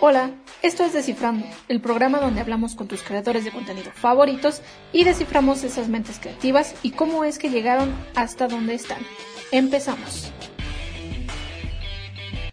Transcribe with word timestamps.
Hola, 0.00 0.30
esto 0.62 0.84
es 0.84 0.92
Descifrando, 0.92 1.44
el 1.66 1.80
programa 1.80 2.20
donde 2.20 2.40
hablamos 2.40 2.76
con 2.76 2.86
tus 2.86 3.02
creadores 3.02 3.44
de 3.44 3.50
contenido 3.50 3.90
favoritos 3.90 4.62
y 4.92 5.02
desciframos 5.02 5.64
esas 5.64 5.88
mentes 5.88 6.20
creativas 6.20 6.76
y 6.84 6.92
cómo 6.92 7.24
es 7.24 7.36
que 7.36 7.50
llegaron 7.50 7.92
hasta 8.14 8.46
donde 8.46 8.74
están. 8.74 9.00
Empezamos. 9.50 10.32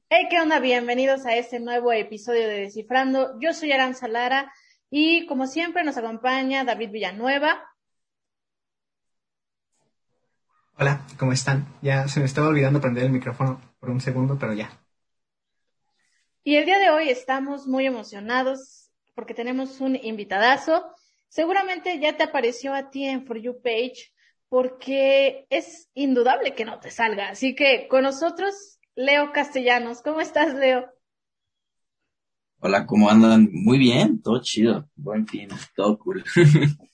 Hey, 0.09 0.25
¿qué 0.27 0.41
onda? 0.41 0.59
Bienvenidos 0.59 1.27
a 1.27 1.35
este 1.35 1.59
nuevo 1.59 1.93
episodio 1.93 2.47
de 2.47 2.61
Descifrando. 2.61 3.39
Yo 3.39 3.53
soy 3.53 3.71
Aranza 3.71 4.07
Lara 4.07 4.51
y 4.89 5.27
como 5.27 5.45
siempre 5.45 5.83
nos 5.83 5.97
acompaña 5.97 6.63
David 6.63 6.89
Villanueva. 6.89 7.63
Hola, 10.79 11.05
¿cómo 11.19 11.31
están? 11.31 11.67
Ya 11.83 12.07
se 12.07 12.19
me 12.19 12.25
estaba 12.25 12.47
olvidando 12.47 12.81
prender 12.81 13.03
el 13.03 13.11
micrófono 13.11 13.61
por 13.79 13.91
un 13.91 14.01
segundo, 14.01 14.35
pero 14.39 14.53
ya. 14.53 14.84
Y 16.47 16.57
el 16.57 16.65
día 16.67 16.77
de 16.77 16.91
hoy 16.91 17.09
estamos 17.09 17.65
muy 17.65 17.87
emocionados 17.87 18.91
porque 19.15 19.33
tenemos 19.33 19.81
un 19.81 19.95
invitadazo. 19.95 20.85
Seguramente 21.27 21.99
ya 21.99 22.15
te 22.17 22.23
apareció 22.23 22.75
a 22.75 22.91
ti 22.91 23.05
en 23.05 23.25
For 23.25 23.39
You 23.39 23.59
Page 23.63 24.13
porque 24.47 25.47
es 25.49 25.89
indudable 25.95 26.53
que 26.53 26.63
no 26.63 26.79
te 26.79 26.91
salga. 26.91 27.29
Así 27.29 27.55
que 27.55 27.87
con 27.87 28.03
nosotros, 28.03 28.77
Leo 28.93 29.31
Castellanos. 29.31 30.03
¿Cómo 30.03 30.21
estás, 30.21 30.53
Leo? 30.53 30.87
Hola, 32.59 32.85
¿cómo 32.85 33.09
andan? 33.09 33.49
Muy 33.51 33.79
bien, 33.79 34.21
todo 34.21 34.39
chido. 34.43 34.87
Buen 34.95 35.25
fin, 35.25 35.49
todo 35.75 35.97
cool. 35.97 36.23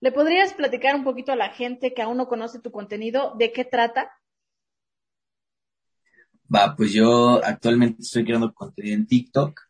¿Le 0.00 0.12
podrías 0.12 0.52
platicar 0.52 0.94
un 0.94 1.04
poquito 1.04 1.32
a 1.32 1.36
la 1.36 1.48
gente 1.48 1.94
que 1.94 2.02
aún 2.02 2.18
no 2.18 2.28
conoce 2.28 2.60
tu 2.60 2.72
contenido 2.72 3.34
de 3.38 3.52
qué 3.52 3.64
trata? 3.64 4.12
Va, 6.54 6.74
pues 6.74 6.92
yo 6.92 7.44
actualmente 7.44 8.02
estoy 8.02 8.24
creando 8.24 8.54
contenido 8.54 8.96
en 8.96 9.06
TikTok 9.06 9.60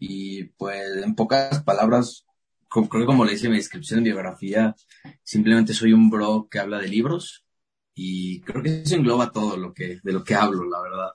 y 0.00 0.44
pues 0.44 1.04
en 1.04 1.14
pocas 1.14 1.62
palabras, 1.62 2.26
creo 2.68 2.88
que 2.88 3.06
como 3.06 3.24
le 3.24 3.32
dice 3.32 3.46
en 3.46 3.52
mi 3.52 3.58
descripción 3.58 4.02
de 4.02 4.10
biografía, 4.10 4.74
simplemente 5.22 5.72
soy 5.72 5.92
un 5.92 6.10
bro 6.10 6.48
que 6.50 6.58
habla 6.58 6.80
de 6.80 6.88
libros 6.88 7.44
y 7.94 8.40
creo 8.40 8.62
que 8.62 8.82
eso 8.82 8.96
engloba 8.96 9.30
todo 9.30 9.56
lo 9.56 9.72
que, 9.72 10.00
de 10.02 10.12
lo 10.12 10.24
que 10.24 10.34
hablo, 10.34 10.64
la 10.68 10.82
verdad. 10.82 11.10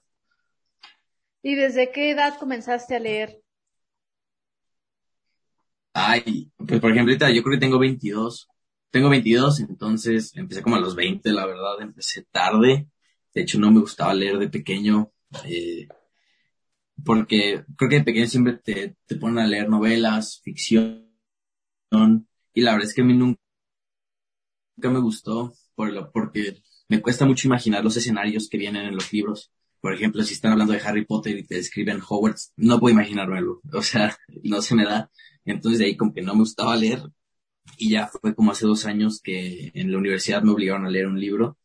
¿Y 1.44 1.56
desde 1.56 1.92
qué 1.92 2.12
edad 2.12 2.38
comenzaste 2.40 2.96
a 2.96 3.00
leer? 3.00 3.42
Ay, 5.94 6.52
pues 6.56 6.80
por 6.80 6.92
ejemplo, 6.92 7.12
ahorita 7.12 7.32
yo 7.32 7.44
creo 7.44 7.56
que 7.56 7.66
tengo 7.66 7.80
22. 7.80 8.48
Tengo 8.92 9.10
22, 9.10 9.62
entonces 9.62 10.36
empecé 10.36 10.62
como 10.62 10.76
a 10.76 10.80
los 10.80 10.96
20, 10.96 11.32
la 11.32 11.46
verdad, 11.46 11.82
empecé 11.82 12.24
tarde 12.32 12.91
de 13.34 13.42
hecho, 13.42 13.60
no 13.60 13.72
me 13.72 13.80
gustaba 13.80 14.14
leer 14.14 14.38
de 14.38 14.50
pequeño, 14.50 15.12
eh, 15.46 15.88
porque 17.04 17.64
creo 17.78 17.90
que 17.90 17.98
de 17.98 18.04
pequeño 18.04 18.28
siempre 18.28 18.54
te, 18.54 18.98
te 19.06 19.16
ponen 19.16 19.40
a 19.40 19.48
leer 19.48 19.70
novelas, 19.70 20.42
ficción, 20.44 21.08
y 22.54 22.62
la 22.62 22.72
verdad 22.74 22.88
es 22.88 22.94
que 22.94 23.02
a 23.02 23.06
mí 23.06 23.14
nunca, 23.14 23.40
me 24.78 25.00
gustó 25.00 25.54
por 25.76 25.92
lo, 25.92 26.12
porque 26.12 26.62
me 26.90 27.02
cuesta 27.02 27.26
mucho 27.26 27.48
imaginar 27.48 27.84
los 27.84 27.98
escenarios 27.98 28.50
que 28.50 28.58
vienen 28.58 28.86
en 28.86 28.96
los 28.96 29.12
libros. 29.14 29.52
Por 29.80 29.94
ejemplo, 29.94 30.24
si 30.24 30.34
están 30.34 30.52
hablando 30.52 30.74
de 30.74 30.82
Harry 30.82 31.06
Potter 31.06 31.38
y 31.38 31.44
te 31.44 31.56
describen 31.56 32.02
Hogwarts, 32.08 32.54
no 32.58 32.80
puedo 32.80 32.94
imaginármelo. 32.94 33.62
O 33.74 33.82
sea, 33.82 34.18
no 34.44 34.62
se 34.62 34.76
me 34.76 34.86
da. 34.86 35.10
Entonces 35.46 35.80
de 35.80 35.86
ahí 35.86 35.98
como 35.98 36.14
que 36.14 36.22
no 36.22 36.34
me 36.34 36.42
gustaba 36.42 36.76
leer. 36.76 37.02
Y 37.78 37.92
ya 37.92 38.08
fue 38.08 38.36
como 38.36 38.52
hace 38.52 38.66
dos 38.66 38.86
años 38.86 39.22
que 39.22 39.72
en 39.74 39.92
la 39.92 39.98
universidad 39.98 40.44
me 40.44 40.52
obligaron 40.52 40.86
a 40.86 40.90
leer 40.90 41.08
un 41.08 41.20
libro 41.20 41.58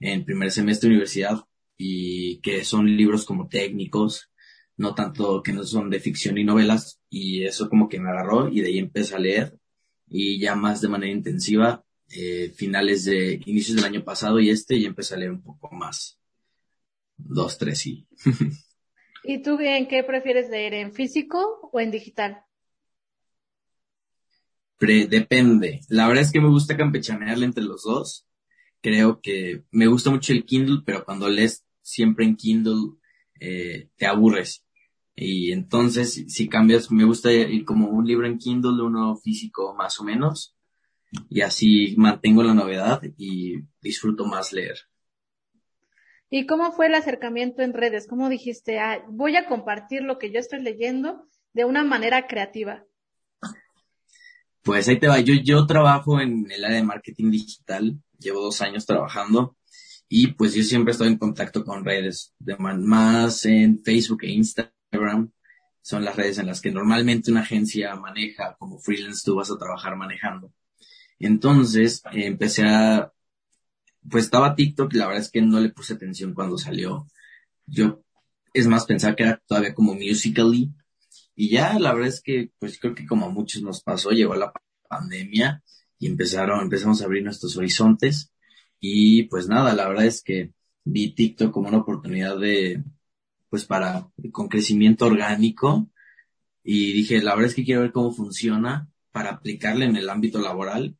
en 0.00 0.24
primer 0.24 0.50
semestre 0.50 0.88
de 0.88 0.94
universidad 0.94 1.44
y 1.76 2.40
que 2.40 2.64
son 2.64 2.96
libros 2.96 3.24
como 3.24 3.48
técnicos, 3.48 4.30
no 4.76 4.94
tanto 4.94 5.42
que 5.42 5.52
no 5.52 5.64
son 5.64 5.90
de 5.90 6.00
ficción 6.00 6.38
y 6.38 6.44
novelas 6.44 7.00
y 7.08 7.44
eso 7.44 7.68
como 7.68 7.88
que 7.88 8.00
me 8.00 8.10
agarró 8.10 8.48
y 8.48 8.60
de 8.60 8.68
ahí 8.68 8.78
empecé 8.78 9.14
a 9.14 9.18
leer 9.18 9.58
y 10.08 10.38
ya 10.38 10.54
más 10.54 10.80
de 10.80 10.88
manera 10.88 11.12
intensiva 11.12 11.84
eh, 12.10 12.52
finales 12.54 13.04
de 13.04 13.40
inicios 13.46 13.76
del 13.76 13.84
año 13.84 14.04
pasado 14.04 14.38
y 14.38 14.50
este 14.50 14.76
y 14.76 14.84
empecé 14.84 15.14
a 15.14 15.18
leer 15.18 15.32
un 15.32 15.42
poco 15.42 15.74
más 15.74 16.18
dos 17.16 17.58
tres 17.58 17.86
y 17.86 18.06
¿Y 19.28 19.42
tú 19.42 19.58
en 19.58 19.88
qué 19.88 20.04
prefieres 20.04 20.48
leer 20.50 20.74
en 20.74 20.92
físico 20.92 21.68
o 21.72 21.80
en 21.80 21.90
digital? 21.90 22.42
depende. 24.78 25.80
La 25.88 26.06
verdad 26.06 26.22
es 26.22 26.30
que 26.30 26.40
me 26.40 26.48
gusta 26.48 26.76
campechanearle 26.76 27.46
entre 27.46 27.64
los 27.64 27.82
dos 27.82 28.25
creo 28.86 29.20
que 29.20 29.64
me 29.72 29.88
gusta 29.88 30.10
mucho 30.10 30.32
el 30.32 30.44
Kindle, 30.44 30.82
pero 30.86 31.04
cuando 31.04 31.28
lees 31.28 31.66
siempre 31.82 32.24
en 32.24 32.36
Kindle 32.36 32.92
eh, 33.40 33.88
te 33.96 34.06
aburres. 34.06 34.64
Y 35.16 35.50
entonces, 35.50 36.24
si 36.28 36.48
cambias, 36.48 36.92
me 36.92 37.02
gusta 37.02 37.32
ir 37.32 37.64
como 37.64 37.88
un 37.88 38.06
libro 38.06 38.28
en 38.28 38.38
Kindle, 38.38 38.80
uno 38.80 39.16
físico 39.16 39.74
más 39.74 39.98
o 39.98 40.04
menos, 40.04 40.56
y 41.28 41.40
así 41.40 41.96
mantengo 41.96 42.44
la 42.44 42.54
novedad 42.54 43.02
y 43.18 43.56
disfruto 43.80 44.24
más 44.24 44.52
leer. 44.52 44.76
¿Y 46.30 46.46
cómo 46.46 46.70
fue 46.70 46.86
el 46.86 46.94
acercamiento 46.94 47.62
en 47.62 47.72
redes? 47.72 48.06
¿Cómo 48.06 48.28
dijiste, 48.28 48.78
ah, 48.78 49.04
voy 49.08 49.34
a 49.34 49.46
compartir 49.46 50.02
lo 50.02 50.18
que 50.18 50.30
yo 50.30 50.38
estoy 50.38 50.62
leyendo 50.62 51.26
de 51.54 51.64
una 51.64 51.82
manera 51.82 52.28
creativa? 52.28 52.84
Pues 54.62 54.86
ahí 54.86 55.00
te 55.00 55.08
va. 55.08 55.18
Yo, 55.18 55.34
yo 55.34 55.66
trabajo 55.66 56.20
en 56.20 56.46
el 56.52 56.64
área 56.64 56.76
de 56.76 56.84
marketing 56.84 57.32
digital 57.32 58.00
llevo 58.18 58.42
dos 58.42 58.60
años 58.62 58.86
trabajando 58.86 59.56
y 60.08 60.28
pues 60.28 60.54
yo 60.54 60.62
siempre 60.62 60.92
estoy 60.92 61.08
en 61.08 61.18
contacto 61.18 61.64
con 61.64 61.84
redes, 61.84 62.34
de 62.38 62.56
más 62.56 63.44
en 63.44 63.82
Facebook 63.82 64.22
e 64.22 64.30
Instagram. 64.30 65.32
Son 65.82 66.04
las 66.04 66.16
redes 66.16 66.38
en 66.38 66.46
las 66.46 66.60
que 66.60 66.70
normalmente 66.70 67.30
una 67.30 67.40
agencia 67.40 67.94
maneja, 67.96 68.56
como 68.58 68.78
freelance 68.78 69.22
tú 69.24 69.36
vas 69.36 69.50
a 69.50 69.58
trabajar 69.58 69.96
manejando. 69.96 70.52
Entonces 71.18 72.02
empecé 72.12 72.64
a, 72.66 73.12
pues 74.08 74.24
estaba 74.24 74.54
TikTok 74.54 74.94
y 74.94 74.98
la 74.98 75.06
verdad 75.06 75.22
es 75.22 75.30
que 75.30 75.42
no 75.42 75.60
le 75.60 75.70
puse 75.70 75.94
atención 75.94 76.34
cuando 76.34 76.58
salió. 76.58 77.06
Yo, 77.66 78.02
es 78.52 78.66
más, 78.68 78.86
pensaba 78.86 79.16
que 79.16 79.24
era 79.24 79.42
todavía 79.46 79.74
como 79.74 79.94
musically. 79.94 80.72
Y 81.34 81.50
ya, 81.50 81.78
la 81.78 81.92
verdad 81.92 82.08
es 82.08 82.20
que, 82.22 82.52
pues 82.58 82.78
creo 82.78 82.94
que 82.94 83.06
como 83.06 83.26
a 83.26 83.30
muchos 83.30 83.62
nos 83.62 83.82
pasó, 83.82 84.10
llegó 84.10 84.34
la 84.34 84.52
pandemia 84.88 85.62
y 85.98 86.06
empezaron, 86.06 86.60
empezamos 86.60 87.00
a 87.00 87.04
abrir 87.04 87.22
nuestros 87.24 87.56
horizontes. 87.56 88.32
Y 88.80 89.24
pues 89.24 89.48
nada, 89.48 89.74
la 89.74 89.88
verdad 89.88 90.06
es 90.06 90.22
que 90.22 90.52
vi 90.84 91.14
TikTok 91.14 91.52
como 91.52 91.68
una 91.68 91.78
oportunidad 91.78 92.38
de, 92.38 92.84
pues 93.48 93.64
para, 93.64 94.08
con 94.32 94.48
crecimiento 94.48 95.06
orgánico. 95.06 95.90
Y 96.62 96.92
dije, 96.92 97.22
la 97.22 97.34
verdad 97.34 97.50
es 97.50 97.54
que 97.54 97.64
quiero 97.64 97.82
ver 97.82 97.92
cómo 97.92 98.12
funciona 98.12 98.88
para 99.12 99.30
aplicarle 99.30 99.86
en 99.86 99.96
el 99.96 100.10
ámbito 100.10 100.40
laboral. 100.40 100.96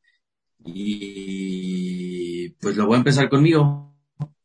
Y 0.64 2.50
pues 2.60 2.76
lo 2.76 2.86
voy 2.86 2.94
a 2.94 2.98
empezar 2.98 3.28
conmigo. 3.28 3.94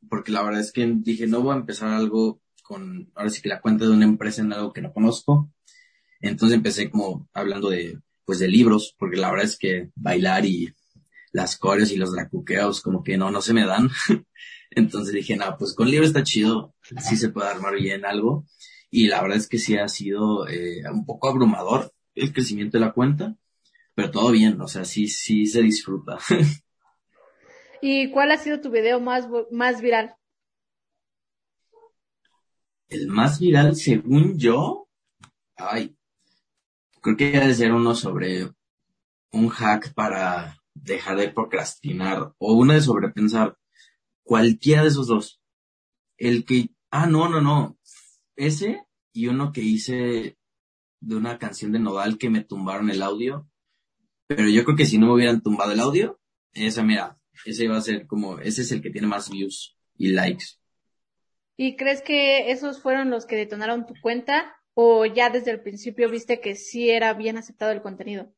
Porque 0.09 0.31
la 0.31 0.43
verdad 0.43 0.61
es 0.61 0.71
que 0.71 0.85
dije, 0.97 1.27
no 1.27 1.41
voy 1.41 1.53
a 1.53 1.59
empezar 1.59 1.89
algo 1.89 2.41
con, 2.63 3.11
ahora 3.15 3.29
sí 3.29 3.41
que 3.41 3.49
la 3.49 3.61
cuenta 3.61 3.85
de 3.85 3.91
una 3.91 4.05
empresa 4.05 4.41
en 4.41 4.51
algo 4.53 4.73
que 4.73 4.81
no 4.81 4.93
conozco. 4.93 5.51
Entonces 6.19 6.57
empecé 6.57 6.89
como 6.89 7.29
hablando 7.33 7.69
de 7.69 7.99
pues 8.25 8.39
de 8.39 8.47
libros, 8.47 8.95
porque 8.97 9.17
la 9.17 9.29
verdad 9.29 9.45
es 9.45 9.57
que 9.57 9.89
bailar 9.95 10.45
y 10.45 10.73
las 11.31 11.57
coreos 11.57 11.91
y 11.91 11.97
los 11.97 12.11
dracuqueos 12.11 12.81
como 12.81 13.03
que 13.03 13.17
no, 13.17 13.31
no 13.31 13.41
se 13.41 13.53
me 13.53 13.65
dan. 13.65 13.89
Entonces 14.71 15.13
dije, 15.13 15.35
no, 15.35 15.57
pues 15.57 15.73
con 15.73 15.89
libros 15.89 16.09
está 16.09 16.23
chido, 16.23 16.75
sí 17.01 17.17
se 17.17 17.29
puede 17.29 17.49
armar 17.49 17.75
bien 17.75 18.05
algo. 18.05 18.45
Y 18.89 19.07
la 19.07 19.21
verdad 19.21 19.37
es 19.37 19.47
que 19.47 19.57
sí 19.57 19.77
ha 19.77 19.87
sido 19.87 20.47
eh, 20.47 20.83
un 20.91 21.05
poco 21.05 21.29
abrumador 21.29 21.93
el 22.15 22.33
crecimiento 22.33 22.77
de 22.77 22.85
la 22.85 22.93
cuenta, 22.93 23.35
pero 23.95 24.11
todo 24.11 24.31
bien, 24.31 24.59
o 24.61 24.67
sea, 24.67 24.85
sí, 24.85 25.07
sí 25.07 25.45
se 25.45 25.61
disfruta. 25.61 26.19
¿Y 27.81 28.11
cuál 28.11 28.31
ha 28.31 28.37
sido 28.37 28.61
tu 28.61 28.69
video 28.69 28.99
más, 28.99 29.27
más 29.49 29.81
viral? 29.81 30.15
El 32.89 33.07
más 33.07 33.39
viral, 33.39 33.75
según 33.75 34.37
yo, 34.37 34.87
ay, 35.55 35.95
creo 37.01 37.17
que 37.17 37.31
debe 37.31 37.53
ser 37.53 37.73
uno 37.73 37.95
sobre 37.95 38.49
un 39.31 39.49
hack 39.49 39.93
para 39.93 40.57
dejar 40.73 41.17
de 41.17 41.29
procrastinar 41.29 42.33
o 42.37 42.53
uno 42.53 42.73
de 42.73 42.81
sobrepensar. 42.81 43.57
Cualquiera 44.23 44.83
de 44.83 44.89
esos 44.89 45.07
dos. 45.07 45.41
El 46.17 46.45
que, 46.45 46.69
ah, 46.91 47.07
no, 47.07 47.27
no, 47.27 47.41
no. 47.41 47.77
Ese 48.35 48.85
y 49.13 49.27
uno 49.27 49.51
que 49.51 49.61
hice 49.61 50.37
de 50.99 51.15
una 51.15 51.37
canción 51.37 51.71
de 51.71 51.79
Nodal 51.79 52.17
que 52.17 52.29
me 52.29 52.43
tumbaron 52.43 52.89
el 52.89 53.01
audio. 53.01 53.49
Pero 54.27 54.47
yo 54.47 54.63
creo 54.63 54.77
que 54.77 54.85
si 54.85 54.97
no 54.97 55.07
me 55.07 55.13
hubieran 55.13 55.41
tumbado 55.41 55.71
el 55.73 55.79
audio, 55.79 56.19
esa, 56.53 56.83
mira, 56.83 57.19
ese 57.45 57.65
iba 57.65 57.77
a 57.77 57.81
ser 57.81 58.07
como, 58.07 58.39
ese 58.39 58.61
es 58.61 58.71
el 58.71 58.81
que 58.81 58.91
tiene 58.91 59.07
más 59.07 59.29
views 59.29 59.77
y 59.97 60.09
likes. 60.09 60.45
¿Y 61.57 61.75
crees 61.75 62.01
que 62.01 62.51
esos 62.51 62.81
fueron 62.81 63.09
los 63.09 63.25
que 63.25 63.35
detonaron 63.35 63.85
tu 63.85 63.93
cuenta 64.01 64.55
o 64.73 65.05
ya 65.05 65.29
desde 65.29 65.51
el 65.51 65.61
principio 65.61 66.09
viste 66.09 66.39
que 66.41 66.55
sí 66.55 66.89
era 66.89 67.13
bien 67.13 67.37
aceptado 67.37 67.71
el 67.71 67.81
contenido? 67.81 68.33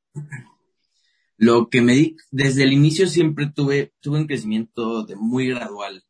Lo 1.37 1.69
que 1.69 1.81
me 1.81 1.93
di, 1.93 2.15
desde 2.31 2.63
el 2.63 2.73
inicio 2.73 3.07
siempre 3.07 3.51
tuve, 3.53 3.93
tuve 3.99 4.19
un 4.19 4.27
crecimiento 4.27 5.03
de 5.03 5.15
muy 5.15 5.49
gradual. 5.49 6.03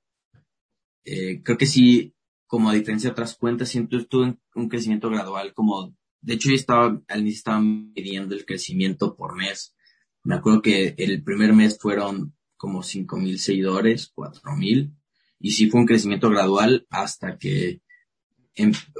Eh, 1.05 1.41
creo 1.43 1.57
que 1.57 1.65
sí, 1.65 2.13
como 2.45 2.69
a 2.69 2.73
diferencia 2.73 3.09
de 3.09 3.13
otras 3.13 3.35
cuentas, 3.35 3.69
siempre 3.69 4.03
tuve 4.05 4.37
un 4.55 4.69
crecimiento 4.69 5.09
gradual, 5.09 5.53
como, 5.53 5.95
de 6.21 6.33
hecho 6.33 6.49
yo 6.49 6.55
estaba, 6.55 7.01
al 7.07 7.21
inicio 7.21 7.37
estaba 7.37 7.61
midiendo 7.61 8.35
el 8.35 8.45
crecimiento 8.45 9.15
por 9.15 9.35
mes. 9.35 9.75
Me 10.23 10.35
acuerdo 10.35 10.61
que 10.61 10.95
el 10.97 11.23
primer 11.23 11.53
mes 11.53 11.77
fueron 11.79 12.35
como 12.55 12.81
cinco 12.83 13.17
mil 13.17 13.39
seguidores, 13.39 14.11
cuatro 14.13 14.55
mil, 14.55 14.93
y 15.39 15.51
sí 15.51 15.69
fue 15.69 15.81
un 15.81 15.87
crecimiento 15.87 16.29
gradual 16.29 16.87
hasta 16.89 17.37
que 17.37 17.81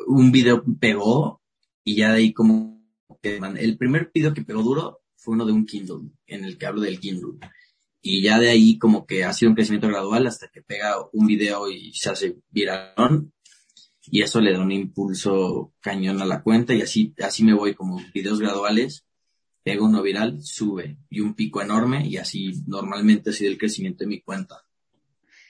un 0.07 0.31
video 0.31 0.63
pegó 0.79 1.41
y 1.83 1.95
ya 1.95 2.11
de 2.11 2.17
ahí 2.17 2.33
como 2.33 2.81
el 3.21 3.77
primer 3.77 4.11
video 4.13 4.33
que 4.33 4.44
pegó 4.44 4.63
duro 4.63 5.01
fue 5.15 5.35
uno 5.35 5.45
de 5.45 5.53
un 5.53 5.65
Kindle, 5.65 6.11
en 6.27 6.44
el 6.44 6.57
que 6.57 6.65
hablo 6.65 6.81
del 6.81 7.00
Kindle. 7.00 7.39
Y 8.01 8.21
ya 8.21 8.39
de 8.39 8.50
ahí 8.50 8.77
como 8.77 9.05
que 9.05 9.23
ha 9.23 9.31
sido 9.31 9.50
un 9.50 9.55
crecimiento 9.55 9.88
gradual 9.88 10.27
hasta 10.27 10.50
que 10.50 10.61
pega 10.61 10.95
un 11.13 11.25
video 11.25 11.69
y 11.69 11.94
se 11.94 12.09
hace 12.09 12.38
viral. 12.50 13.31
Y 14.05 14.21
eso 14.21 14.41
le 14.41 14.51
da 14.51 14.59
un 14.59 14.73
impulso 14.73 15.73
cañón 15.79 16.21
a 16.21 16.25
la 16.25 16.44
cuenta 16.44 16.73
y 16.73 16.81
así, 16.81 17.13
así 17.23 17.45
me 17.45 17.53
voy 17.53 17.73
como 17.73 18.01
videos 18.13 18.41
graduales, 18.41 19.06
pego 19.63 19.85
uno 19.85 20.01
viral, 20.01 20.44
sube 20.44 20.97
y 21.09 21.21
un 21.21 21.35
pico 21.35 21.61
enorme 21.61 22.06
y 22.06 22.17
así 22.17 22.51
normalmente 22.67 23.29
ha 23.29 23.33
sido 23.33 23.51
el 23.51 23.57
crecimiento 23.57 24.03
de 24.03 24.09
mi 24.09 24.21
cuenta. 24.21 24.65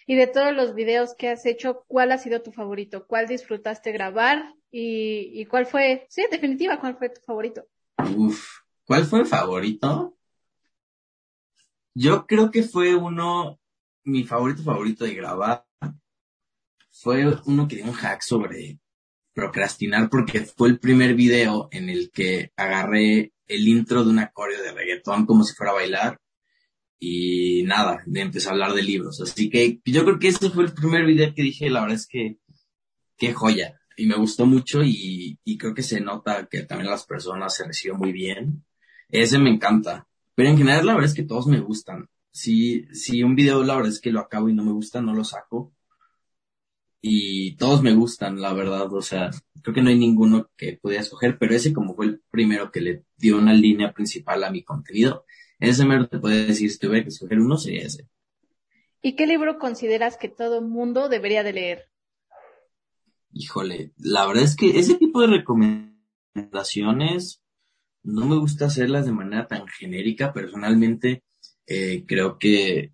Y 0.05 0.15
de 0.15 0.27
todos 0.27 0.53
los 0.53 0.75
videos 0.75 1.15
que 1.15 1.29
has 1.29 1.45
hecho, 1.45 1.83
¿cuál 1.87 2.11
ha 2.11 2.17
sido 2.17 2.41
tu 2.41 2.51
favorito? 2.51 3.05
¿Cuál 3.07 3.27
disfrutaste 3.27 3.91
grabar? 3.91 4.53
¿Y, 4.71 5.31
y 5.33 5.45
cuál 5.45 5.65
fue, 5.65 6.05
sí, 6.09 6.21
en 6.21 6.31
definitiva, 6.31 6.79
cuál 6.79 6.97
fue 6.97 7.09
tu 7.09 7.21
favorito? 7.21 7.67
Uf, 8.15 8.47
¿cuál 8.85 9.05
fue 9.05 9.19
el 9.19 9.25
favorito? 9.25 10.17
Yo 11.93 12.25
creo 12.25 12.49
que 12.49 12.63
fue 12.63 12.95
uno, 12.95 13.59
mi 14.03 14.23
favorito 14.23 14.63
favorito 14.63 15.05
de 15.05 15.13
grabar, 15.13 15.65
fue 16.91 17.25
uno 17.45 17.67
que 17.67 17.77
dio 17.77 17.85
un 17.85 17.93
hack 17.93 18.21
sobre 18.21 18.79
procrastinar 19.33 20.09
porque 20.09 20.41
fue 20.41 20.69
el 20.69 20.79
primer 20.79 21.15
video 21.15 21.67
en 21.71 21.89
el 21.89 22.11
que 22.11 22.51
agarré 22.55 23.33
el 23.47 23.67
intro 23.67 24.03
de 24.03 24.11
un 24.11 24.19
acorde 24.19 24.61
de 24.61 24.71
reggaetón 24.71 25.25
como 25.25 25.43
si 25.43 25.53
fuera 25.55 25.71
a 25.71 25.75
bailar 25.75 26.19
y 27.05 27.63
nada, 27.63 28.01
empecé 28.13 28.47
a 28.47 28.53
hablar 28.53 28.73
de 28.73 28.81
libros. 28.81 29.19
Así 29.19 29.49
que 29.49 29.81
yo 29.83 30.05
creo 30.05 30.19
que 30.19 30.29
ese 30.29 30.49
fue 30.49 30.63
el 30.63 30.73
primer 30.73 31.05
video 31.05 31.33
que 31.35 31.41
dije, 31.41 31.69
la 31.69 31.81
verdad 31.81 31.97
es 31.97 32.07
que 32.07 32.37
qué 33.17 33.33
joya. 33.33 33.77
Y 33.97 34.05
me 34.05 34.15
gustó 34.15 34.45
mucho 34.45 34.79
y, 34.85 35.37
creo 35.59 35.73
que 35.73 35.83
se 35.83 35.99
nota 35.99 36.47
que 36.49 36.63
también 36.63 36.89
las 36.89 37.05
personas 37.05 37.55
se 37.55 37.65
reciben 37.65 37.97
muy 37.97 38.13
bien. 38.13 38.63
Ese 39.09 39.37
me 39.37 39.49
encanta. 39.49 40.07
Pero 40.33 40.47
en 40.47 40.57
general 40.57 40.85
la 40.85 40.93
verdad 40.93 41.09
es 41.09 41.13
que 41.13 41.23
todos 41.23 41.45
me 41.45 41.59
gustan. 41.59 42.07
Si, 42.31 42.85
si 42.93 43.21
un 43.21 43.35
video 43.35 43.63
la 43.65 43.75
verdad 43.75 43.91
es 43.91 43.99
que 43.99 44.11
lo 44.11 44.21
acabo 44.21 44.47
y 44.47 44.53
no 44.53 44.63
me 44.63 44.71
gusta, 44.71 45.01
no 45.01 45.13
lo 45.13 45.25
saco. 45.25 45.73
Y 47.01 47.57
todos 47.57 47.83
me 47.83 47.93
gustan, 47.93 48.39
la 48.39 48.53
verdad. 48.53 48.87
O 48.93 49.01
sea, 49.01 49.29
creo 49.61 49.75
que 49.75 49.81
no 49.81 49.89
hay 49.89 49.99
ninguno 49.99 50.49
que 50.55 50.79
pudiera 50.81 51.03
escoger, 51.03 51.37
pero 51.37 51.53
ese 51.53 51.73
como 51.73 51.95
fue 51.95 52.05
el 52.05 52.21
primero 52.31 52.71
que 52.71 52.79
le 52.79 53.03
dio 53.17 53.37
una 53.37 53.53
línea 53.53 53.91
principal 53.91 54.41
a 54.45 54.51
mi 54.51 54.63
contenido, 54.63 55.25
ese 55.69 55.85
mero 55.85 56.07
te 56.07 56.19
puede 56.19 56.45
decir, 56.45 56.69
si 56.69 56.79
tuviera 56.79 57.03
que 57.03 57.09
escoger 57.09 57.39
uno, 57.39 57.57
sería 57.57 57.83
ese. 57.83 58.07
¿Y 59.01 59.15
qué 59.15 59.27
libro 59.27 59.59
consideras 59.59 60.17
que 60.17 60.29
todo 60.29 60.61
mundo 60.61 61.09
debería 61.09 61.43
de 61.43 61.53
leer? 61.53 61.89
Híjole, 63.31 63.91
la 63.97 64.25
verdad 64.25 64.43
es 64.43 64.55
que 64.55 64.79
ese 64.79 64.95
tipo 64.95 65.21
de 65.21 65.27
recomendaciones 65.27 67.41
no 68.03 68.25
me 68.25 68.37
gusta 68.37 68.65
hacerlas 68.65 69.05
de 69.05 69.11
manera 69.11 69.47
tan 69.47 69.67
genérica. 69.67 70.33
Personalmente, 70.33 71.23
eh, 71.65 72.03
creo 72.05 72.37
que 72.37 72.93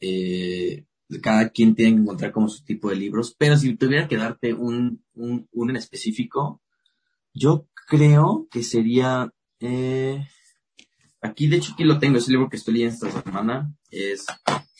eh, 0.00 0.84
cada 1.22 1.50
quien 1.50 1.74
tiene 1.74 1.94
que 1.94 2.02
encontrar 2.02 2.32
como 2.32 2.48
su 2.48 2.64
tipo 2.64 2.90
de 2.90 2.96
libros, 2.96 3.34
pero 3.36 3.56
si 3.56 3.74
tuviera 3.76 4.08
que 4.08 4.16
darte 4.16 4.54
un, 4.54 5.04
un, 5.14 5.48
un 5.52 5.70
en 5.70 5.76
específico, 5.76 6.62
yo 7.32 7.66
creo 7.88 8.48
que 8.50 8.62
sería 8.62 9.32
eh, 9.60 10.26
Aquí, 11.22 11.48
de 11.48 11.56
hecho, 11.56 11.72
aquí 11.72 11.84
lo 11.84 11.98
tengo, 11.98 12.18
es 12.18 12.26
el 12.26 12.32
libro 12.32 12.48
que 12.48 12.56
estoy 12.56 12.74
leyendo 12.74 13.06
esta 13.06 13.22
semana. 13.22 13.72
Es 13.90 14.24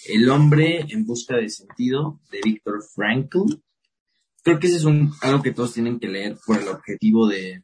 El 0.06 0.28
hombre 0.30 0.86
en 0.88 1.04
busca 1.04 1.36
de 1.36 1.48
sentido 1.48 2.20
de 2.30 2.40
Víctor 2.42 2.82
Frankl. 2.94 3.60
Creo 4.42 4.58
que 4.58 4.68
ese 4.68 4.76
es 4.76 4.84
un, 4.84 5.12
algo 5.20 5.42
que 5.42 5.52
todos 5.52 5.74
tienen 5.74 6.00
que 6.00 6.08
leer 6.08 6.38
por 6.46 6.58
el 6.58 6.68
objetivo 6.68 7.28
de, 7.28 7.62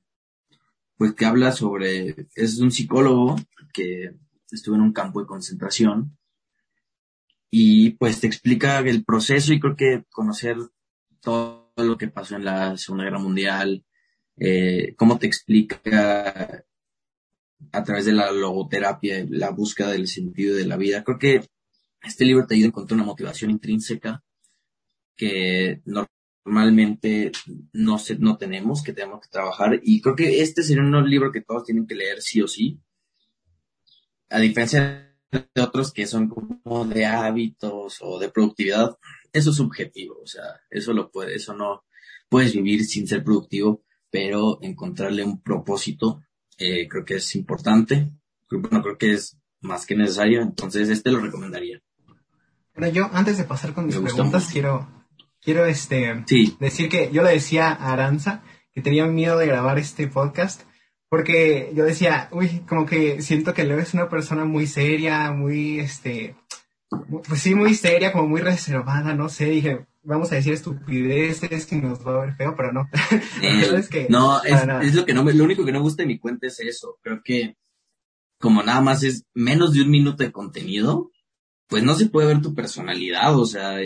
pues 0.96 1.14
que 1.14 1.24
habla 1.24 1.52
sobre, 1.52 2.28
es 2.34 2.58
un 2.58 2.70
psicólogo 2.70 3.36
que 3.72 4.10
estuvo 4.50 4.74
en 4.74 4.82
un 4.82 4.92
campo 4.92 5.20
de 5.20 5.26
concentración 5.26 6.16
y 7.50 7.90
pues 7.92 8.20
te 8.20 8.26
explica 8.26 8.80
el 8.80 9.04
proceso 9.04 9.52
y 9.52 9.60
creo 9.60 9.76
que 9.76 10.04
conocer 10.10 10.56
todo 11.20 11.72
lo 11.76 11.96
que 11.96 12.08
pasó 12.08 12.36
en 12.36 12.44
la 12.44 12.76
Segunda 12.76 13.04
Guerra 13.04 13.18
Mundial, 13.18 13.84
eh, 14.36 14.94
cómo 14.96 15.18
te 15.18 15.26
explica 15.26 16.64
a 17.72 17.82
través 17.84 18.04
de 18.04 18.12
la 18.12 18.30
logoterapia, 18.32 19.26
la 19.28 19.50
búsqueda 19.50 19.92
del 19.92 20.08
sentido 20.08 20.56
de 20.56 20.66
la 20.66 20.76
vida. 20.76 21.04
Creo 21.04 21.18
que 21.18 21.48
este 22.02 22.24
libro 22.24 22.46
te 22.46 22.54
ayuda 22.54 22.66
a 22.66 22.68
encontrar 22.68 22.96
una 22.96 23.06
motivación 23.06 23.50
intrínseca 23.50 24.22
que 25.16 25.82
normalmente 25.84 27.32
no, 27.72 27.98
se, 27.98 28.16
no 28.18 28.36
tenemos, 28.36 28.82
que 28.82 28.92
tenemos 28.92 29.20
que 29.20 29.28
trabajar. 29.30 29.80
Y 29.82 30.00
creo 30.00 30.14
que 30.14 30.42
este 30.42 30.62
sería 30.62 30.82
un 30.82 31.10
libro 31.10 31.32
que 31.32 31.40
todos 31.40 31.64
tienen 31.64 31.86
que 31.86 31.94
leer 31.94 32.20
sí 32.20 32.42
o 32.42 32.48
sí. 32.48 32.78
A 34.28 34.38
diferencia 34.38 35.16
de 35.30 35.62
otros 35.62 35.92
que 35.92 36.06
son 36.06 36.28
como 36.28 36.84
de 36.84 37.06
hábitos 37.06 37.98
o 38.00 38.18
de 38.18 38.28
productividad, 38.28 38.96
eso 39.32 39.50
es 39.50 39.56
subjetivo. 39.56 40.20
O 40.22 40.26
sea, 40.26 40.60
eso 40.70 40.92
lo 40.92 41.10
puede, 41.10 41.34
eso 41.34 41.54
no 41.54 41.84
puedes 42.28 42.52
vivir 42.54 42.84
sin 42.84 43.06
ser 43.06 43.24
productivo, 43.24 43.82
pero 44.10 44.58
encontrarle 44.62 45.24
un 45.24 45.42
propósito 45.42 46.22
eh, 46.58 46.88
creo 46.88 47.04
que 47.04 47.16
es 47.16 47.34
importante. 47.36 48.10
Bueno, 48.50 48.82
creo 48.82 48.98
que 48.98 49.12
es 49.12 49.38
más 49.60 49.86
que 49.86 49.96
necesario, 49.96 50.42
entonces 50.42 50.88
este 50.88 51.10
lo 51.10 51.20
recomendaría. 51.20 51.80
Bueno, 52.74 52.92
yo 52.92 53.10
antes 53.12 53.38
de 53.38 53.44
pasar 53.44 53.72
con 53.72 53.86
mis 53.86 53.96
preguntas, 53.96 54.48
quiero, 54.52 54.88
quiero 55.40 55.64
este, 55.66 56.24
sí. 56.26 56.56
decir 56.60 56.88
que 56.88 57.10
yo 57.12 57.22
le 57.22 57.30
decía 57.30 57.68
a 57.72 57.92
Aranza 57.92 58.42
que 58.72 58.82
tenía 58.82 59.06
miedo 59.06 59.38
de 59.38 59.46
grabar 59.46 59.78
este 59.78 60.06
podcast 60.06 60.62
porque 61.08 61.72
yo 61.74 61.84
decía, 61.84 62.28
uy, 62.32 62.64
como 62.68 62.84
que 62.84 63.22
siento 63.22 63.54
que 63.54 63.64
Leo 63.64 63.78
es 63.78 63.94
una 63.94 64.08
persona 64.08 64.44
muy 64.44 64.66
seria, 64.66 65.30
muy, 65.30 65.78
este, 65.78 66.34
pues 67.26 67.40
sí, 67.40 67.54
muy 67.54 67.74
seria, 67.74 68.12
como 68.12 68.28
muy 68.28 68.40
reservada, 68.40 69.14
no 69.14 69.28
sé, 69.28 69.46
dije, 69.46 69.86
vamos 70.02 70.30
a 70.30 70.36
decir 70.36 70.52
estupideces 70.52 71.66
que 71.66 71.76
nos 71.76 72.06
va 72.06 72.14
a 72.14 72.26
ver 72.26 72.36
feo, 72.36 72.54
pero 72.56 72.72
no. 72.72 72.88
es 73.42 73.88
que, 73.88 74.06
no, 74.08 74.42
es, 74.42 74.94
lo 74.94 75.04
que 75.04 75.14
no 75.14 75.24
me, 75.24 75.34
lo 75.34 75.44
único 75.44 75.64
que 75.64 75.72
no 75.72 75.82
gusta 75.82 76.02
de 76.02 76.08
mi 76.08 76.18
cuenta 76.18 76.46
es 76.46 76.60
eso. 76.60 76.98
Creo 77.02 77.22
que 77.22 77.56
como 78.38 78.62
nada 78.62 78.80
más 78.80 79.02
es 79.02 79.24
menos 79.34 79.72
de 79.72 79.82
un 79.82 79.90
minuto 79.90 80.22
de 80.22 80.32
contenido, 80.32 81.10
pues 81.68 81.82
no 81.82 81.94
se 81.94 82.06
puede 82.06 82.28
ver 82.28 82.42
tu 82.42 82.54
personalidad, 82.54 83.36
o 83.36 83.46
sea, 83.46 83.76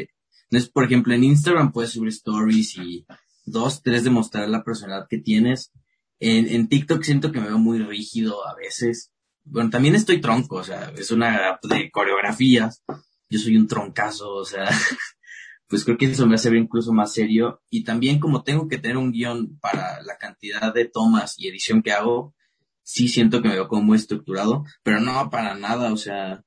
no 0.51 0.59
es, 0.59 0.69
por 0.69 0.85
ejemplo, 0.85 1.15
en 1.15 1.25
Instagram 1.25 1.73
puedes 1.73 1.93
subir 1.93 2.09
stories 2.09 2.77
y 2.77 3.07
dos, 3.45 3.83
tres 3.83 4.05
demostrar 4.05 4.49
la 4.49 4.65
personalidad 4.65 5.07
que 5.09 5.19
tienes. 5.19 5.73
En, 6.19 6.49
en 6.49 6.69
TikTok 6.69 7.03
siento 7.03 7.33
que 7.33 7.41
me 7.41 7.47
veo 7.47 7.59
muy 7.59 7.79
rígido 7.79 8.47
a 8.47 8.55
veces. 8.55 9.13
Bueno, 9.51 9.71
también 9.71 9.95
estoy 9.95 10.21
tronco, 10.21 10.57
o 10.57 10.65
sea, 10.65 10.93
es 10.97 11.11
una 11.11 11.59
de 11.63 11.91
coreografías. 11.91 12.83
Yo 13.29 13.39
soy 13.39 13.57
un 13.57 13.67
troncazo, 13.67 14.33
o 14.35 14.45
sea, 14.45 14.65
pues 15.69 15.85
creo 15.85 15.97
que 15.97 16.07
eso 16.07 16.27
me 16.27 16.37
hace 16.37 16.51
ver 16.51 16.61
incluso 16.61 16.93
más 16.93 17.13
serio. 17.13 17.63
Y 17.69 17.85
también 17.85 18.21
como 18.21 18.43
tengo 18.43 18.69
que 18.69 18.79
tener 18.79 18.97
un 18.97 19.13
guion 19.13 19.59
para 19.59 20.03
la 20.03 20.17
cantidad 20.19 20.73
de 20.73 20.87
tomas 20.87 21.35
y 21.39 21.49
edición 21.49 21.83
que 21.83 21.93
hago, 21.93 22.35
sí 22.83 23.09
siento 23.09 23.43
que 23.43 23.49
me 23.49 23.55
veo 23.55 23.69
como 23.69 23.83
muy 23.83 23.97
estructurado, 23.97 24.65
pero 24.83 25.01
no 25.01 25.31
para 25.31 25.55
nada, 25.55 25.93
o 25.93 25.97
sea, 25.97 26.45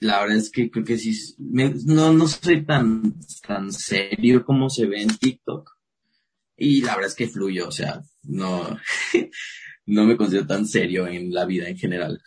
la 0.00 0.20
verdad 0.20 0.36
es 0.36 0.50
que 0.50 0.70
creo 0.70 0.84
que 0.84 0.98
sí, 0.98 1.14
no, 1.38 2.12
no 2.12 2.28
soy 2.28 2.64
tan, 2.64 3.14
tan 3.46 3.72
serio 3.72 4.44
como 4.44 4.68
se 4.68 4.86
ve 4.86 5.02
en 5.02 5.16
TikTok. 5.16 5.70
Y 6.56 6.82
la 6.82 6.94
verdad 6.94 7.10
es 7.10 7.16
que 7.16 7.28
fluyo, 7.28 7.68
o 7.68 7.72
sea, 7.72 8.02
no, 8.22 8.78
no 9.86 10.04
me 10.04 10.16
considero 10.16 10.46
tan 10.46 10.66
serio 10.66 11.06
en 11.06 11.32
la 11.32 11.44
vida 11.44 11.68
en 11.68 11.76
general. 11.76 12.22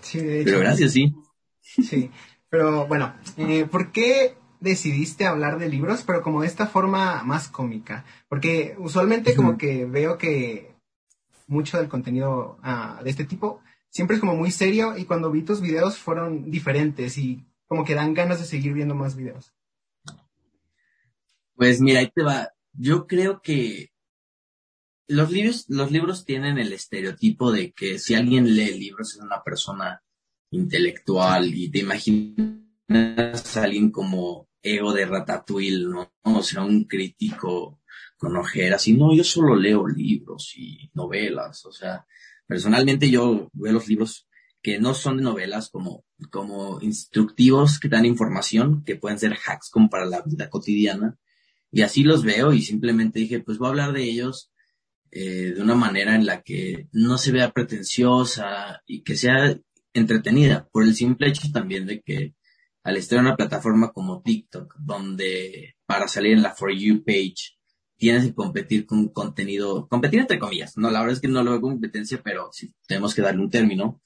Sí, 0.00 0.20
Pero 0.44 0.58
gracias, 0.60 0.92
sí. 0.92 1.14
Sí, 1.60 2.10
pero 2.48 2.86
bueno, 2.86 3.14
eh, 3.36 3.66
¿por 3.66 3.92
qué 3.92 4.36
decidiste 4.60 5.26
hablar 5.26 5.58
de 5.58 5.68
libros, 5.68 6.04
pero 6.06 6.22
como 6.22 6.40
de 6.40 6.46
esta 6.46 6.66
forma 6.66 7.22
más 7.22 7.48
cómica? 7.48 8.04
Porque 8.28 8.74
usualmente 8.78 9.34
como 9.34 9.58
que 9.58 9.84
veo 9.84 10.16
que 10.16 10.74
mucho 11.46 11.78
del 11.78 11.88
contenido 11.88 12.58
ah, 12.62 13.00
de 13.04 13.10
este 13.10 13.24
tipo 13.24 13.60
siempre 13.88 14.16
es 14.16 14.20
como 14.20 14.34
muy 14.36 14.50
serio 14.50 14.96
y 14.96 15.04
cuando 15.04 15.30
vi 15.30 15.42
tus 15.42 15.60
videos 15.60 15.98
fueron 15.98 16.50
diferentes 16.50 17.18
y 17.18 17.44
como 17.66 17.84
que 17.84 17.94
dan 17.94 18.14
ganas 18.14 18.38
de 18.38 18.46
seguir 18.46 18.72
viendo 18.72 18.94
más 18.94 19.16
videos. 19.16 19.52
Pues 21.54 21.80
mira, 21.80 22.00
ahí 22.00 22.10
te 22.14 22.22
va. 22.22 22.50
Yo 22.72 23.06
creo 23.06 23.40
que 23.40 23.90
los 25.08 25.30
libros, 25.30 25.66
los 25.68 25.90
libros 25.90 26.24
tienen 26.24 26.58
el 26.58 26.72
estereotipo 26.72 27.52
de 27.52 27.72
que 27.72 27.98
si 27.98 28.14
alguien 28.14 28.54
lee 28.54 28.78
libros 28.78 29.14
es 29.14 29.22
una 29.22 29.42
persona 29.42 30.02
intelectual 30.50 31.54
y 31.54 31.70
te 31.70 31.80
imaginas 31.80 33.56
a 33.56 33.62
alguien 33.62 33.90
como 33.90 34.48
ego 34.62 34.92
de 34.92 35.06
Ratatouille, 35.06 35.88
¿no? 35.88 36.12
O 36.22 36.42
sea, 36.42 36.64
un 36.64 36.84
crítico 36.84 37.80
con 38.16 38.36
ojeras 38.36 38.86
y 38.88 38.94
no, 38.94 39.14
yo 39.14 39.24
solo 39.24 39.54
leo 39.56 39.86
libros 39.86 40.54
y 40.56 40.90
novelas, 40.94 41.64
o 41.66 41.72
sea, 41.72 42.06
personalmente 42.46 43.10
yo 43.10 43.50
veo 43.52 43.72
los 43.72 43.88
libros 43.88 44.26
que 44.62 44.80
no 44.80 44.94
son 44.94 45.18
de 45.18 45.22
novelas 45.22 45.70
como, 45.70 46.04
como 46.30 46.80
instructivos 46.80 47.78
que 47.78 47.88
dan 47.88 48.06
información, 48.06 48.82
que 48.84 48.96
pueden 48.96 49.18
ser 49.18 49.36
hacks 49.36 49.70
como 49.70 49.88
para 49.88 50.06
la 50.06 50.22
vida 50.22 50.50
cotidiana, 50.50 51.18
y 51.70 51.82
así 51.82 52.02
los 52.02 52.24
veo 52.24 52.52
y 52.52 52.62
simplemente 52.62 53.20
dije, 53.20 53.40
pues 53.40 53.58
voy 53.58 53.66
a 53.66 53.70
hablar 53.70 53.92
de 53.92 54.04
ellos 54.04 54.50
eh, 55.10 55.52
de 55.54 55.62
una 55.62 55.74
manera 55.74 56.14
en 56.14 56.26
la 56.26 56.42
que 56.42 56.88
no 56.92 57.18
se 57.18 57.32
vea 57.32 57.52
pretenciosa 57.52 58.82
y 58.86 59.02
que 59.02 59.16
sea 59.16 59.58
entretenida, 59.92 60.68
por 60.72 60.84
el 60.84 60.94
simple 60.94 61.28
hecho 61.28 61.48
también 61.52 61.86
de 61.86 62.00
que 62.02 62.34
al 62.82 62.96
estar 62.96 63.18
en 63.18 63.26
una 63.26 63.36
plataforma 63.36 63.92
como 63.92 64.22
TikTok, 64.22 64.76
donde 64.78 65.76
para 65.86 66.06
salir 66.06 66.32
en 66.32 66.42
la 66.42 66.54
For 66.54 66.72
You 66.72 67.02
page 67.04 67.56
tienes 67.96 68.24
que 68.24 68.34
competir 68.34 68.86
con 68.86 69.08
contenido, 69.08 69.88
competir 69.88 70.20
entre 70.20 70.38
comillas, 70.38 70.76
no, 70.76 70.90
la 70.90 71.00
verdad 71.00 71.14
es 71.14 71.20
que 71.20 71.28
no 71.28 71.42
lo 71.42 71.52
veo 71.52 71.60
competencia, 71.60 72.20
pero 72.22 72.50
si 72.52 72.74
tenemos 72.86 73.14
que 73.14 73.22
darle 73.22 73.42
un 73.42 73.50
término, 73.50 74.00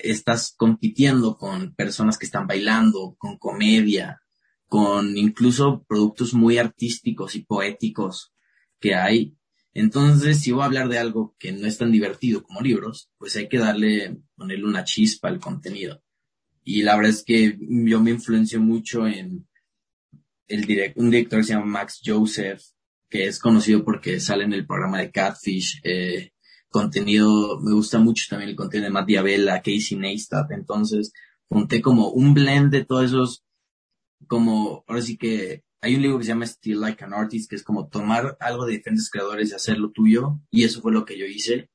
estás 0.00 0.54
compitiendo 0.56 1.36
con 1.36 1.74
personas 1.74 2.18
que 2.18 2.26
están 2.26 2.46
bailando, 2.46 3.16
con 3.18 3.38
comedia, 3.38 4.20
con 4.68 5.16
incluso 5.16 5.84
productos 5.88 6.34
muy 6.34 6.58
artísticos 6.58 7.34
y 7.34 7.44
poéticos 7.44 8.34
que 8.80 8.94
hay. 8.94 9.36
Entonces, 9.74 10.40
si 10.40 10.52
voy 10.52 10.62
a 10.62 10.66
hablar 10.66 10.88
de 10.88 10.98
algo 10.98 11.34
que 11.38 11.50
no 11.50 11.66
es 11.66 11.76
tan 11.78 11.90
divertido 11.90 12.44
como 12.44 12.60
libros, 12.60 13.10
pues 13.18 13.34
hay 13.34 13.48
que 13.48 13.58
darle, 13.58 14.16
ponerle 14.36 14.64
una 14.64 14.84
chispa 14.84 15.28
al 15.28 15.40
contenido. 15.40 16.00
Y 16.62 16.82
la 16.82 16.96
verdad 16.96 17.10
es 17.10 17.24
que 17.24 17.58
yo 17.60 18.00
me 18.00 18.12
influencio 18.12 18.60
mucho 18.60 19.06
en 19.06 19.46
el 20.46 20.94
un 20.96 21.10
director 21.10 21.40
que 21.40 21.44
se 21.44 21.52
llama 21.54 21.66
Max 21.66 22.00
Joseph, 22.04 22.62
que 23.10 23.26
es 23.26 23.38
conocido 23.40 23.84
porque 23.84 24.20
sale 24.20 24.44
en 24.44 24.52
el 24.52 24.66
programa 24.66 24.98
de 24.98 25.10
Catfish. 25.10 25.80
Eh, 25.82 26.30
contenido, 26.68 27.60
me 27.60 27.72
gusta 27.72 27.98
mucho 27.98 28.26
también 28.30 28.50
el 28.50 28.56
contenido 28.56 28.88
de 28.88 28.92
Matt 28.92 29.06
Diabella, 29.06 29.62
Casey 29.62 29.98
Neistat. 29.98 30.50
Entonces, 30.52 31.12
junté 31.48 31.82
como 31.82 32.10
un 32.10 32.32
blend 32.32 32.72
de 32.72 32.84
todos 32.84 33.06
esos, 33.06 33.44
como, 34.26 34.84
ahora 34.86 35.02
sí 35.02 35.16
que 35.16 35.64
hay 35.84 35.96
un 35.96 36.02
libro 36.02 36.18
que 36.18 36.24
se 36.24 36.28
llama 36.28 36.46
Still 36.46 36.80
Like 36.80 37.04
an 37.04 37.12
Artist, 37.12 37.50
que 37.50 37.56
es 37.56 37.62
como 37.62 37.88
tomar 37.88 38.38
algo 38.40 38.64
de 38.64 38.72
diferentes 38.72 39.10
creadores 39.10 39.50
y 39.50 39.54
hacerlo 39.54 39.90
tuyo. 39.90 40.40
Y 40.50 40.64
eso 40.64 40.80
fue 40.80 40.92
lo 40.92 41.04
que 41.04 41.18
yo 41.18 41.26
hice. 41.26 41.68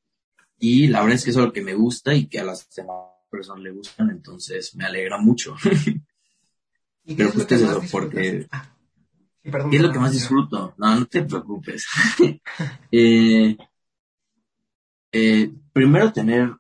Y 0.57 0.87
la 0.87 1.01
verdad 1.01 1.17
es 1.17 1.23
que 1.23 1.29
eso 1.29 1.41
es 1.41 1.45
lo 1.45 1.53
que 1.53 1.61
me 1.61 1.75
gusta 1.75 2.15
y 2.15 2.25
que 2.25 2.39
a 2.39 2.43
las 2.43 2.67
demás 2.75 2.95
personas 3.29 3.61
le 3.61 3.69
gustan, 3.69 4.09
entonces 4.09 4.75
me 4.75 4.85
alegra 4.85 5.19
mucho. 5.19 5.55
Pero 7.05 7.31
justo 7.31 7.53
eso, 7.53 7.83
porque... 7.91 8.47
Ah, 8.51 8.75
¿Qué 9.43 9.77
es 9.77 9.81
lo 9.81 9.91
que 9.91 9.99
más 9.99 10.11
disfruto? 10.11 10.73
No, 10.77 10.99
no 10.99 11.05
te 11.05 11.23
preocupes. 11.23 11.85
Eh, 12.91 13.55
eh, 15.11 15.51
primero 15.71 16.11
tener, 16.11 16.51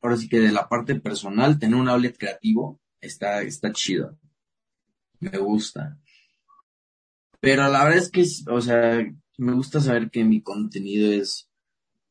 ahora 0.00 0.16
sí 0.16 0.26
que 0.26 0.40
de 0.40 0.52
la 0.52 0.68
parte 0.68 0.94
personal, 0.94 1.58
tener 1.58 1.76
un 1.76 1.88
outlet 1.88 2.16
creativo 2.16 2.80
está, 2.98 3.42
está 3.42 3.72
chido. 3.72 4.18
Me 5.20 5.36
gusta. 5.38 5.98
Pero 7.44 7.68
la 7.68 7.84
verdad 7.84 7.98
es 7.98 8.10
que, 8.10 8.24
o 8.50 8.60
sea, 8.60 9.06
me 9.38 9.52
gusta 9.52 9.80
saber 9.80 10.10
que 10.10 10.24
mi 10.24 10.42
contenido 10.42 11.12
es, 11.12 11.48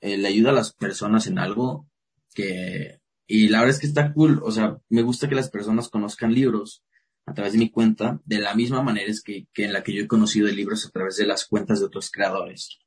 eh, 0.01 0.17
le 0.17 0.27
ayuda 0.27 0.51
a 0.51 0.53
las 0.53 0.73
personas 0.73 1.27
en 1.27 1.39
algo 1.39 1.87
que 2.33 2.99
y 3.27 3.47
la 3.47 3.59
verdad 3.59 3.75
es 3.75 3.81
que 3.81 3.87
está 3.87 4.13
cool, 4.13 4.41
o 4.43 4.51
sea, 4.51 4.77
me 4.89 5.01
gusta 5.01 5.29
que 5.29 5.35
las 5.35 5.49
personas 5.49 5.89
conozcan 5.89 6.33
libros 6.33 6.83
a 7.25 7.33
través 7.33 7.53
de 7.53 7.59
mi 7.59 7.69
cuenta, 7.69 8.21
de 8.25 8.39
la 8.39 8.53
misma 8.53 8.81
manera 8.81 9.09
es 9.09 9.21
que, 9.21 9.47
que 9.53 9.65
en 9.65 9.73
la 9.73 9.81
que 9.81 9.93
yo 9.93 10.03
he 10.03 10.07
conocido 10.07 10.47
libros 10.49 10.85
a 10.85 10.89
través 10.89 11.15
de 11.15 11.25
las 11.25 11.45
cuentas 11.47 11.79
de 11.79 11.85
otros 11.85 12.11
creadores. 12.11 12.79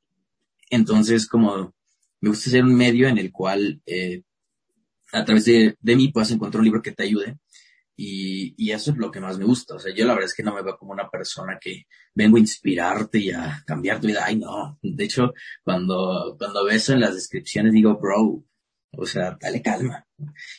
Entonces, 0.69 1.27
como 1.27 1.73
me 2.21 2.29
gusta 2.29 2.51
ser 2.51 2.63
un 2.63 2.75
medio 2.75 3.07
en 3.07 3.17
el 3.17 3.31
cual 3.31 3.81
eh, 3.85 4.23
a 5.11 5.25
través 5.25 5.45
de, 5.45 5.75
de 5.79 5.95
mí 5.95 6.09
puedas 6.09 6.31
encontrar 6.31 6.59
un 6.59 6.65
libro 6.65 6.81
que 6.81 6.91
te 6.91 7.03
ayude. 7.03 7.37
Y, 7.99 8.53
y, 8.57 8.71
eso 8.71 8.91
es 8.91 8.97
lo 8.97 9.09
que 9.11 9.19
más 9.19 9.39
me 9.39 9.45
gusta. 9.45 9.75
O 9.75 9.79
sea, 9.79 9.93
yo 9.93 10.05
la 10.05 10.13
verdad 10.13 10.29
es 10.29 10.35
que 10.35 10.43
no 10.43 10.53
me 10.53 10.61
veo 10.61 10.77
como 10.77 10.91
una 10.91 11.09
persona 11.09 11.57
que 11.59 11.87
vengo 12.13 12.37
a 12.37 12.39
inspirarte 12.39 13.19
y 13.19 13.31
a 13.31 13.63
cambiar 13.65 13.99
tu 13.99 14.07
vida. 14.07 14.23
Ay, 14.23 14.35
no. 14.37 14.77
De 14.83 15.05
hecho, 15.05 15.33
cuando, 15.63 16.35
cuando 16.37 16.63
ves 16.63 16.89
en 16.89 16.99
las 16.99 17.15
descripciones 17.15 17.73
digo, 17.73 17.97
bro, 17.99 18.43
o 18.91 19.05
sea, 19.05 19.35
dale 19.41 19.63
calma. 19.63 20.05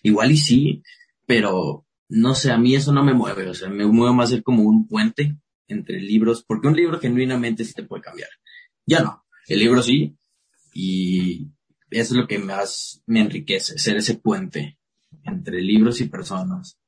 Igual 0.03 0.33
y 0.33 0.37
sí, 0.37 0.83
pero 1.27 1.87
no 2.09 2.35
sé, 2.35 2.51
a 2.51 2.59
mí 2.59 2.75
eso 2.75 2.93
no 2.93 3.05
me 3.05 3.15
mueve. 3.15 3.49
O 3.49 3.55
sea, 3.55 3.69
me 3.69 3.87
mueve 3.87 4.15
más 4.15 4.31
ser 4.31 4.43
como 4.43 4.65
un 4.65 4.89
puente 4.89 5.37
entre 5.69 6.01
libros, 6.01 6.43
porque 6.43 6.69
un 6.69 6.77
libro 6.77 6.99
genuinamente 6.99 7.65
sí 7.65 7.75
te 7.75 7.85
puede 7.85 8.03
cambiar. 8.03 8.31
Ya 8.87 9.01
no, 9.01 9.25
el 9.47 9.59
libro 9.61 9.83
sí, 9.83 10.17
y 10.73 11.49
eso 11.91 12.15
es 12.15 12.21
lo 12.21 12.27
que 12.27 12.39
más 12.39 13.03
me 13.07 13.21
enriquece, 13.21 13.79
ser 13.79 13.97
ese 13.97 14.15
puente 14.15 14.79
entre 15.25 15.61
libros 15.61 16.01
y 16.01 16.09
personas. 16.09 16.79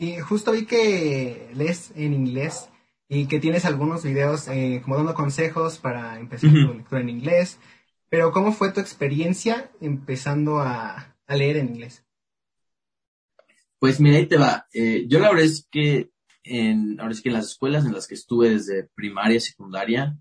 Y 0.00 0.18
justo 0.18 0.52
vi 0.52 0.64
que 0.64 1.50
lees 1.54 1.92
en 1.94 2.14
inglés 2.14 2.70
y 3.06 3.26
que 3.26 3.38
tienes 3.38 3.66
algunos 3.66 4.02
videos 4.02 4.48
eh, 4.48 4.80
como 4.82 4.96
dando 4.96 5.12
consejos 5.12 5.76
para 5.76 6.18
empezar 6.18 6.50
tu 6.50 6.72
lectura 6.72 7.02
en 7.02 7.10
inglés. 7.10 7.58
Pero 8.08 8.32
¿cómo 8.32 8.52
fue 8.52 8.72
tu 8.72 8.80
experiencia 8.80 9.70
empezando 9.78 10.60
a, 10.60 11.14
leer 11.28 11.58
en 11.58 11.68
inglés? 11.68 12.02
Pues 13.78 14.00
mira, 14.00 14.16
ahí 14.16 14.26
te 14.26 14.38
va. 14.38 14.66
Eh, 14.72 15.04
yo 15.06 15.18
la 15.18 15.28
verdad 15.28 15.44
es 15.44 15.68
que 15.70 16.10
en, 16.44 16.98
ahora 16.98 17.12
es 17.12 17.20
que 17.20 17.28
en 17.28 17.34
las 17.34 17.48
escuelas 17.48 17.84
en 17.84 17.92
las 17.92 18.08
que 18.08 18.14
estuve 18.14 18.48
desde 18.48 18.88
primaria, 18.94 19.38
secundaria, 19.38 20.18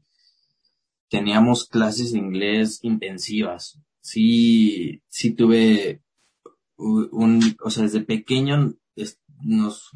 teníamos 1.08 1.70
clases 1.70 2.12
de 2.12 2.20
inglés 2.20 2.80
intensivas. 2.82 3.80
Sí, 4.02 5.02
sí 5.08 5.32
tuve 5.32 6.02
un, 6.76 7.56
o 7.64 7.70
sea, 7.70 7.84
desde 7.84 8.02
pequeño 8.02 8.74
nos, 9.41 9.91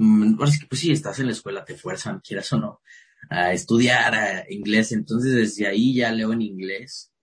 es 0.47 0.59
que 0.59 0.67
pues 0.67 0.81
sí, 0.81 0.91
estás 0.91 1.19
en 1.19 1.27
la 1.27 1.33
escuela, 1.33 1.65
te 1.65 1.75
fuerzan, 1.75 2.21
quieras 2.21 2.51
o 2.53 2.57
no, 2.57 2.81
a 3.29 3.53
estudiar 3.53 4.15
a 4.15 4.45
inglés. 4.50 4.91
Entonces 4.91 5.33
desde 5.33 5.67
ahí 5.67 5.95
ya 5.95 6.12
leo 6.12 6.33
en 6.33 6.41
inglés 6.41 7.13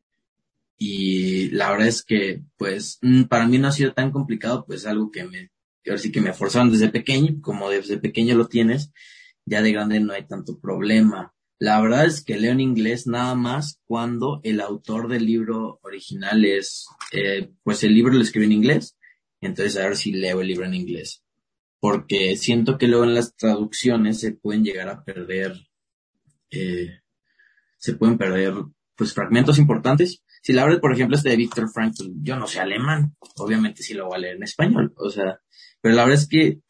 y 0.83 1.51
la 1.51 1.71
verdad 1.71 1.89
es 1.89 2.03
que, 2.03 2.43
pues, 2.57 2.99
mm, 3.03 3.25
para 3.25 3.47
mí 3.47 3.59
no 3.59 3.69
ha 3.69 3.73
sido 3.73 3.93
tan 3.93 4.11
complicado, 4.11 4.65
pues 4.67 4.87
algo 4.87 5.11
que 5.11 5.25
me, 5.25 5.51
ahora 5.87 5.99
sí 5.99 6.11
que 6.11 6.23
me 6.23 6.33
forzaron 6.33 6.73
desde 6.73 6.89
pequeño, 6.89 7.41
como 7.43 7.69
desde 7.69 7.99
pequeño 7.99 8.35
lo 8.35 8.49
tienes, 8.49 8.91
ya 9.45 9.61
de 9.61 9.73
grande 9.73 10.01
no 10.01 10.15
hay 10.15 10.27
tanto 10.27 10.59
problema. 10.59 11.35
La 11.59 11.83
verdad 11.83 12.07
es 12.07 12.25
que 12.25 12.39
leo 12.39 12.53
en 12.53 12.61
inglés 12.61 13.07
nada 13.07 13.35
más 13.35 13.79
cuando 13.85 14.41
el 14.43 14.59
autor 14.63 15.09
del 15.09 15.27
libro 15.27 15.81
original 15.83 16.47
es, 16.47 16.87
eh, 17.13 17.51
pues 17.63 17.85
el 17.85 17.93
libro 17.93 18.15
lo 18.15 18.23
escribe 18.23 18.47
en 18.47 18.53
inglés, 18.53 18.97
entonces 19.43 19.77
a 19.77 19.83
ver 19.83 19.97
si 19.97 20.13
leo 20.13 20.41
el 20.41 20.49
libro 20.49 20.65
en 20.65 20.75
inglés. 20.75 21.23
Porque 21.81 22.37
siento 22.37 22.79
que 22.79 22.89
luego 22.89 23.05
en 23.05 23.15
las 23.15 23.35
traducciones 23.35 24.21
se 24.21 24.33
pueden 24.33 24.65
llegar 24.65 24.89
a 24.89 25.03
perder, 25.03 25.55
eh, 26.51 27.01
se 27.79 27.95
pueden 27.95 28.19
perder, 28.19 28.55
pues 28.95 29.15
fragmentos 29.15 29.59
importantes. 29.59 30.23
Si 30.43 30.53
la 30.53 30.65
verdad, 30.65 30.81
por 30.81 30.93
ejemplo, 30.93 31.17
este 31.17 31.31
de 31.31 31.37
Víctor 31.37 31.71
Frankl, 31.71 32.13
yo 32.23 32.37
no 32.37 32.47
sé 32.47 32.61
alemán, 32.61 33.17
obviamente 33.37 33.83
sí 33.83 33.95
lo 33.95 34.07
voy 34.07 34.17
a 34.17 34.21
leer 34.21 34.37
en 34.37 34.43
español, 34.43 34.93
o 34.97 35.11
sea, 35.11 35.41
pero 35.81 35.95
la 35.95 36.05
verdad 36.05 36.21
es 36.23 36.29
que 36.29 36.61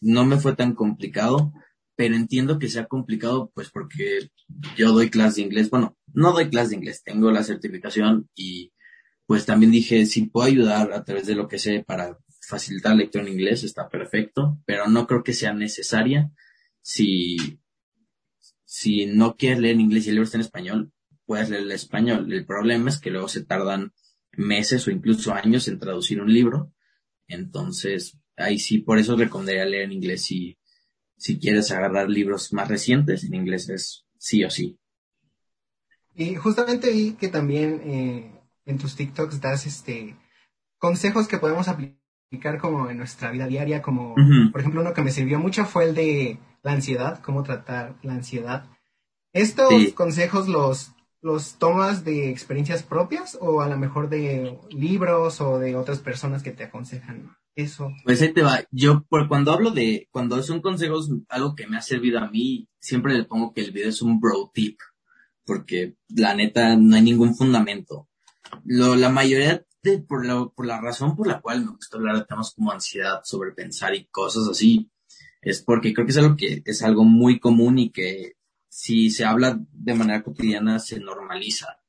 no 0.00 0.24
me 0.24 0.38
fue 0.38 0.54
tan 0.54 0.74
complicado, 0.74 1.52
pero 1.96 2.14
entiendo 2.14 2.58
que 2.58 2.68
sea 2.68 2.86
complicado, 2.86 3.50
pues 3.54 3.70
porque 3.70 4.30
yo 4.76 4.92
doy 4.92 5.10
clases 5.10 5.36
de 5.36 5.42
inglés, 5.42 5.70
bueno, 5.70 5.96
no 6.12 6.32
doy 6.32 6.48
clases 6.48 6.70
de 6.70 6.76
inglés, 6.76 7.02
tengo 7.04 7.30
la 7.32 7.42
certificación 7.42 8.28
y 8.34 8.72
pues 9.26 9.44
también 9.44 9.72
dije, 9.72 10.06
si 10.06 10.26
puedo 10.26 10.46
ayudar 10.46 10.92
a 10.92 11.04
través 11.04 11.26
de 11.26 11.34
lo 11.34 11.48
que 11.48 11.58
sé 11.58 11.84
para 11.86 12.18
facilitar 12.48 12.92
la 12.92 13.02
lectura 13.02 13.24
en 13.24 13.32
inglés, 13.32 13.62
está 13.62 13.90
perfecto, 13.90 14.58
pero 14.64 14.88
no 14.88 15.06
creo 15.06 15.22
que 15.22 15.34
sea 15.34 15.52
necesaria 15.52 16.32
si, 16.80 17.60
si 18.64 19.04
no 19.04 19.36
quieres 19.36 19.58
leer 19.58 19.74
en 19.74 19.82
inglés 19.82 20.06
y 20.06 20.08
el 20.08 20.14
libro 20.14 20.24
está 20.24 20.38
en 20.38 20.42
español, 20.42 20.92
puedes 21.26 21.50
leer 21.50 21.64
el 21.64 21.72
español. 21.72 22.32
El 22.32 22.46
problema 22.46 22.88
es 22.88 22.98
que 22.98 23.10
luego 23.10 23.28
se 23.28 23.44
tardan 23.44 23.92
meses 24.32 24.86
o 24.86 24.90
incluso 24.90 25.34
años 25.34 25.68
en 25.68 25.78
traducir 25.78 26.22
un 26.22 26.32
libro. 26.32 26.72
Entonces, 27.26 28.18
ahí 28.36 28.58
sí, 28.58 28.78
por 28.78 28.98
eso 28.98 29.14
recomendaría 29.14 29.66
leer 29.66 29.82
en 29.82 29.92
inglés 29.92 30.24
si, 30.24 30.56
si 31.18 31.38
quieres 31.38 31.70
agarrar 31.70 32.08
libros 32.08 32.54
más 32.54 32.68
recientes, 32.68 33.24
en 33.24 33.34
inglés 33.34 33.68
es 33.68 34.06
sí 34.16 34.42
o 34.42 34.48
sí. 34.48 34.78
Y 36.14 36.34
justamente 36.36 36.90
vi 36.90 37.12
que 37.12 37.28
también 37.28 37.82
eh, 37.84 38.40
en 38.64 38.78
tus 38.78 38.96
TikToks 38.96 39.42
das 39.42 39.66
este 39.66 40.16
consejos 40.78 41.28
que 41.28 41.38
podemos 41.38 41.68
aplicar 41.68 41.97
como 42.60 42.90
en 42.90 42.98
nuestra 42.98 43.30
vida 43.30 43.46
diaria, 43.46 43.82
como 43.82 44.14
por 44.52 44.60
ejemplo 44.60 44.80
uno 44.80 44.94
que 44.94 45.02
me 45.02 45.10
sirvió 45.10 45.38
mucho 45.38 45.64
fue 45.64 45.84
el 45.84 45.94
de 45.94 46.38
la 46.62 46.72
ansiedad, 46.72 47.20
cómo 47.22 47.42
tratar 47.42 47.96
la 48.02 48.14
ansiedad. 48.14 48.66
Estos 49.32 49.92
consejos 49.94 50.48
los 50.48 50.92
los 51.20 51.58
tomas 51.58 52.04
de 52.04 52.30
experiencias 52.30 52.82
propias 52.82 53.36
o 53.40 53.60
a 53.60 53.68
lo 53.68 53.76
mejor 53.76 54.08
de 54.08 54.56
libros 54.70 55.40
o 55.40 55.58
de 55.58 55.74
otras 55.74 55.98
personas 55.98 56.42
que 56.42 56.52
te 56.52 56.64
aconsejan 56.64 57.36
eso? 57.56 57.92
Pues 58.04 58.22
ahí 58.22 58.32
te 58.32 58.42
va. 58.42 58.60
Yo, 58.70 59.04
por 59.08 59.28
cuando 59.28 59.52
hablo 59.52 59.70
de, 59.70 60.08
cuando 60.10 60.40
son 60.42 60.60
consejos, 60.60 61.10
algo 61.28 61.54
que 61.54 61.66
me 61.66 61.76
ha 61.76 61.82
servido 61.82 62.20
a 62.20 62.30
mí, 62.30 62.68
siempre 62.78 63.14
le 63.14 63.24
pongo 63.24 63.52
que 63.52 63.62
el 63.62 63.72
video 63.72 63.88
es 63.88 64.00
un 64.00 64.20
bro 64.20 64.50
tip. 64.54 64.78
porque 65.44 65.94
la 66.08 66.34
neta 66.34 66.76
no 66.76 66.94
hay 66.94 67.02
ningún 67.02 67.34
fundamento. 67.34 68.06
Lo, 68.64 68.96
la 68.96 69.08
mayoría 69.08 69.64
por, 69.96 70.26
la, 70.26 70.46
por 70.46 70.66
la 70.66 70.80
razón 70.80 71.16
por 71.16 71.26
la 71.26 71.40
cual 71.40 71.64
me 71.64 71.72
gusta 71.72 71.96
hablar 71.96 72.18
de 72.18 72.24
temas 72.26 72.52
como 72.54 72.70
ansiedad, 72.70 73.20
sobrepensar 73.24 73.94
y 73.94 74.06
cosas 74.06 74.46
así, 74.48 74.90
es 75.40 75.62
porque 75.62 75.94
creo 75.94 76.06
que 76.06 76.12
es 76.12 76.18
algo 76.18 76.36
que 76.36 76.62
es 76.64 76.82
algo 76.82 77.04
muy 77.04 77.40
común 77.40 77.78
y 77.78 77.90
que 77.90 78.36
si 78.68 79.10
se 79.10 79.24
habla 79.24 79.58
de 79.72 79.94
manera 79.94 80.22
cotidiana 80.22 80.78
se 80.78 81.00
normaliza. 81.00 81.80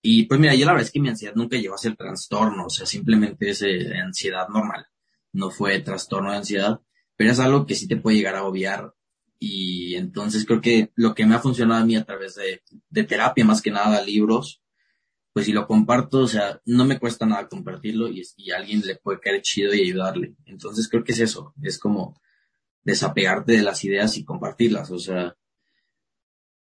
Y 0.00 0.26
pues 0.26 0.38
mira, 0.40 0.54
yo 0.54 0.64
la 0.64 0.72
verdad 0.72 0.86
es 0.86 0.92
que 0.92 1.00
mi 1.00 1.08
ansiedad 1.08 1.34
nunca 1.34 1.56
llegó 1.56 1.74
a 1.74 1.78
ser 1.78 1.96
trastorno, 1.96 2.66
o 2.66 2.70
sea, 2.70 2.86
simplemente 2.86 3.50
es 3.50 3.62
eh, 3.62 3.98
ansiedad 3.98 4.48
normal, 4.48 4.86
no 5.32 5.50
fue 5.50 5.80
trastorno 5.80 6.30
de 6.30 6.38
ansiedad, 6.38 6.80
pero 7.16 7.32
es 7.32 7.40
algo 7.40 7.66
que 7.66 7.74
sí 7.74 7.88
te 7.88 7.96
puede 7.96 8.16
llegar 8.16 8.36
a 8.36 8.44
obviar. 8.44 8.94
Y 9.40 9.94
entonces 9.96 10.44
creo 10.44 10.60
que 10.60 10.92
lo 10.94 11.14
que 11.14 11.26
me 11.26 11.34
ha 11.34 11.40
funcionado 11.40 11.82
a 11.82 11.86
mí 11.86 11.96
a 11.96 12.04
través 12.04 12.36
de, 12.36 12.62
de 12.88 13.04
terapia, 13.04 13.44
más 13.44 13.60
que 13.60 13.70
nada 13.70 14.02
libros, 14.02 14.62
pues 15.38 15.46
si 15.46 15.52
lo 15.52 15.68
comparto, 15.68 16.22
o 16.22 16.26
sea, 16.26 16.60
no 16.64 16.84
me 16.84 16.98
cuesta 16.98 17.24
nada 17.24 17.46
compartirlo 17.46 18.08
y, 18.08 18.24
alguien 18.50 18.80
le 18.84 18.96
puede 18.96 19.20
caer 19.20 19.40
chido 19.40 19.72
y 19.72 19.82
ayudarle. 19.82 20.34
Entonces 20.46 20.88
creo 20.88 21.04
que 21.04 21.12
es 21.12 21.20
eso, 21.20 21.54
es 21.62 21.78
como 21.78 22.20
desapegarte 22.82 23.52
de 23.52 23.62
las 23.62 23.84
ideas 23.84 24.16
y 24.16 24.24
compartirlas, 24.24 24.90
o 24.90 24.98
sea, 24.98 25.36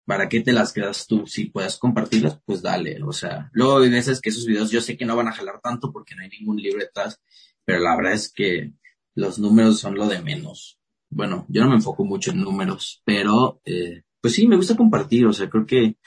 ¿para 0.06 0.30
qué 0.30 0.40
te 0.40 0.54
las 0.54 0.72
quedas 0.72 1.06
tú? 1.06 1.28
Si 1.28 1.50
puedes 1.50 1.76
compartirlas, 1.76 2.40
pues 2.46 2.62
dale, 2.62 3.04
o 3.04 3.12
sea, 3.12 3.50
luego 3.52 3.80
hay 3.80 3.90
veces 3.90 4.22
que 4.22 4.30
esos 4.30 4.46
videos 4.46 4.72
yo 4.72 4.80
sé 4.80 4.96
que 4.96 5.04
no 5.04 5.18
van 5.18 5.28
a 5.28 5.34
jalar 5.34 5.60
tanto 5.62 5.92
porque 5.92 6.16
no 6.16 6.22
hay 6.22 6.30
ningún 6.30 6.56
libro 6.56 6.80
detrás, 6.80 7.20
pero 7.66 7.80
la 7.80 7.98
verdad 7.98 8.14
es 8.14 8.32
que 8.32 8.72
los 9.16 9.38
números 9.38 9.82
son 9.82 9.96
lo 9.96 10.08
de 10.08 10.22
menos. 10.22 10.80
Bueno, 11.10 11.46
yo 11.50 11.62
no 11.62 11.72
me 11.72 11.76
enfoco 11.76 12.06
mucho 12.06 12.32
en 12.32 12.40
números, 12.40 13.02
pero 13.04 13.60
eh, 13.66 14.04
pues 14.22 14.34
sí, 14.34 14.48
me 14.48 14.56
gusta 14.56 14.78
compartir, 14.78 15.26
o 15.26 15.34
sea, 15.34 15.50
creo 15.50 15.66
que 15.66 15.98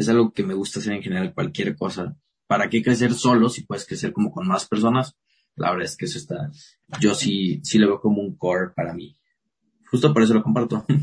es 0.00 0.08
algo 0.08 0.32
que 0.32 0.42
me 0.42 0.54
gusta 0.54 0.80
hacer 0.80 0.94
en 0.94 1.02
general 1.02 1.34
cualquier 1.34 1.76
cosa. 1.76 2.16
¿Para 2.46 2.68
qué 2.68 2.82
crecer 2.82 3.14
solo 3.14 3.48
si 3.48 3.64
puedes 3.64 3.86
crecer 3.86 4.12
como 4.12 4.32
con 4.32 4.46
más 4.46 4.66
personas? 4.66 5.16
La 5.56 5.70
verdad 5.70 5.86
es 5.86 5.96
que 5.96 6.06
eso 6.06 6.18
está, 6.18 6.50
yo 7.00 7.14
sí, 7.14 7.60
sí 7.62 7.78
lo 7.78 7.88
veo 7.88 8.00
como 8.00 8.22
un 8.22 8.36
core 8.36 8.70
para 8.74 8.94
mí. 8.94 9.16
Justo 9.90 10.12
por 10.12 10.22
eso 10.22 10.34
lo 10.34 10.42
comparto. 10.42 10.84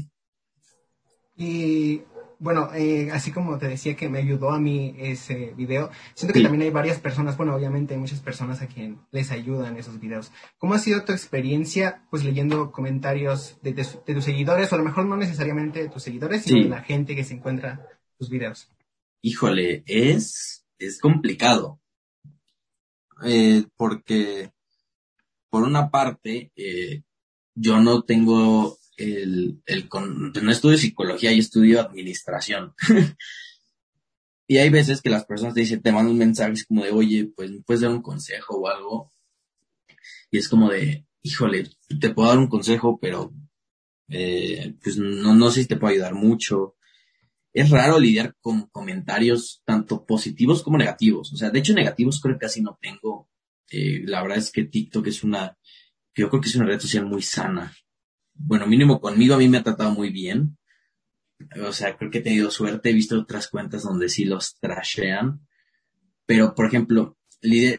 Y 1.40 2.02
bueno, 2.40 2.70
eh, 2.74 3.10
así 3.12 3.32
como 3.32 3.58
te 3.58 3.68
decía 3.68 3.96
que 3.96 4.10
me 4.10 4.20
ayudó 4.20 4.52
a 4.52 4.60
mí 4.60 4.96
ese 4.98 5.54
video, 5.56 5.90
siento 6.14 6.34
que 6.34 6.42
también 6.42 6.64
hay 6.64 6.70
varias 6.72 7.00
personas, 7.00 7.38
bueno, 7.38 7.56
obviamente 7.56 7.94
hay 7.94 8.00
muchas 8.00 8.22
personas 8.22 8.62
a 8.62 8.68
quien 8.68 9.00
les 9.12 9.32
ayudan 9.32 9.78
esos 9.78 10.00
videos. 10.00 10.32
¿Cómo 10.58 10.74
ha 10.74 10.80
sido 10.80 11.04
tu 11.04 11.12
experiencia, 11.12 12.04
pues, 12.10 12.24
leyendo 12.24 12.72
comentarios 12.72 13.60
de, 13.62 13.74
tus 13.74 14.24
seguidores, 14.24 14.72
o 14.72 14.76
a 14.76 14.78
lo 14.80 14.84
mejor 14.84 15.06
no 15.06 15.16
necesariamente 15.18 15.82
de 15.82 15.90
tus 15.90 16.04
seguidores, 16.04 16.44
sino 16.44 16.64
de 16.64 16.70
la 16.70 16.82
gente 16.82 17.16
que 17.16 17.24
se 17.24 17.36
encuentra 17.36 17.88
tus 18.18 18.30
videos? 18.30 18.68
Híjole, 19.22 19.84
es, 19.86 20.66
es 20.78 21.00
complicado. 21.00 21.80
Eh, 23.26 23.66
porque, 23.76 24.52
por 25.50 25.64
una 25.64 25.90
parte, 25.90 26.52
eh, 26.56 27.04
yo 27.56 27.80
no 27.80 28.04
tengo 28.04 28.78
el, 28.98 29.62
el 29.66 29.88
con, 29.90 30.32
no 30.32 30.52
estudio 30.52 30.78
psicología, 30.78 31.32
y 31.32 31.40
estudio 31.40 31.82
administración. 31.82 32.74
y 34.48 34.58
hay 34.58 34.70
veces 34.70 35.02
que 35.02 35.10
las 35.10 35.26
personas 35.26 35.54
te 35.54 35.62
dicen, 35.62 35.82
te 35.82 35.92
mandan 35.92 36.12
un 36.12 36.18
mensaje 36.18 36.54
como 36.68 36.84
de, 36.84 36.92
oye, 36.92 37.32
pues 37.36 37.52
me 37.52 37.62
puedes 37.62 37.82
dar 37.82 37.92
un 37.92 38.02
consejo 38.02 38.58
o 38.58 38.68
algo. 38.68 39.12
Y 40.32 40.38
es 40.38 40.50
como 40.50 40.70
de, 40.70 41.06
híjole, 41.22 41.70
te 42.00 42.10
puedo 42.10 42.30
dar 42.30 42.38
un 42.38 42.48
consejo, 42.48 43.00
pero 43.00 43.34
eh, 44.10 44.76
pues 44.82 44.98
no, 44.98 45.36
no 45.36 45.52
sé 45.52 45.62
si 45.62 45.68
te 45.68 45.76
puedo 45.76 45.94
ayudar 45.94 46.14
mucho. 46.14 46.77
Es 47.58 47.70
raro 47.70 48.00
lidiar 48.00 48.36
con 48.40 48.68
comentarios 48.68 49.62
tanto 49.66 50.06
positivos 50.06 50.62
como 50.64 50.78
negativos. 50.78 51.34
O 51.34 51.38
sea, 51.38 51.50
de 51.50 51.60
hecho 51.60 51.74
negativos 51.74 52.22
creo 52.22 52.36
que 52.36 52.46
casi 52.46 52.62
no 52.62 52.78
tengo. 52.82 53.30
Eh, 53.70 54.02
la 54.06 54.22
verdad 54.22 54.38
es 54.38 54.52
que 54.52 54.66
TikTok 54.66 55.08
es 55.08 55.24
una, 55.24 55.58
yo 56.16 56.30
creo 56.30 56.42
que 56.42 56.50
es 56.50 56.56
una 56.56 56.66
red 56.66 56.80
social 56.80 57.06
muy 57.06 57.22
sana 57.22 57.74
bueno, 58.38 58.68
mínimo 58.68 59.02
conmigo 59.02 59.36
a 59.36 59.38
mí 59.38 59.48
me 59.48 59.58
ha 59.58 59.64
tratado 59.64 59.92
muy 59.92 60.12
bien. 60.12 60.58
O 61.64 61.72
sea, 61.72 61.98
creo 61.98 62.10
que 62.10 62.20
he 62.20 62.22
tenido 62.22 62.50
suerte, 62.50 62.90
he 62.90 62.94
visto 62.94 63.20
otras 63.20 63.48
cuentas 63.48 63.84
donde 63.84 64.10
sí 64.10 64.26
los 64.26 64.58
trashean. 64.60 65.48
Pero, 66.26 66.56
por 66.56 66.66
ejemplo, 66.66 67.18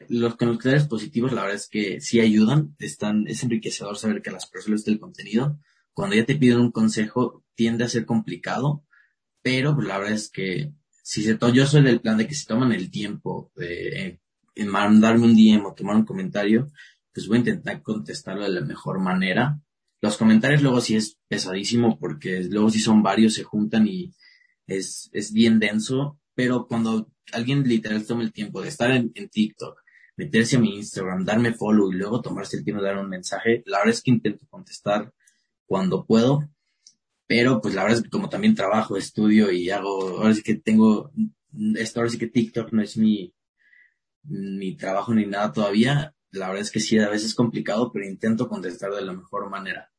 los 0.08 0.36
comentarios 0.36 0.86
positivos, 0.86 1.32
la 1.32 1.42
verdad 1.42 1.56
es 1.56 1.68
que 1.68 2.00
sí 2.00 2.20
ayudan. 2.20 2.76
Están, 2.78 3.26
es 3.26 3.42
enriquecedor 3.42 3.96
saber 3.96 4.22
que 4.22 4.30
las 4.30 4.48
personas 4.48 4.84
del 4.84 5.00
contenido, 5.00 5.58
cuando 5.92 6.16
ya 6.16 6.24
te 6.24 6.36
piden 6.36 6.60
un 6.60 6.72
consejo, 6.72 7.44
tiende 7.54 7.84
a 7.84 7.88
ser 7.88 8.06
complicado. 8.06 8.84
Pero 9.48 9.74
pues, 9.74 9.88
la 9.88 9.96
verdad 9.96 10.12
es 10.12 10.28
que 10.28 10.74
si 11.02 11.22
se 11.22 11.38
yo 11.54 11.66
soy 11.66 11.82
del 11.82 12.02
plan 12.02 12.18
de 12.18 12.26
que 12.26 12.34
si 12.34 12.44
toman 12.44 12.70
el 12.72 12.90
tiempo 12.90 13.50
de 13.56 14.20
mandarme 14.66 15.24
un 15.24 15.34
DM 15.34 15.64
o 15.64 15.72
tomar 15.72 15.96
un 15.96 16.04
comentario, 16.04 16.70
pues 17.14 17.26
voy 17.26 17.38
a 17.38 17.40
intentar 17.40 17.80
contestarlo 17.80 18.42
de 18.42 18.50
la 18.50 18.61
mejor 18.61 19.00
manera. 19.00 19.58
Los 20.02 20.18
comentarios 20.18 20.61
luego 20.61 20.82
sí 20.82 20.96
es 20.96 21.16
pesadísimo 21.28 21.98
porque 21.98 22.42
luego 22.42 22.68
sí 22.68 22.78
son 22.78 23.02
varios, 23.02 23.32
se 23.32 23.42
juntan 23.42 23.88
y 23.88 24.12
es, 24.66 25.08
es 25.14 25.32
bien 25.32 25.58
denso, 25.58 26.20
pero 26.34 26.66
cuando 26.66 27.11
alguien 27.32 27.66
literal 27.66 28.04
toma 28.06 28.24
el 28.24 28.34
tiempo 28.34 28.61
de 28.61 28.68
estar 28.68 28.90
en, 28.90 29.11
TikTok, 29.14 29.80
meterse 30.18 30.56
a 30.56 30.61
mi 30.61 30.76
Instagram, 30.76 31.24
darme 31.24 31.54
follow 31.54 31.90
y 31.90 31.96
luego 31.96 32.20
tomarse 32.20 32.58
el 32.58 32.64
tiempo 32.64 32.82
de 32.82 32.88
dar 32.90 32.98
un 32.98 33.08
mensaje, 33.08 33.62
la 33.64 33.78
verdad 33.78 33.94
es 33.94 34.02
que 34.02 34.11
intento 34.11 34.46
contestar 34.50 35.11
cuando 35.64 36.04
puedo, 36.04 36.50
pero 37.28 37.60
pues 37.60 37.74
la 37.74 37.82
verdad 37.82 37.98
es 37.98 38.04
que 38.04 38.10
como 38.10 38.30
también 38.30 38.54
trabajo, 38.54 38.96
estudio 38.96 39.52
y 39.52 39.70
hago, 39.70 40.18
ahora 40.18 40.34
sí 40.34 40.42
que 40.42 40.54
tengo, 40.54 41.12
esto 41.76 42.00
ahora 42.00 42.10
sí 42.10 42.18
que 42.18 42.28
TikTok 42.28 42.72
no 42.72 42.82
es 42.82 42.96
mi, 42.96 43.34
mi 44.22 44.76
trabajo 44.76 45.14
ni 45.14 45.26
nada 45.26 45.52
todavía, 45.52 46.14
la 46.30 46.48
verdad 46.48 46.62
es 46.62 46.70
que 46.70 46.80
sí, 46.80 46.98
a 46.98 47.10
veces 47.10 47.28
es 47.28 47.34
complicado, 47.34 47.92
pero 47.92 48.06
intento 48.06 48.48
contestar 48.48 48.92
de 48.92 49.02
la 49.02 49.12
mejor 49.12 49.50
manera. 49.50 49.92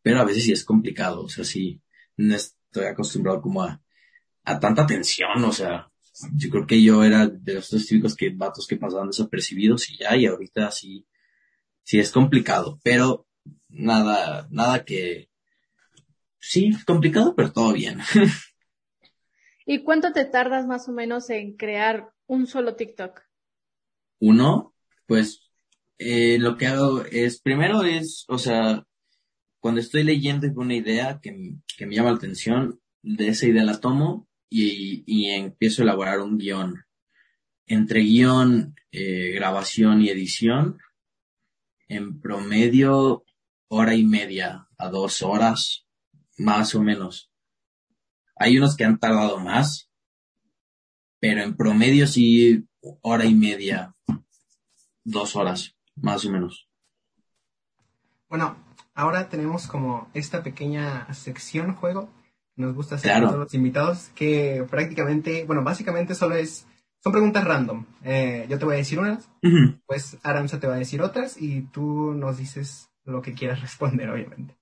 Pero 0.00 0.20
a 0.20 0.24
veces 0.24 0.44
sí 0.44 0.52
es 0.52 0.64
complicado, 0.64 1.22
o 1.22 1.28
sea, 1.28 1.44
sí, 1.44 1.82
no 2.16 2.34
estoy 2.34 2.86
acostumbrado 2.86 3.42
como 3.42 3.62
a, 3.62 3.82
a 4.44 4.58
tanta 4.58 4.86
tensión, 4.86 5.44
o 5.44 5.52
sea, 5.52 5.90
yo 6.34 6.48
creo 6.48 6.66
que 6.66 6.82
yo 6.82 7.04
era 7.04 7.26
de 7.26 7.54
los 7.54 7.68
dos 7.70 7.86
típicos 7.86 8.16
que 8.16 8.30
vatos 8.30 8.66
que 8.66 8.78
pasaban 8.78 9.08
desapercibidos 9.08 9.90
y 9.90 9.98
ya, 9.98 10.16
y 10.16 10.24
ahorita 10.24 10.70
sí, 10.70 11.06
sí 11.82 11.98
es 11.98 12.10
complicado, 12.10 12.80
pero 12.82 13.26
nada, 13.68 14.48
nada 14.50 14.82
que, 14.86 15.28
sí, 16.42 16.72
complicado, 16.84 17.34
pero 17.34 17.52
todo 17.52 17.72
bien. 17.72 18.00
¿Y 19.64 19.84
cuánto 19.84 20.12
te 20.12 20.24
tardas 20.24 20.66
más 20.66 20.88
o 20.88 20.92
menos 20.92 21.30
en 21.30 21.56
crear 21.56 22.12
un 22.26 22.46
solo 22.46 22.74
TikTok? 22.74 23.20
Uno, 24.18 24.74
pues 25.06 25.50
eh, 25.98 26.38
lo 26.38 26.56
que 26.56 26.66
hago 26.66 27.04
es, 27.04 27.40
primero 27.40 27.84
es, 27.84 28.24
o 28.28 28.38
sea, 28.38 28.84
cuando 29.60 29.80
estoy 29.80 30.02
leyendo 30.02 30.48
una 30.56 30.74
idea 30.74 31.20
que, 31.22 31.54
que 31.78 31.86
me 31.86 31.94
llama 31.94 32.10
la 32.10 32.16
atención, 32.16 32.80
de 33.02 33.28
esa 33.28 33.46
idea 33.46 33.64
la 33.64 33.80
tomo 33.80 34.28
y, 34.48 35.04
y 35.06 35.30
empiezo 35.30 35.82
a 35.82 35.84
elaborar 35.84 36.20
un 36.20 36.38
guion. 36.38 36.84
Entre 37.66 38.00
guion, 38.00 38.74
eh, 38.90 39.30
grabación 39.32 40.02
y 40.02 40.08
edición, 40.08 40.78
en 41.88 42.20
promedio, 42.20 43.24
hora 43.68 43.94
y 43.94 44.04
media 44.04 44.68
a 44.76 44.88
dos 44.88 45.22
horas, 45.22 45.86
más 46.42 46.74
o 46.74 46.82
menos. 46.82 47.30
Hay 48.36 48.58
unos 48.58 48.76
que 48.76 48.84
han 48.84 48.98
tardado 48.98 49.38
más, 49.38 49.90
pero 51.20 51.42
en 51.42 51.56
promedio 51.56 52.06
sí, 52.06 52.66
hora 53.00 53.24
y 53.24 53.34
media 53.34 53.94
dos 55.04 55.36
horas, 55.36 55.76
más 55.94 56.24
o 56.24 56.30
menos. 56.30 56.68
Bueno, 58.28 58.56
ahora 58.94 59.28
tenemos 59.28 59.66
como 59.66 60.10
esta 60.14 60.42
pequeña 60.42 61.12
sección 61.14 61.74
juego. 61.74 62.10
Nos 62.56 62.74
gusta 62.74 62.96
hacer 62.96 63.12
a 63.12 63.20
todos 63.20 63.38
los 63.38 63.54
invitados 63.54 64.10
que 64.14 64.66
prácticamente, 64.68 65.44
bueno, 65.44 65.62
básicamente 65.62 66.14
solo 66.14 66.34
es, 66.34 66.66
son 67.00 67.12
preguntas 67.12 67.44
random. 67.44 67.86
Eh, 68.02 68.46
yo 68.48 68.58
te 68.58 68.64
voy 68.64 68.74
a 68.74 68.78
decir 68.78 68.98
unas, 68.98 69.30
pues 69.86 70.18
Aranza 70.22 70.60
te 70.60 70.66
va 70.66 70.74
a 70.74 70.78
decir 70.78 71.02
otras 71.02 71.40
y 71.40 71.62
tú 71.62 72.12
nos 72.14 72.38
dices 72.38 72.90
lo 73.04 73.22
que 73.22 73.34
quieras 73.34 73.60
responder, 73.62 74.10
obviamente. 74.10 74.61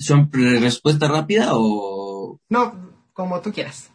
¿Son 0.00 0.30
respuesta 0.32 1.08
rápida 1.08 1.50
o...? 1.52 2.40
No, 2.48 2.90
como 3.12 3.40
tú 3.42 3.52
quieras. 3.52 3.92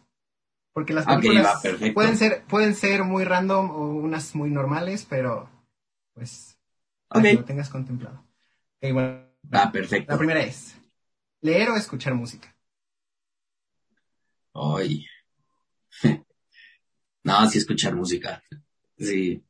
Porque 0.71 0.93
las 0.93 1.05
películas 1.05 1.63
pueden 1.93 2.17
ser 2.17 2.43
pueden 2.45 2.75
ser 2.75 3.03
muy 3.03 3.23
random 3.23 3.71
o 3.71 3.87
unas 3.87 4.35
muy 4.35 4.51
normales, 4.51 5.07
pero 5.09 5.49
pues 6.13 6.59
que 7.11 7.33
lo 7.33 7.45
tengas 7.45 7.69
contemplado. 7.69 8.23
ah, 9.51 9.71
perfecto. 9.71 10.11
La 10.11 10.17
primera 10.17 10.41
es 10.41 10.75
leer 11.41 11.69
o 11.69 11.75
escuchar 11.75 12.13
música. 12.13 12.55
Ay. 14.53 15.05
no, 17.23 17.49
sí 17.49 17.57
escuchar 17.57 17.95
música. 17.95 18.43
Sí. 18.97 19.43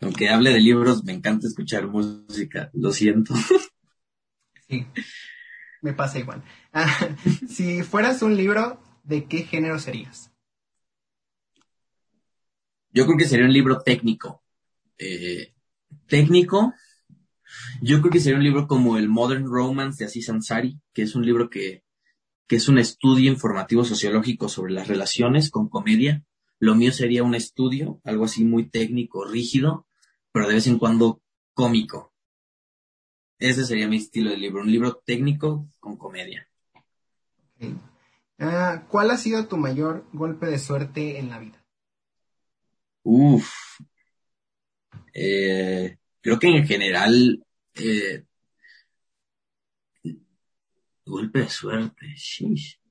Aunque 0.00 0.28
hable 0.28 0.50
de 0.50 0.60
libros, 0.60 1.04
me 1.04 1.12
encanta 1.12 1.48
escuchar 1.48 1.86
música. 1.86 2.70
Lo 2.72 2.92
siento. 2.92 3.34
sí. 4.68 4.86
Me 5.82 5.92
pasa 5.92 6.18
igual. 6.18 6.42
Ah, 6.72 7.08
si 7.48 7.82
fueras 7.82 8.22
un 8.22 8.36
libro, 8.36 8.80
¿de 9.04 9.24
qué 9.26 9.44
género 9.44 9.78
serías? 9.78 10.32
Yo 12.90 13.04
creo 13.06 13.18
que 13.18 13.28
sería 13.28 13.46
un 13.46 13.52
libro 13.52 13.80
técnico. 13.80 14.42
Eh, 14.98 15.54
técnico, 16.06 16.74
yo 17.80 18.00
creo 18.00 18.10
que 18.10 18.20
sería 18.20 18.38
un 18.38 18.44
libro 18.44 18.66
como 18.66 18.98
el 18.98 19.08
Modern 19.08 19.46
Romance 19.46 19.98
de 19.98 20.06
Aziz 20.06 20.28
Ansari, 20.28 20.80
que 20.92 21.02
es 21.02 21.14
un 21.14 21.24
libro 21.24 21.48
que, 21.48 21.84
que 22.46 22.56
es 22.56 22.68
un 22.68 22.78
estudio 22.78 23.30
informativo 23.30 23.84
sociológico 23.84 24.48
sobre 24.48 24.72
las 24.72 24.88
relaciones 24.88 25.50
con 25.50 25.68
comedia. 25.68 26.24
Lo 26.58 26.74
mío 26.74 26.92
sería 26.92 27.22
un 27.22 27.34
estudio, 27.34 28.00
algo 28.04 28.24
así 28.24 28.44
muy 28.44 28.68
técnico, 28.68 29.24
rígido, 29.24 29.86
pero 30.32 30.48
de 30.48 30.54
vez 30.54 30.66
en 30.66 30.78
cuando 30.78 31.22
cómico. 31.54 32.12
Ese 33.38 33.64
sería 33.64 33.88
mi 33.88 33.96
estilo 33.96 34.30
de 34.30 34.36
libro, 34.36 34.62
un 34.62 34.70
libro 34.70 34.96
técnico 35.04 35.68
con 35.78 35.96
comedia. 35.96 36.48
Ah, 38.38 38.84
¿Cuál 38.88 39.10
ha 39.10 39.16
sido 39.16 39.46
tu 39.46 39.56
mayor 39.56 40.04
golpe 40.12 40.46
de 40.46 40.58
suerte 40.58 41.18
en 41.18 41.30
la 41.30 41.38
vida? 41.38 41.64
Uf. 43.02 43.50
Eh, 45.14 45.98
creo 46.20 46.38
que 46.38 46.48
en 46.48 46.66
general, 46.66 47.44
eh, 47.74 48.24
golpe 51.04 51.40
de 51.40 51.48
suerte. 51.48 52.14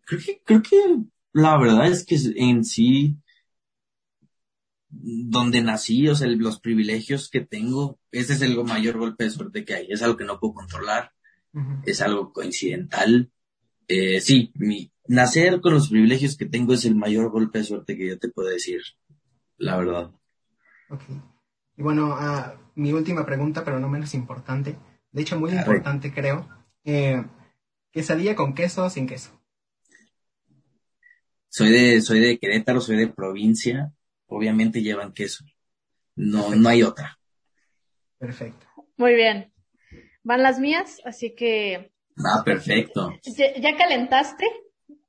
Creo 0.05 0.21
que, 0.21 0.41
creo 0.43 0.61
que 0.61 0.97
la 1.33 1.57
verdad 1.57 1.87
es 1.87 2.05
que 2.05 2.17
en 2.35 2.63
sí, 2.63 3.17
donde 4.89 5.61
nací, 5.61 6.07
o 6.07 6.15
sea, 6.15 6.27
los 6.27 6.59
privilegios 6.59 7.29
que 7.29 7.41
tengo, 7.41 7.99
ese 8.11 8.33
es 8.33 8.41
el 8.41 8.61
mayor 8.63 8.97
golpe 8.97 9.25
de 9.25 9.29
suerte 9.29 9.65
que 9.65 9.73
hay. 9.73 9.87
Es 9.89 10.01
algo 10.01 10.17
que 10.17 10.25
no 10.25 10.39
puedo 10.39 10.53
controlar, 10.53 11.11
es 11.85 12.01
algo 12.01 12.31
coincidental. 12.31 13.31
Eh, 13.87 14.21
sí, 14.21 14.51
mi, 14.55 14.91
nacer 15.07 15.61
con 15.61 15.73
los 15.73 15.89
privilegios 15.89 16.37
que 16.37 16.45
tengo 16.45 16.73
es 16.73 16.85
el 16.85 16.95
mayor 16.95 17.31
golpe 17.31 17.59
de 17.59 17.65
suerte 17.65 17.97
que 17.97 18.07
yo 18.07 18.19
te 18.19 18.29
puedo 18.29 18.49
decir, 18.49 18.81
la 19.57 19.77
verdad. 19.77 20.11
Ok. 20.89 21.01
Y 21.77 21.81
bueno, 21.81 22.15
uh, 22.15 22.57
mi 22.75 22.91
última 22.91 23.25
pregunta, 23.25 23.63
pero 23.63 23.79
no 23.79 23.89
menos 23.89 24.13
importante, 24.13 24.77
de 25.11 25.21
hecho 25.21 25.39
muy 25.39 25.51
importante 25.51 26.13
creo, 26.13 26.47
eh, 26.83 27.23
¿quesadilla 27.91 28.35
con 28.35 28.53
queso 28.53 28.85
o 28.85 28.89
sin 28.89 29.07
queso? 29.07 29.31
Soy 31.49 31.71
de, 31.71 32.01
soy 32.01 32.19
de 32.19 32.37
Querétaro, 32.37 32.81
soy 32.81 32.97
de 32.97 33.07
provincia, 33.07 33.93
obviamente 34.27 34.81
llevan 34.81 35.13
queso. 35.13 35.43
No, 36.15 36.53
no 36.55 36.69
hay 36.69 36.83
otra. 36.83 37.19
Perfecto. 38.17 38.65
Muy 38.97 39.15
bien. 39.15 39.53
Van 40.23 40.43
las 40.43 40.59
mías, 40.59 40.99
así 41.05 41.35
que. 41.35 41.91
Ah, 42.17 42.41
perfecto. 42.43 43.13
¿Ya, 43.61 43.77
calentaste? 43.77 44.45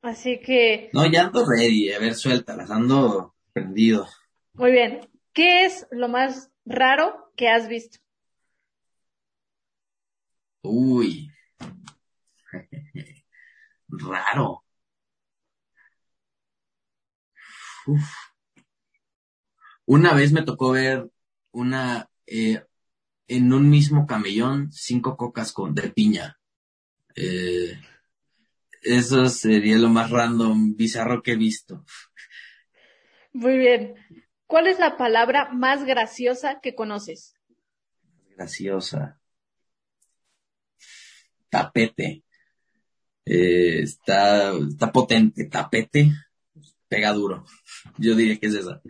Así 0.02 0.40
que. 0.40 0.90
No, 0.92 1.10
ya 1.10 1.24
ando 1.24 1.44
ready. 1.46 1.92
A 1.92 1.98
ver, 1.98 2.14
suéltalas, 2.14 2.70
ando 2.70 3.34
prendido. 3.52 4.06
Muy 4.54 4.72
bien. 4.72 5.08
¿Qué 5.32 5.64
es 5.64 5.86
lo 5.90 6.08
más 6.08 6.50
raro 6.64 7.32
que 7.36 7.48
has 7.48 7.68
visto? 7.68 7.98
Uy. 10.62 11.30
Raro. 13.88 14.64
Uf. 17.86 18.27
Una 19.88 20.12
vez 20.12 20.32
me 20.32 20.42
tocó 20.42 20.72
ver 20.72 21.08
una 21.50 22.10
eh, 22.26 22.62
en 23.26 23.52
un 23.54 23.70
mismo 23.70 24.06
camellón 24.06 24.70
cinco 24.70 25.16
cocas 25.16 25.50
con 25.50 25.74
de 25.74 25.88
piña. 25.88 26.38
Eh, 27.16 27.80
eso 28.82 29.30
sería 29.30 29.78
lo 29.78 29.88
más 29.88 30.10
random, 30.10 30.76
bizarro 30.76 31.22
que 31.22 31.32
he 31.32 31.36
visto. 31.36 31.86
Muy 33.32 33.56
bien. 33.56 33.94
¿Cuál 34.46 34.66
es 34.66 34.78
la 34.78 34.98
palabra 34.98 35.48
más 35.52 35.84
graciosa 35.84 36.60
que 36.60 36.74
conoces? 36.74 37.34
Graciosa. 38.36 39.18
Tapete. 41.48 42.24
Eh, 43.24 43.80
está, 43.84 44.52
está 44.52 44.92
potente. 44.92 45.46
Tapete. 45.46 46.12
Pega 46.88 47.10
duro. 47.14 47.46
Yo 47.96 48.14
diría 48.14 48.38
que 48.38 48.48
es 48.48 48.54
esa. 48.54 48.82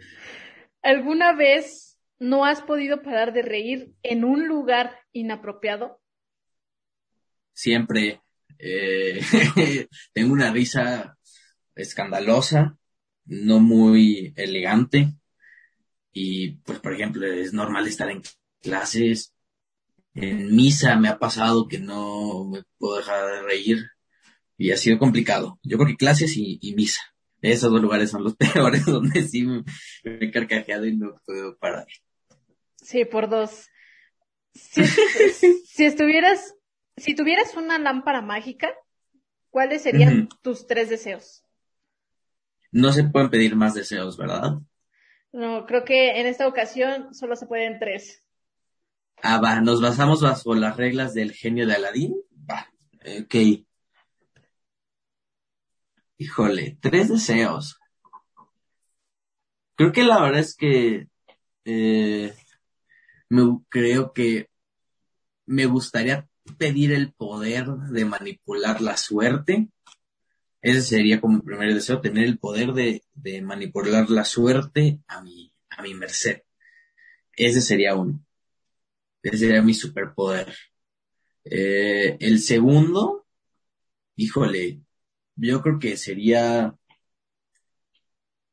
¿Alguna 0.82 1.34
vez 1.34 1.98
no 2.18 2.44
has 2.44 2.62
podido 2.62 3.02
parar 3.02 3.32
de 3.32 3.42
reír 3.42 3.94
en 4.02 4.24
un 4.24 4.48
lugar 4.48 4.96
inapropiado? 5.12 6.00
Siempre. 7.52 8.22
Eh, 8.58 9.20
tengo 10.12 10.32
una 10.32 10.52
risa 10.52 11.16
escandalosa, 11.74 12.76
no 13.26 13.60
muy 13.60 14.32
elegante. 14.36 15.14
Y 16.12 16.56
pues, 16.58 16.80
por 16.80 16.92
ejemplo, 16.94 17.26
es 17.26 17.52
normal 17.52 17.86
estar 17.86 18.10
en 18.10 18.22
clases. 18.60 19.34
En 20.14 20.54
misa 20.54 20.96
me 20.96 21.08
ha 21.08 21.18
pasado 21.18 21.68
que 21.68 21.78
no 21.78 22.44
me 22.44 22.62
puedo 22.78 22.96
dejar 22.96 23.26
de 23.26 23.42
reír 23.42 23.86
y 24.56 24.72
ha 24.72 24.76
sido 24.76 24.98
complicado. 24.98 25.58
Yo 25.62 25.78
creo 25.78 25.88
que 25.88 25.96
clases 25.96 26.36
y, 26.36 26.74
misa. 26.76 27.00
Esos 27.42 27.70
dos 27.70 27.80
lugares 27.80 28.10
son 28.10 28.24
los 28.24 28.36
peores 28.36 28.84
donde 28.84 29.22
sí 29.22 29.44
me, 29.44 29.64
he 30.04 30.30
carcajeado 30.30 30.86
y 30.86 30.96
no 30.96 31.20
puedo 31.24 31.56
parar. 31.58 31.86
Sí, 32.76 33.04
por 33.04 33.28
dos. 33.28 33.68
Si, 34.54 34.84
si 35.66 35.84
estuvieras, 35.84 36.54
si 36.96 37.14
tuvieras 37.14 37.54
una 37.56 37.78
lámpara 37.78 38.22
mágica, 38.22 38.70
¿cuáles 39.50 39.82
serían 39.82 40.28
tus 40.42 40.66
tres 40.66 40.88
deseos? 40.88 41.44
No 42.70 42.92
se 42.92 43.04
pueden 43.04 43.30
pedir 43.30 43.56
más 43.56 43.74
deseos, 43.74 44.16
¿verdad? 44.18 44.58
No, 45.32 45.64
creo 45.66 45.84
que 45.84 46.20
en 46.20 46.26
esta 46.26 46.46
ocasión 46.46 47.14
solo 47.14 47.36
se 47.36 47.46
pueden 47.46 47.78
tres. 47.78 48.24
Ah, 49.22 49.40
va, 49.40 49.60
nos 49.60 49.80
basamos 49.80 50.22
bajo 50.22 50.54
las 50.54 50.76
reglas 50.76 51.14
del 51.14 51.32
genio 51.32 51.66
de 51.66 51.74
Aladín. 51.74 52.14
Va, 52.48 52.68
ok. 53.22 53.66
Híjole, 56.18 56.76
tres 56.80 57.08
deseos. 57.08 57.78
Creo 59.76 59.92
que 59.92 60.02
la 60.02 60.20
verdad 60.20 60.40
es 60.40 60.54
que 60.56 61.06
eh, 61.64 62.34
me, 63.28 63.42
creo 63.68 64.12
que 64.12 64.50
me 65.46 65.66
gustaría 65.66 66.28
pedir 66.58 66.92
el 66.92 67.12
poder 67.12 67.66
de 67.66 68.04
manipular 68.04 68.80
la 68.80 68.96
suerte 68.96 69.68
ese 70.60 70.82
sería 70.82 71.20
como 71.20 71.36
mi 71.36 71.42
primer 71.42 71.72
deseo, 71.72 72.00
tener 72.00 72.24
el 72.24 72.38
poder 72.38 72.72
de, 72.72 73.02
de 73.14 73.42
manipular 73.42 74.10
la 74.10 74.24
suerte 74.24 75.00
a 75.06 75.22
mi, 75.22 75.52
a 75.70 75.82
mi 75.82 75.94
merced. 75.94 76.42
Ese 77.36 77.60
sería 77.60 77.94
uno. 77.94 78.24
Ese 79.22 79.38
sería 79.38 79.62
mi 79.62 79.74
superpoder. 79.74 80.52
Eh, 81.44 82.16
el 82.20 82.40
segundo, 82.40 83.26
híjole, 84.16 84.80
yo 85.38 85.62
creo 85.62 85.78
que 85.78 85.96
sería 85.96 86.74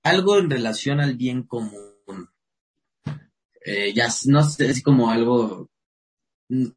algo 0.03 0.37
en 0.37 0.49
relación 0.49 0.99
al 0.99 1.15
bien 1.17 1.43
común. 1.43 2.29
Eh, 3.65 3.93
ya 3.93 4.07
no 4.27 4.43
sé, 4.43 4.69
es 4.69 4.83
como 4.83 5.09
algo, 5.09 5.69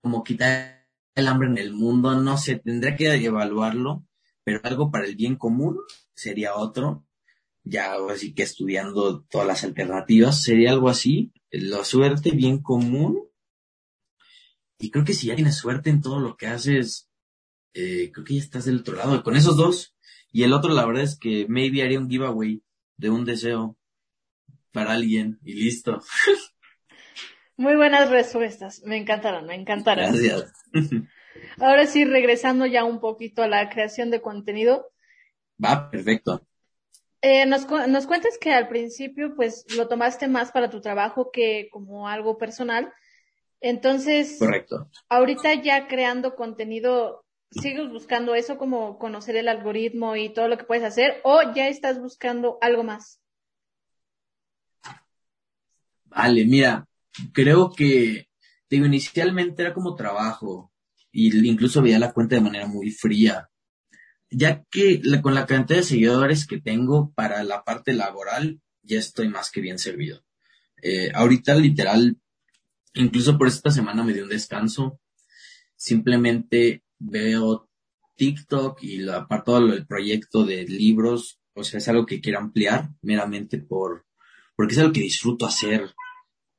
como 0.00 0.24
quitar 0.24 0.86
el 1.14 1.28
hambre 1.28 1.48
en 1.48 1.58
el 1.58 1.72
mundo, 1.74 2.14
no 2.20 2.38
sé, 2.38 2.56
tendría 2.56 2.96
que 2.96 3.12
evaluarlo, 3.12 4.06
pero 4.44 4.60
algo 4.64 4.90
para 4.90 5.04
el 5.04 5.14
bien 5.14 5.36
común 5.36 5.78
sería 6.14 6.56
otro, 6.56 7.04
ya 7.64 7.96
así 8.10 8.32
que 8.32 8.44
estudiando 8.44 9.22
todas 9.24 9.46
las 9.46 9.64
alternativas, 9.64 10.42
sería 10.42 10.70
algo 10.70 10.88
así, 10.88 11.32
la 11.50 11.84
suerte, 11.84 12.30
bien 12.30 12.62
común, 12.62 13.28
y 14.78 14.90
creo 14.90 15.04
que 15.04 15.12
si 15.12 15.26
ya 15.26 15.34
tienes 15.34 15.56
suerte 15.56 15.90
en 15.90 16.00
todo 16.00 16.20
lo 16.20 16.36
que 16.36 16.46
haces, 16.46 17.07
eh, 17.74 18.10
creo 18.12 18.24
que 18.24 18.34
ya 18.34 18.40
estás 18.40 18.64
del 18.64 18.80
otro 18.80 18.96
lado, 18.96 19.22
con 19.22 19.36
esos 19.36 19.56
dos, 19.56 19.96
y 20.32 20.42
el 20.42 20.52
otro 20.52 20.72
la 20.72 20.86
verdad 20.86 21.04
es 21.04 21.18
que 21.18 21.46
maybe 21.48 21.82
haría 21.82 21.98
un 21.98 22.10
giveaway 22.10 22.62
de 22.96 23.10
un 23.10 23.24
deseo 23.24 23.76
para 24.72 24.92
alguien 24.92 25.38
y 25.42 25.54
listo. 25.54 26.02
Muy 27.56 27.74
buenas 27.76 28.10
respuestas, 28.10 28.82
me 28.84 28.96
encantaron, 28.96 29.46
me 29.46 29.54
encantaron. 29.54 30.12
Gracias. 30.12 30.52
Ahora 31.58 31.86
sí, 31.86 32.04
regresando 32.04 32.66
ya 32.66 32.84
un 32.84 33.00
poquito 33.00 33.42
a 33.42 33.48
la 33.48 33.68
creación 33.68 34.10
de 34.10 34.20
contenido. 34.20 34.92
Va, 35.62 35.90
perfecto. 35.90 36.46
Eh, 37.20 37.46
nos, 37.46 37.66
nos 37.88 38.06
cuentas 38.06 38.38
que 38.40 38.52
al 38.52 38.68
principio 38.68 39.34
pues 39.34 39.64
lo 39.76 39.88
tomaste 39.88 40.28
más 40.28 40.52
para 40.52 40.70
tu 40.70 40.80
trabajo 40.80 41.30
que 41.32 41.68
como 41.72 42.08
algo 42.08 42.38
personal. 42.38 42.92
Entonces, 43.60 44.36
correcto. 44.38 44.88
Ahorita 45.08 45.54
ya 45.54 45.88
creando 45.88 46.36
contenido, 46.36 47.24
¿sigues 47.50 47.88
buscando 47.90 48.34
eso 48.34 48.58
como 48.58 48.98
conocer 48.98 49.36
el 49.36 49.48
algoritmo 49.48 50.16
y 50.16 50.32
todo 50.32 50.48
lo 50.48 50.58
que 50.58 50.64
puedes 50.64 50.84
hacer 50.84 51.20
o 51.24 51.40
ya 51.54 51.68
estás 51.68 52.00
buscando 52.00 52.58
algo 52.60 52.84
más? 52.84 53.20
Vale, 56.04 56.44
mira, 56.44 56.86
creo 57.32 57.70
que 57.70 58.28
digo, 58.70 58.86
inicialmente 58.86 59.62
era 59.62 59.74
como 59.74 59.94
trabajo 59.94 60.72
y 61.12 61.46
incluso 61.48 61.82
veía 61.82 61.98
la 61.98 62.12
cuenta 62.12 62.36
de 62.36 62.42
manera 62.42 62.66
muy 62.66 62.90
fría. 62.90 63.48
ya 64.30 64.64
que 64.70 65.00
con 65.22 65.34
la 65.34 65.46
cantidad 65.46 65.78
de 65.78 65.84
seguidores 65.84 66.46
que 66.46 66.60
tengo 66.60 67.12
para 67.14 67.42
la 67.44 67.64
parte 67.64 67.94
laboral, 67.94 68.60
ya 68.82 68.98
estoy 68.98 69.28
más 69.28 69.50
que 69.50 69.60
bien 69.60 69.78
servido. 69.78 70.24
Eh, 70.82 71.10
ahorita 71.14 71.54
literal, 71.54 72.18
incluso 72.94 73.38
por 73.38 73.48
esta 73.48 73.70
semana 73.70 74.04
me 74.04 74.12
dio 74.14 74.24
un 74.24 74.30
descanso. 74.30 75.00
Simplemente 75.76 76.82
veo 76.98 77.68
TikTok 78.16 78.82
y 78.82 78.98
la 78.98 79.26
parte 79.26 79.52
del 79.52 79.86
proyecto 79.86 80.44
de 80.44 80.64
libros, 80.64 81.40
o 81.54 81.64
sea, 81.64 81.78
es 81.78 81.88
algo 81.88 82.04
que 82.04 82.20
quiero 82.20 82.40
ampliar 82.40 82.90
meramente 83.02 83.58
por, 83.58 84.06
porque 84.56 84.74
es 84.74 84.80
algo 84.80 84.92
que 84.92 85.00
disfruto 85.00 85.46
hacer 85.46 85.94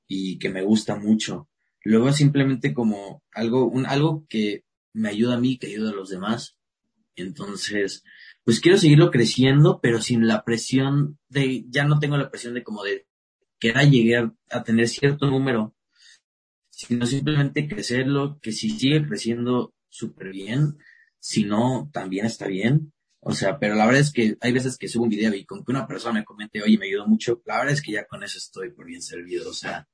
y 0.08 0.40
que 0.40 0.50
me 0.50 0.62
gusta 0.62 0.96
mucho. 0.96 1.50
Luego 1.84 2.12
simplemente 2.12 2.74
como 2.74 3.24
algo, 3.34 3.66
un, 3.66 3.86
algo 3.86 4.26
que 4.28 4.64
me 4.94 5.10
ayuda 5.10 5.36
a 5.36 5.40
mí, 5.40 5.58
que 5.58 5.68
ayuda 5.68 5.92
a 5.92 5.96
los 5.96 6.10
demás. 6.10 6.58
Entonces, 7.16 8.04
pues 8.44 8.60
quiero 8.60 8.78
seguirlo 8.78 9.12
creciendo, 9.12 9.80
pero 9.82 10.02
sin 10.02 10.28
la 10.28 10.44
presión 10.44 11.20
de, 11.28 11.66
ya 11.70 11.84
no 11.84 12.00
tengo 12.00 12.18
la 12.18 12.30
presión 12.30 12.54
de 12.54 12.64
como 12.64 12.84
de 12.84 13.06
que 13.60 13.70
era 13.70 13.84
llegar 13.84 14.34
a 14.50 14.64
tener 14.64 14.88
cierto 14.88 15.30
número, 15.30 15.76
sino 16.70 17.06
simplemente 17.06 17.68
crecerlo, 17.68 18.40
que 18.42 18.54
si 18.54 18.70
sigue 18.70 19.06
creciendo 19.06 19.74
súper 19.90 20.30
bien, 20.30 20.78
si 21.20 21.44
no, 21.44 21.90
también 21.92 22.26
está 22.26 22.48
bien. 22.48 22.94
O 23.22 23.34
sea, 23.34 23.60
pero 23.60 23.76
la 23.76 23.86
verdad 23.86 24.02
es 24.02 24.12
que 24.12 24.38
hay 24.40 24.54
veces 24.54 24.78
que 24.78 24.88
subo 24.88 25.04
un 25.04 25.10
video 25.10 25.34
y 25.34 25.46
con 25.46 25.66
que 25.66 25.72
una 25.72 25.86
persona 25.86 26.20
me 26.20 26.26
comente, 26.26 26.62
oye, 26.62 26.78
me 26.78 26.86
ayudó 26.86 27.06
mucho, 27.06 27.42
la 27.46 27.58
verdad 27.58 27.74
es 27.74 27.82
que 27.82 27.92
ya 27.92 28.06
con 28.06 28.24
eso 28.24 28.38
estoy 28.38 28.72
por 28.72 28.86
bien 28.86 29.02
servido. 29.02 29.50
O 29.50 29.54
sea, 29.54 29.88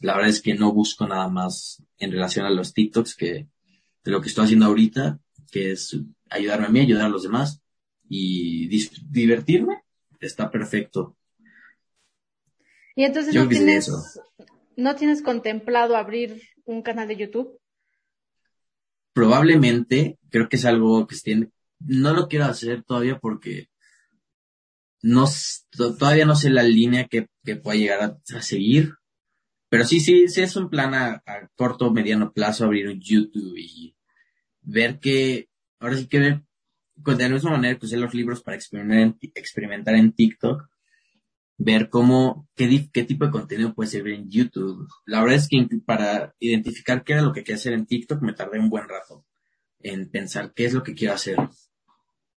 la 0.00 0.14
verdad 0.14 0.30
es 0.30 0.42
que 0.42 0.54
no 0.54 0.72
busco 0.72 1.06
nada 1.06 1.28
más 1.28 1.82
en 1.98 2.10
relación 2.10 2.46
a 2.46 2.50
los 2.50 2.74
TikToks 2.74 3.14
que 3.14 3.48
de 4.04 4.10
lo 4.10 4.20
que 4.20 4.28
estoy 4.28 4.44
haciendo 4.44 4.66
ahorita, 4.66 5.20
que 5.52 5.72
es 5.72 5.96
ayudarme 6.30 6.66
a 6.66 6.70
mí, 6.70 6.80
ayudar 6.80 7.06
a 7.06 7.10
los 7.10 7.22
demás 7.22 7.62
y 8.08 8.68
divertirme. 9.10 9.82
Está 10.20 10.50
perfecto. 10.50 11.16
Y 12.96 13.04
entonces 13.04 13.34
no 13.34 13.48
tienes, 13.48 13.90
no 14.76 14.96
tienes 14.96 15.22
contemplado 15.22 15.96
abrir 15.96 16.42
un 16.64 16.82
canal 16.82 17.06
de 17.06 17.16
YouTube. 17.16 17.60
Probablemente, 19.18 20.16
creo 20.30 20.48
que 20.48 20.54
es 20.54 20.64
algo 20.64 21.08
que 21.08 21.16
tiene, 21.16 21.50
no 21.80 22.14
lo 22.14 22.28
quiero 22.28 22.44
hacer 22.44 22.84
todavía 22.84 23.18
porque 23.18 23.66
no, 25.02 25.24
todavía 25.98 26.24
no 26.24 26.36
sé 26.36 26.50
la 26.50 26.62
línea 26.62 27.08
que, 27.08 27.26
que 27.42 27.56
pueda 27.56 27.76
llegar 27.76 28.00
a, 28.32 28.40
seguir. 28.40 28.94
Pero 29.68 29.84
sí, 29.84 29.98
sí, 29.98 30.28
sí 30.28 30.42
es 30.42 30.54
un 30.54 30.70
plan 30.70 30.94
a, 30.94 31.20
corto, 31.56 31.90
mediano 31.90 32.32
plazo 32.32 32.64
abrir 32.64 32.86
un 32.86 33.00
YouTube 33.00 33.56
y 33.56 33.96
ver 34.60 35.00
que, 35.00 35.48
ahora 35.80 35.96
sí 35.96 36.06
que 36.06 36.20
ver, 36.20 36.42
de 36.94 37.28
la 37.28 37.34
misma 37.34 37.50
manera 37.50 37.76
que 37.76 37.86
usé 37.86 37.96
los 37.96 38.14
libros 38.14 38.40
para 38.40 38.56
experimentar 38.56 39.96
en 39.96 40.12
TikTok, 40.12 40.62
ver 41.58 41.90
cómo, 41.90 42.48
qué, 42.54 42.68
tipo 43.04 43.24
de 43.26 43.32
contenido 43.32 43.74
puede 43.74 43.90
servir 43.90 44.14
en 44.14 44.30
YouTube. 44.30 44.88
La 45.04 45.20
verdad 45.20 45.36
es 45.36 45.48
que 45.48 45.66
para 45.84 46.34
identificar 46.38 47.04
qué 47.04 47.14
era 47.14 47.22
lo 47.22 47.32
que 47.32 47.42
quería 47.42 47.56
hacer 47.56 47.72
en 47.72 47.84
TikTok 47.84 48.22
me 48.22 48.32
tardé 48.32 48.60
un 48.60 48.70
buen 48.70 48.88
rato 48.88 49.26
en 49.80 50.08
pensar 50.08 50.52
qué 50.54 50.64
es 50.66 50.72
lo 50.72 50.82
que 50.82 50.94
quiero 50.94 51.14
hacer. 51.14 51.36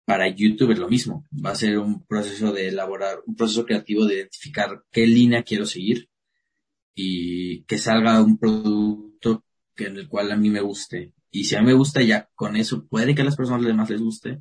Para 0.05 0.29
YouTube 0.29 0.71
es 0.71 0.79
lo 0.79 0.89
mismo. 0.89 1.25
Va 1.45 1.51
a 1.51 1.57
ser 1.57 1.79
un 1.79 2.07
proceso 2.07 2.53
de 2.53 2.69
elaborar, 2.69 3.19
un 3.27 3.35
proceso 3.35 3.67
creativo 3.67 4.07
de 4.07 4.15
identificar 4.15 4.85
qué 4.91 5.07
línea 5.07 5.43
quiero 5.43 5.67
seguir 5.67 6.09
y 6.95 7.65
que 7.65 7.77
salga 7.77 8.23
un 8.23 8.39
producto 8.39 9.45
que 9.75 9.87
en 9.87 9.97
el 9.97 10.09
cual 10.09 10.31
a 10.31 10.37
mí 10.37 10.49
me 10.49 10.61
guste. 10.61 11.13
Y 11.31 11.45
si 11.45 11.57
a 11.57 11.61
mí 11.61 11.67
me 11.67 11.75
gusta 11.75 12.03
ya 12.03 12.31
con 12.35 12.57
eso, 12.57 12.87
puede 12.87 13.15
que 13.15 13.23
a 13.23 13.25
las 13.25 13.37
personas 13.37 13.67
demás 13.67 13.91
les 13.91 14.01
guste, 14.01 14.41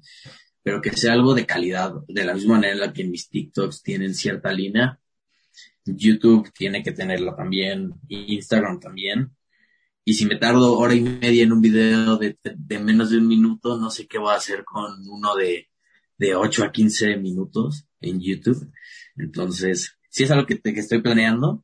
pero 0.68 0.82
que 0.82 0.92
sea 0.92 1.14
algo 1.14 1.34
de 1.34 1.46
calidad, 1.46 1.94
de 2.10 2.26
la 2.26 2.34
misma 2.34 2.56
manera 2.56 2.74
en 2.74 2.80
la 2.82 2.92
que 2.92 3.06
mis 3.06 3.30
TikToks 3.30 3.84
tienen 3.84 4.14
cierta 4.14 4.52
línea, 4.52 5.00
YouTube 5.86 6.52
tiene 6.52 6.84
que 6.84 6.92
tenerla 6.92 7.38
también, 7.38 7.94
Instagram 8.10 8.78
también. 8.82 9.32
Y 10.04 10.16
si 10.16 10.26
me 10.26 10.36
tardo 10.36 10.78
hora 10.78 10.94
y 10.94 11.00
media 11.00 11.44
en 11.44 11.54
un 11.54 11.62
video 11.62 12.18
de, 12.18 12.38
menos 12.82 13.12
de 13.12 13.18
un 13.20 13.30
minuto, 13.30 13.78
no 13.78 13.90
sé 13.90 14.08
qué 14.08 14.18
voy 14.18 14.34
a 14.34 14.36
hacer 14.36 14.66
con 14.66 15.08
uno 15.08 15.36
de, 15.38 15.70
de 16.18 16.36
8 16.36 16.66
a 16.66 16.72
15 16.74 17.16
minutos 17.16 17.86
en 18.02 18.20
YouTube. 18.20 18.70
Entonces, 19.16 19.98
si 20.10 20.26
es 20.26 20.32
algo 20.32 20.46
que, 20.46 20.60
que 20.60 20.82
estoy 20.82 21.02
planeando, 21.02 21.64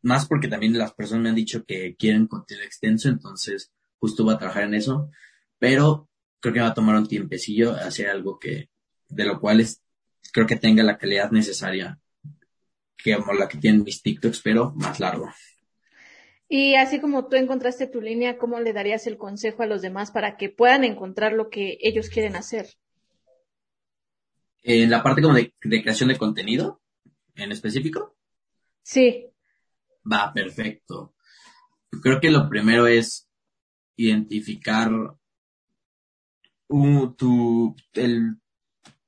más 0.00 0.24
porque 0.24 0.48
también 0.48 0.78
las 0.78 0.94
personas 0.94 1.24
me 1.24 1.28
han 1.28 1.34
dicho 1.34 1.66
que 1.66 1.94
quieren 1.94 2.26
contenido 2.26 2.64
extenso, 2.64 3.10
entonces 3.10 3.70
justo 3.98 4.24
voy 4.24 4.32
a 4.32 4.38
trabajar 4.38 4.62
en 4.62 4.72
eso, 4.72 5.10
pero 5.58 6.08
creo 6.44 6.52
que 6.52 6.60
va 6.60 6.66
a 6.68 6.74
tomar 6.74 6.96
un 6.96 7.08
tiempecillo 7.08 7.72
hacer 7.72 8.10
algo 8.10 8.38
que, 8.38 8.68
de 9.08 9.24
lo 9.24 9.40
cual 9.40 9.60
es, 9.60 9.82
creo 10.30 10.46
que 10.46 10.56
tenga 10.56 10.82
la 10.82 10.98
calidad 10.98 11.30
necesaria 11.30 11.98
que 12.98 13.16
como 13.16 13.32
la 13.32 13.48
que 13.48 13.56
tienen 13.56 13.82
mis 13.82 14.02
TikToks, 14.02 14.42
pero 14.42 14.72
más 14.72 15.00
largo. 15.00 15.32
Y 16.46 16.74
así 16.74 17.00
como 17.00 17.28
tú 17.28 17.36
encontraste 17.36 17.86
tu 17.86 18.02
línea, 18.02 18.36
¿cómo 18.36 18.60
le 18.60 18.74
darías 18.74 19.06
el 19.06 19.16
consejo 19.16 19.62
a 19.62 19.66
los 19.66 19.80
demás 19.80 20.10
para 20.10 20.36
que 20.36 20.50
puedan 20.50 20.84
encontrar 20.84 21.32
lo 21.32 21.48
que 21.48 21.78
ellos 21.80 22.10
quieren 22.10 22.36
hacer? 22.36 22.66
En 24.62 24.90
la 24.90 25.02
parte 25.02 25.22
como 25.22 25.34
de, 25.34 25.54
de 25.62 25.82
creación 25.82 26.10
de 26.10 26.18
contenido, 26.18 26.82
en 27.36 27.52
específico. 27.52 28.18
Sí. 28.82 29.30
Va, 30.10 30.30
perfecto. 30.34 31.14
Creo 32.02 32.20
que 32.20 32.30
lo 32.30 32.50
primero 32.50 32.86
es 32.86 33.30
identificar 33.96 34.90
tu, 36.68 37.76
el, 37.94 38.36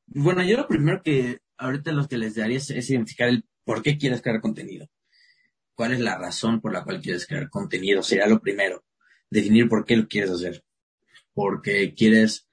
bueno, 0.06 0.42
yo 0.42 0.56
lo 0.56 0.68
primero 0.68 1.02
que 1.02 1.40
ahorita 1.58 1.92
lo 1.92 2.06
que 2.08 2.18
les 2.18 2.36
daría 2.36 2.58
es, 2.58 2.70
identificar 2.70 3.28
el 3.28 3.44
por 3.64 3.82
qué 3.82 3.98
quieres 3.98 4.22
crear 4.22 4.40
contenido. 4.40 4.88
¿Cuál 5.74 5.92
es 5.92 6.00
la 6.00 6.16
razón 6.16 6.60
por 6.60 6.72
la 6.72 6.84
cual 6.84 7.00
quieres 7.00 7.26
crear 7.26 7.50
contenido? 7.50 8.02
Sería 8.02 8.26
lo 8.26 8.40
primero. 8.40 8.84
Definir 9.30 9.68
por 9.68 9.84
qué 9.84 9.96
lo 9.96 10.08
quieres 10.08 10.30
hacer. 10.30 10.64
Porque 11.34 11.94
quieres 11.94 12.48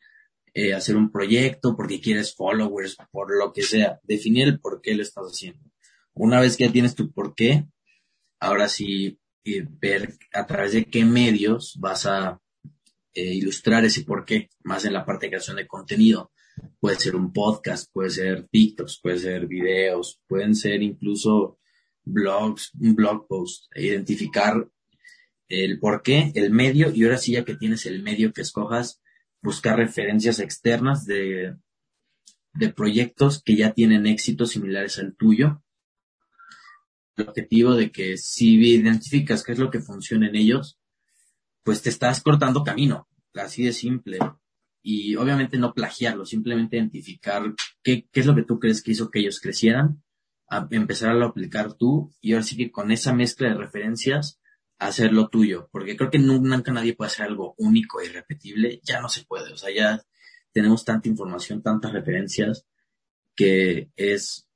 eh, 0.53 0.73
hacer 0.73 0.97
un 0.97 1.11
proyecto, 1.11 1.75
porque 1.75 2.01
quieres 2.01 2.35
followers, 2.35 2.97
por 3.11 3.35
lo 3.37 3.53
que 3.53 3.61
sea. 3.61 3.99
Definir 4.03 4.47
el 4.47 4.59
por 4.59 4.81
qué 4.81 4.95
lo 4.95 5.03
estás 5.03 5.25
haciendo. 5.25 5.63
Una 6.13 6.39
vez 6.41 6.57
que 6.57 6.65
ya 6.65 6.71
tienes 6.71 6.95
tu 6.95 7.13
por 7.13 7.33
qué, 7.33 7.65
ahora 8.39 8.67
sí 8.67 9.19
eh, 9.45 9.65
ver 9.67 10.15
a 10.33 10.45
través 10.45 10.73
de 10.73 10.85
qué 10.85 11.05
medios 11.05 11.77
vas 11.79 12.05
a 12.05 12.41
eh, 13.13 13.33
ilustrar 13.35 13.85
ese 13.85 14.03
porqué, 14.03 14.49
más 14.63 14.85
en 14.85 14.93
la 14.93 15.05
parte 15.05 15.25
de 15.25 15.31
creación 15.31 15.57
de 15.57 15.67
contenido. 15.67 16.31
Puede 16.79 16.99
ser 16.99 17.15
un 17.15 17.31
podcast, 17.33 17.91
puede 17.91 18.09
ser 18.09 18.47
TikToks, 18.47 18.99
puede 19.01 19.19
ser 19.19 19.47
videos, 19.47 20.21
pueden 20.27 20.55
ser 20.55 20.81
incluso 20.81 21.59
blogs, 22.03 22.71
un 22.79 22.95
blog 22.95 23.27
post, 23.27 23.65
identificar 23.75 24.67
el 25.47 25.79
porqué, 25.79 26.31
el 26.35 26.51
medio, 26.51 26.91
y 26.93 27.03
ahora 27.03 27.17
sí 27.17 27.33
ya 27.33 27.45
que 27.45 27.55
tienes 27.55 27.85
el 27.85 28.01
medio 28.01 28.33
que 28.33 28.41
escojas, 28.41 29.01
buscar 29.41 29.77
referencias 29.77 30.39
externas 30.39 31.05
de, 31.05 31.55
de 32.53 32.69
proyectos 32.69 33.41
que 33.43 33.55
ya 33.55 33.73
tienen 33.73 34.07
éxitos 34.07 34.51
similares 34.51 34.99
al 34.99 35.15
tuyo. 35.15 35.63
El 37.15 37.27
objetivo 37.27 37.75
de 37.75 37.91
que 37.91 38.17
si 38.17 38.55
identificas 38.55 39.43
qué 39.43 39.51
es 39.51 39.59
lo 39.59 39.69
que 39.69 39.79
funciona 39.79 40.27
en 40.27 40.35
ellos, 40.35 40.79
pues 41.63 41.81
te 41.81 41.89
estás 41.89 42.21
cortando 42.21 42.63
camino, 42.63 43.07
así 43.33 43.63
de 43.63 43.73
simple. 43.73 44.19
Y 44.81 45.15
obviamente 45.15 45.57
no 45.57 45.73
plagiarlo, 45.73 46.25
simplemente 46.25 46.77
identificar 46.77 47.53
qué, 47.81 48.07
qué 48.11 48.19
es 48.19 48.25
lo 48.25 48.35
que 48.35 48.43
tú 48.43 48.59
crees 48.59 48.83
que 48.83 48.91
hizo 48.91 49.09
que 49.09 49.19
ellos 49.19 49.39
crecieran, 49.39 50.03
a 50.49 50.67
empezar 50.71 51.11
a 51.11 51.13
lo 51.13 51.25
aplicar 51.25 51.73
tú 51.73 52.13
y 52.19 52.33
ahora 52.33 52.43
sí 52.43 52.57
que 52.57 52.69
con 52.69 52.91
esa 52.91 53.13
mezcla 53.13 53.49
de 53.49 53.55
referencias 53.55 54.39
hacerlo 54.77 55.29
tuyo, 55.29 55.69
porque 55.71 55.95
creo 55.95 56.09
que 56.09 56.19
nunca 56.19 56.73
nadie 56.73 56.95
puede 56.95 57.07
hacer 57.07 57.27
algo 57.27 57.55
único 57.57 58.01
y 58.01 58.09
repetible, 58.09 58.81
ya 58.83 58.99
no 58.99 59.07
se 59.07 59.23
puede, 59.23 59.53
o 59.53 59.57
sea, 59.57 59.73
ya 59.73 60.03
tenemos 60.51 60.83
tanta 60.83 61.07
información, 61.07 61.63
tantas 61.63 61.93
referencias, 61.93 62.65
que 63.35 63.89
es, 63.95 64.49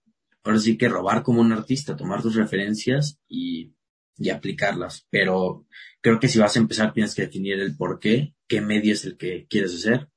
ahora 0.44 0.60
sí 0.60 0.78
que 0.78 0.90
robar 0.90 1.24
como 1.24 1.40
un 1.40 1.54
artista, 1.54 1.96
tomar 1.96 2.22
tus 2.22 2.36
referencias 2.36 3.18
y 3.30 3.74
y 4.18 4.30
aplicarlas. 4.30 5.08
Pero 5.10 5.66
creo 6.02 6.20
que 6.20 6.28
si 6.28 6.40
vas 6.40 6.56
a 6.56 6.60
empezar 6.60 6.94
tienes 6.94 7.16
que 7.16 7.24
definir 7.24 7.60
el 7.60 7.76
por 7.76 8.00
qué, 8.00 8.34
qué 8.48 8.62
medio 8.62 8.94
es 8.94 9.06
el 9.06 9.18
que 9.18 9.48
quieres 9.50 9.76
hacer. 9.76 10.10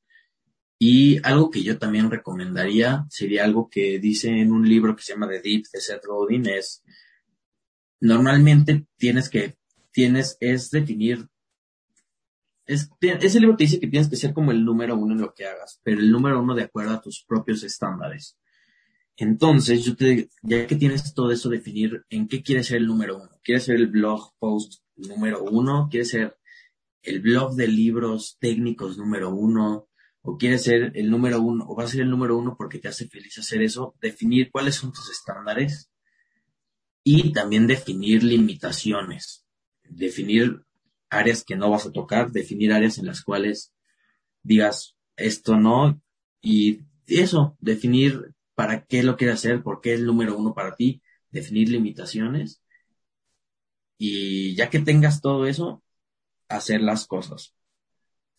Y 0.78 1.18
algo 1.26 1.50
que 1.50 1.62
yo 1.62 1.78
también 1.78 2.10
recomendaría 2.10 3.06
sería 3.10 3.44
algo 3.44 3.68
que 3.68 3.98
dice 3.98 4.28
en 4.28 4.50
un 4.52 4.66
libro 4.68 4.96
que 4.96 5.02
se 5.02 5.12
llama 5.12 5.28
The 5.28 5.40
Deep 5.40 5.64
de 5.72 5.80
Seth 5.80 6.06
Godin 6.06 6.46
es 6.46 6.82
normalmente 8.00 8.86
tienes 8.96 9.28
que 9.28 9.56
tienes 9.92 10.38
es 10.40 10.70
definir 10.70 11.28
es, 12.70 12.88
ese 13.00 13.40
libro 13.40 13.56
te 13.56 13.64
dice 13.64 13.80
que 13.80 13.88
tienes 13.88 14.08
que 14.08 14.16
ser 14.16 14.32
como 14.32 14.52
el 14.52 14.64
número 14.64 14.96
uno 14.96 15.12
en 15.12 15.20
lo 15.20 15.34
que 15.34 15.44
hagas, 15.44 15.80
pero 15.82 16.00
el 16.00 16.10
número 16.10 16.40
uno 16.40 16.54
de 16.54 16.62
acuerdo 16.62 16.92
a 16.92 17.00
tus 17.00 17.24
propios 17.24 17.64
estándares. 17.64 18.38
Entonces, 19.16 19.84
yo 19.84 19.96
te, 19.96 20.30
ya 20.42 20.66
que 20.66 20.76
tienes 20.76 21.12
todo 21.12 21.32
eso, 21.32 21.48
definir 21.48 22.04
en 22.08 22.28
qué 22.28 22.42
quieres 22.42 22.68
ser 22.68 22.78
el 22.78 22.86
número 22.86 23.16
uno. 23.16 23.30
¿Quieres 23.42 23.64
ser 23.64 23.74
el 23.74 23.88
blog 23.88 24.32
post 24.38 24.82
número 25.08 25.42
uno? 25.42 25.88
¿Quieres 25.90 26.10
ser 26.10 26.36
el 27.02 27.20
blog 27.20 27.54
de 27.54 27.68
libros 27.68 28.36
técnicos 28.40 28.98
número 28.98 29.34
uno? 29.34 29.88
o 30.22 30.36
quieres 30.36 30.62
ser 30.62 30.92
el 30.94 31.10
número 31.10 31.40
uno, 31.40 31.64
o 31.68 31.74
vas 31.74 31.86
a 31.86 31.92
ser 31.92 32.02
el 32.02 32.10
número 32.10 32.36
uno 32.36 32.54
porque 32.56 32.78
te 32.78 32.88
hace 32.88 33.08
feliz 33.08 33.38
hacer 33.38 33.62
eso, 33.62 33.94
definir 34.00 34.50
cuáles 34.50 34.74
son 34.74 34.92
tus 34.92 35.10
estándares 35.10 35.90
y 37.02 37.32
también 37.32 37.66
definir 37.66 38.22
limitaciones, 38.22 39.46
definir 39.88 40.62
áreas 41.08 41.42
que 41.42 41.56
no 41.56 41.70
vas 41.70 41.86
a 41.86 41.92
tocar, 41.92 42.30
definir 42.30 42.72
áreas 42.72 42.98
en 42.98 43.06
las 43.06 43.22
cuales 43.22 43.72
digas 44.42 44.96
esto 45.16 45.56
no 45.56 46.00
y 46.42 46.80
eso, 47.06 47.56
definir 47.60 48.34
para 48.54 48.84
qué 48.84 49.02
lo 49.02 49.16
quieres 49.16 49.36
hacer, 49.36 49.62
por 49.62 49.80
qué 49.80 49.94
es 49.94 50.00
el 50.00 50.06
número 50.06 50.36
uno 50.36 50.54
para 50.54 50.76
ti, 50.76 51.02
definir 51.30 51.70
limitaciones 51.70 52.59
y 54.02 54.54
ya 54.54 54.70
que 54.70 54.78
tengas 54.78 55.20
todo 55.20 55.46
eso, 55.46 55.84
hacer 56.48 56.80
las 56.80 57.06
cosas. 57.06 57.54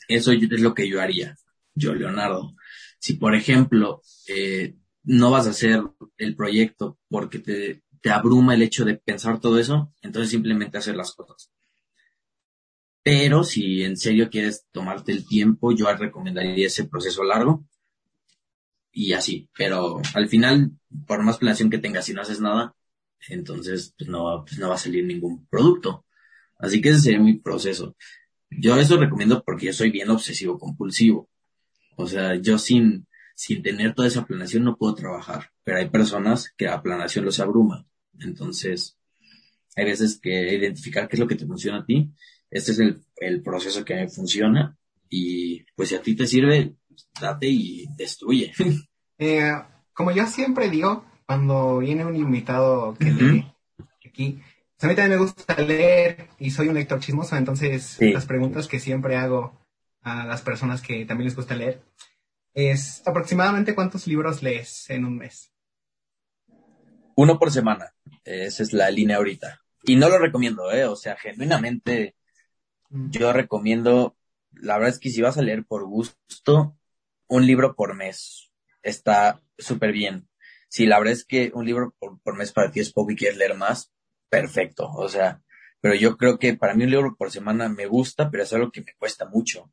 Eso 0.07 0.31
es 0.31 0.59
lo 0.59 0.73
que 0.73 0.89
yo 0.89 0.99
haría, 0.99 1.37
yo, 1.75 1.93
Leonardo. 1.93 2.55
Si, 2.97 3.13
por 3.13 3.35
ejemplo, 3.35 4.01
eh, 4.27 4.75
no 5.03 5.29
vas 5.29 5.45
a 5.45 5.51
hacer 5.51 5.83
el 6.17 6.35
proyecto 6.35 6.97
porque 7.09 7.37
te, 7.37 7.83
te 8.01 8.09
abruma 8.09 8.55
el 8.55 8.63
hecho 8.63 8.85
de 8.85 8.95
pensar 8.95 9.39
todo 9.39 9.59
eso, 9.59 9.93
entonces 10.01 10.31
simplemente 10.31 10.79
hacer 10.79 10.95
las 10.95 11.13
cosas. 11.13 11.51
Pero 13.03 13.43
si 13.43 13.83
en 13.83 13.97
serio 13.97 14.31
quieres 14.31 14.65
tomarte 14.71 15.11
el 15.11 15.27
tiempo, 15.27 15.73
yo 15.73 15.93
recomendaría 15.93 16.65
ese 16.65 16.85
proceso 16.85 17.23
largo 17.23 17.63
y 18.91 19.13
así. 19.13 19.47
Pero 19.55 20.01
al 20.15 20.27
final, 20.27 20.71
por 21.05 21.21
más 21.21 21.37
planeación 21.37 21.69
que 21.69 21.77
tengas, 21.77 22.05
si 22.05 22.13
no 22.15 22.21
haces 22.21 22.41
nada, 22.41 22.75
entonces 23.29 23.93
pues 23.97 24.09
no, 24.09 24.43
pues 24.45 24.59
no 24.59 24.69
va 24.69 24.75
a 24.75 24.79
salir 24.79 25.05
ningún 25.05 25.45
producto. 25.47 26.05
Así 26.59 26.81
que 26.81 26.89
ese 26.89 26.99
sería 26.99 27.19
mi 27.19 27.39
proceso. 27.39 27.95
Yo 28.49 28.77
eso 28.77 28.97
recomiendo 28.97 29.43
porque 29.43 29.67
yo 29.67 29.73
soy 29.73 29.91
bien 29.91 30.09
obsesivo 30.09 30.59
compulsivo. 30.59 31.29
O 31.97 32.07
sea, 32.07 32.35
yo 32.35 32.57
sin, 32.57 33.07
sin 33.35 33.63
tener 33.63 33.93
toda 33.93 34.07
esa 34.07 34.25
planeación 34.25 34.63
no 34.63 34.77
puedo 34.77 34.93
trabajar. 34.93 35.49
Pero 35.63 35.79
hay 35.79 35.89
personas 35.89 36.53
que 36.55 36.65
la 36.65 36.81
planeación 36.81 37.25
los 37.25 37.39
abruma. 37.39 37.85
Entonces, 38.19 38.97
hay 39.75 39.85
veces 39.85 40.19
que 40.21 40.55
identificar 40.55 41.07
qué 41.07 41.15
es 41.15 41.19
lo 41.19 41.27
que 41.27 41.35
te 41.35 41.47
funciona 41.47 41.79
a 41.79 41.85
ti. 41.85 42.11
Este 42.49 42.73
es 42.73 42.79
el, 42.79 43.01
el 43.17 43.41
proceso 43.41 43.83
que 43.85 43.95
me 43.95 44.09
funciona. 44.09 44.77
Y 45.09 45.63
pues 45.75 45.89
si 45.89 45.95
a 45.95 46.01
ti 46.01 46.15
te 46.15 46.27
sirve, 46.27 46.75
date 47.19 47.47
y 47.47 47.87
destruye. 47.97 48.53
Eh, 49.23 49.51
como 49.93 50.09
yo 50.11 50.25
siempre 50.25 50.67
digo, 50.67 51.05
cuando 51.31 51.77
viene 51.77 52.03
un 52.03 52.17
invitado 52.17 52.93
que 52.99 53.05
lee 53.05 53.49
aquí, 54.05 54.41
pues 54.75 54.83
a 54.83 54.87
mí 54.87 54.95
también 54.95 55.11
me 55.11 55.25
gusta 55.25 55.55
leer 55.61 56.27
y 56.39 56.51
soy 56.51 56.67
un 56.67 56.73
lector 56.73 56.99
chismoso, 56.99 57.37
entonces 57.37 57.97
las 58.01 58.25
preguntas 58.25 58.67
que 58.67 58.81
siempre 58.81 59.15
hago 59.15 59.57
a 60.01 60.25
las 60.25 60.41
personas 60.41 60.81
que 60.81 61.05
también 61.05 61.27
les 61.29 61.37
gusta 61.37 61.55
leer 61.55 61.81
es 62.53 63.01
aproximadamente 63.07 63.75
cuántos 63.75 64.07
libros 64.07 64.43
lees 64.43 64.89
en 64.89 65.05
un 65.05 65.19
mes. 65.19 65.53
Uno 67.15 67.39
por 67.39 67.49
semana. 67.49 67.93
Esa 68.25 68.63
es 68.63 68.73
la 68.73 68.91
línea 68.91 69.15
ahorita. 69.15 69.61
Y 69.83 69.95
no 69.95 70.09
lo 70.09 70.17
recomiendo, 70.17 70.69
¿eh? 70.73 70.83
O 70.83 70.97
sea, 70.97 71.15
genuinamente 71.15 72.17
mm. 72.89 73.09
yo 73.09 73.31
recomiendo, 73.31 74.17
la 74.51 74.75
verdad 74.75 74.95
es 74.95 74.99
que 74.99 75.09
si 75.09 75.21
vas 75.21 75.37
a 75.37 75.43
leer 75.43 75.63
por 75.63 75.85
gusto, 75.85 76.77
un 77.27 77.47
libro 77.47 77.73
por 77.73 77.95
mes 77.95 78.51
está 78.83 79.41
súper 79.57 79.93
bien. 79.93 80.27
Si 80.71 80.85
la 80.85 80.99
verdad 80.99 81.11
es 81.11 81.25
que 81.25 81.51
un 81.53 81.65
libro 81.65 81.93
por, 81.99 82.37
mes 82.37 82.53
para 82.53 82.71
ti 82.71 82.79
es 82.79 82.93
poco 82.93 83.11
y 83.11 83.17
quieres 83.17 83.37
leer 83.37 83.57
más, 83.57 83.91
perfecto. 84.29 84.89
O 84.89 85.09
sea, 85.09 85.41
pero 85.81 85.95
yo 85.95 86.15
creo 86.15 86.39
que 86.39 86.55
para 86.55 86.73
mí 86.75 86.85
un 86.85 86.91
libro 86.91 87.15
por 87.17 87.29
semana 87.29 87.67
me 87.67 87.87
gusta, 87.87 88.31
pero 88.31 88.43
es 88.43 88.53
algo 88.53 88.71
que 88.71 88.79
me 88.79 88.93
cuesta 88.97 89.25
mucho. 89.25 89.69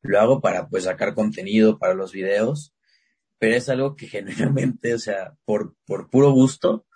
Lo 0.00 0.18
hago 0.18 0.40
para 0.40 0.66
pues 0.66 0.84
sacar 0.84 1.14
contenido 1.14 1.78
para 1.78 1.92
los 1.92 2.12
videos, 2.12 2.74
pero 3.38 3.54
es 3.54 3.68
algo 3.68 3.96
que 3.96 4.06
genuinamente, 4.08 4.94
o 4.94 4.98
sea, 4.98 5.34
por, 5.44 5.74
por 5.84 6.08
puro 6.08 6.30
gusto, 6.30 6.86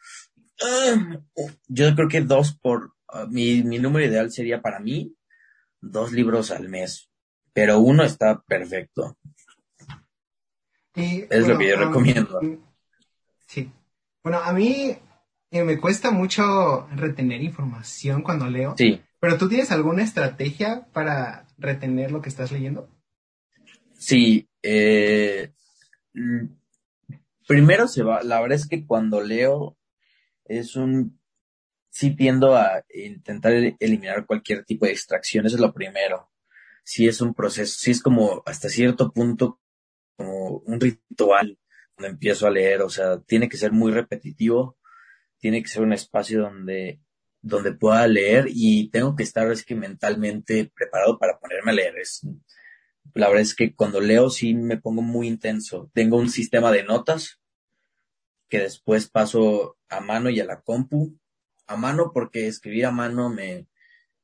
yo 1.68 1.94
creo 1.94 2.08
que 2.08 2.22
dos 2.22 2.56
por, 2.56 2.94
ah, 3.08 3.26
mi, 3.28 3.62
mi 3.62 3.78
número 3.78 4.06
ideal 4.06 4.30
sería 4.30 4.62
para 4.62 4.80
mí 4.80 5.14
dos 5.82 6.12
libros 6.12 6.50
al 6.50 6.70
mes, 6.70 7.10
pero 7.52 7.80
uno 7.80 8.04
está 8.04 8.40
perfecto 8.40 9.18
es 10.94 11.48
lo 11.48 11.58
que 11.58 11.68
yo 11.68 11.76
recomiendo. 11.76 12.40
Sí. 13.54 13.70
Bueno, 14.22 14.40
a 14.40 14.52
mí 14.52 14.96
eh, 15.50 15.64
me 15.64 15.78
cuesta 15.78 16.10
mucho 16.10 16.88
retener 16.94 17.42
información 17.42 18.22
cuando 18.22 18.46
leo. 18.46 18.74
Sí. 18.76 19.00
Pero 19.20 19.38
tú 19.38 19.48
tienes 19.48 19.70
alguna 19.70 20.02
estrategia 20.02 20.86
para 20.92 21.46
retener 21.56 22.10
lo 22.10 22.20
que 22.20 22.28
estás 22.28 22.52
leyendo? 22.52 22.88
Sí. 23.96 24.48
Eh, 24.62 25.52
primero 27.46 27.86
se 27.86 28.02
va, 28.02 28.22
la 28.22 28.40
verdad 28.40 28.56
es 28.56 28.66
que 28.66 28.84
cuando 28.86 29.20
leo 29.20 29.76
es 30.44 30.76
un, 30.76 31.18
sí 31.90 32.14
tiendo 32.16 32.56
a 32.56 32.84
intentar 32.92 33.52
eliminar 33.78 34.26
cualquier 34.26 34.64
tipo 34.64 34.84
de 34.84 34.92
distracción, 34.92 35.46
eso 35.46 35.56
es 35.56 35.62
lo 35.62 35.72
primero. 35.72 36.30
Sí 36.82 37.06
es 37.06 37.20
un 37.20 37.32
proceso, 37.32 37.74
sí 37.78 37.92
es 37.92 38.02
como 38.02 38.42
hasta 38.44 38.68
cierto 38.68 39.12
punto 39.12 39.60
como 40.16 40.58
un 40.58 40.80
ritual 40.80 41.58
empiezo 41.98 42.46
a 42.46 42.50
leer, 42.50 42.82
o 42.82 42.90
sea, 42.90 43.20
tiene 43.20 43.48
que 43.48 43.56
ser 43.56 43.72
muy 43.72 43.92
repetitivo, 43.92 44.76
tiene 45.38 45.62
que 45.62 45.68
ser 45.68 45.82
un 45.82 45.92
espacio 45.92 46.42
donde, 46.42 47.00
donde 47.40 47.72
pueda 47.72 48.06
leer 48.06 48.46
y 48.48 48.88
tengo 48.90 49.14
que 49.14 49.22
estar 49.22 49.50
es 49.50 49.64
que 49.64 49.74
mentalmente 49.74 50.72
preparado 50.74 51.18
para 51.18 51.38
ponerme 51.38 51.70
a 51.70 51.74
leer. 51.74 51.98
Es, 51.98 52.26
la 53.12 53.28
verdad 53.28 53.42
es 53.42 53.54
que 53.54 53.74
cuando 53.74 54.00
leo 54.00 54.30
sí 54.30 54.54
me 54.54 54.78
pongo 54.78 55.02
muy 55.02 55.28
intenso. 55.28 55.90
Tengo 55.92 56.16
un 56.16 56.30
sistema 56.30 56.72
de 56.72 56.84
notas 56.84 57.40
que 58.48 58.60
después 58.60 59.08
paso 59.08 59.76
a 59.88 60.00
mano 60.00 60.30
y 60.30 60.40
a 60.40 60.44
la 60.44 60.62
compu. 60.62 61.18
A 61.66 61.76
mano 61.76 62.10
porque 62.12 62.46
escribir 62.46 62.86
a 62.86 62.90
mano 62.90 63.28
me, 63.28 63.66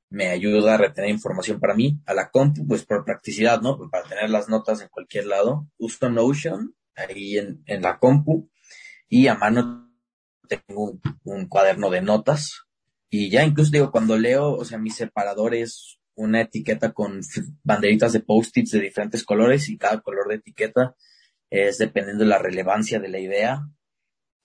me 0.08 0.28
ayuda 0.28 0.74
a 0.74 0.78
retener 0.78 1.10
información 1.10 1.60
para 1.60 1.74
mí. 1.74 2.00
A 2.06 2.14
la 2.14 2.30
compu, 2.30 2.66
pues 2.66 2.84
por 2.84 3.04
practicidad, 3.04 3.60
¿no? 3.60 3.90
Para 3.90 4.08
tener 4.08 4.30
las 4.30 4.48
notas 4.48 4.80
en 4.80 4.88
cualquier 4.88 5.26
lado. 5.26 5.68
Uso 5.78 6.08
Notion 6.08 6.74
ahí 7.00 7.38
en, 7.38 7.62
en 7.66 7.82
la 7.82 7.98
compu 7.98 8.48
y 9.08 9.26
a 9.26 9.34
mano 9.34 9.90
tengo 10.48 10.98
un, 11.24 11.48
cuaderno 11.48 11.90
de 11.90 12.00
notas. 12.00 12.66
Y 13.10 13.28
ya 13.28 13.44
incluso 13.44 13.72
digo, 13.72 13.90
cuando 13.90 14.16
leo, 14.16 14.52
o 14.52 14.64
sea, 14.64 14.78
mi 14.78 14.90
separador 14.90 15.54
es 15.54 15.98
una 16.14 16.42
etiqueta 16.42 16.92
con 16.92 17.20
banderitas 17.64 18.12
de 18.12 18.20
post-its 18.20 18.70
de 18.70 18.80
diferentes 18.80 19.24
colores 19.24 19.68
y 19.68 19.78
cada 19.78 20.00
color 20.00 20.28
de 20.28 20.36
etiqueta 20.36 20.94
es 21.50 21.78
dependiendo 21.78 22.24
de 22.24 22.30
la 22.30 22.38
relevancia 22.38 23.00
de 23.00 23.08
la 23.08 23.18
idea. 23.18 23.68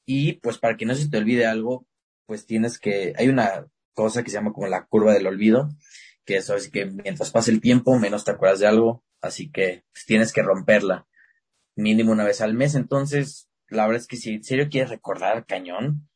Y 0.05 0.33
pues 0.33 0.57
para 0.57 0.77
que 0.77 0.85
no 0.85 0.95
se 0.95 1.09
te 1.09 1.17
olvide 1.17 1.45
algo, 1.45 1.87
pues 2.25 2.45
tienes 2.45 2.79
que, 2.79 3.13
hay 3.17 3.27
una 3.27 3.67
cosa 3.93 4.23
que 4.23 4.31
se 4.31 4.37
llama 4.37 4.53
como 4.53 4.67
la 4.67 4.85
curva 4.85 5.13
del 5.13 5.27
olvido, 5.27 5.69
que 6.25 6.37
eso 6.37 6.55
es 6.55 6.69
que 6.69 6.85
mientras 6.87 7.29
pasa 7.29 7.51
el 7.51 7.61
tiempo, 7.61 7.99
menos 7.99 8.23
te 8.23 8.31
acuerdas 8.31 8.59
de 8.59 8.67
algo, 8.67 9.03
así 9.21 9.51
que 9.51 9.83
pues, 9.91 10.05
tienes 10.05 10.33
que 10.33 10.41
romperla 10.41 11.07
mínimo 11.75 12.11
una 12.11 12.23
vez 12.23 12.41
al 12.41 12.53
mes. 12.53 12.75
Entonces, 12.75 13.49
la 13.67 13.85
verdad 13.85 14.01
es 14.01 14.07
que 14.07 14.17
si 14.17 14.33
en 14.33 14.43
serio 14.43 14.67
quieres 14.69 14.89
recordar 14.89 15.45
cañón, 15.45 16.07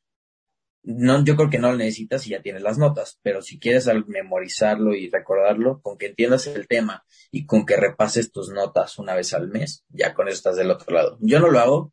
no, 0.81 1.23
yo 1.23 1.35
creo 1.35 1.49
que 1.49 1.59
no 1.59 1.71
lo 1.71 1.77
necesitas 1.77 2.25
y 2.25 2.31
ya 2.31 2.41
tienes 2.41 2.61
las 2.61 2.77
notas, 2.77 3.19
pero 3.21 3.41
si 3.41 3.59
quieres 3.59 3.89
memorizarlo 4.07 4.95
y 4.95 5.09
recordarlo, 5.09 5.81
con 5.81 5.97
que 5.97 6.07
entiendas 6.07 6.47
el 6.47 6.67
tema 6.67 7.05
y 7.31 7.45
con 7.45 7.65
que 7.65 7.75
repases 7.75 8.31
tus 8.31 8.49
notas 8.49 8.97
una 8.97 9.13
vez 9.13 9.33
al 9.33 9.49
mes, 9.49 9.83
ya 9.89 10.13
con 10.13 10.27
eso 10.27 10.37
estás 10.37 10.55
del 10.55 10.71
otro 10.71 10.95
lado. 10.95 11.17
Yo 11.21 11.39
no 11.39 11.49
lo 11.49 11.59
hago 11.59 11.91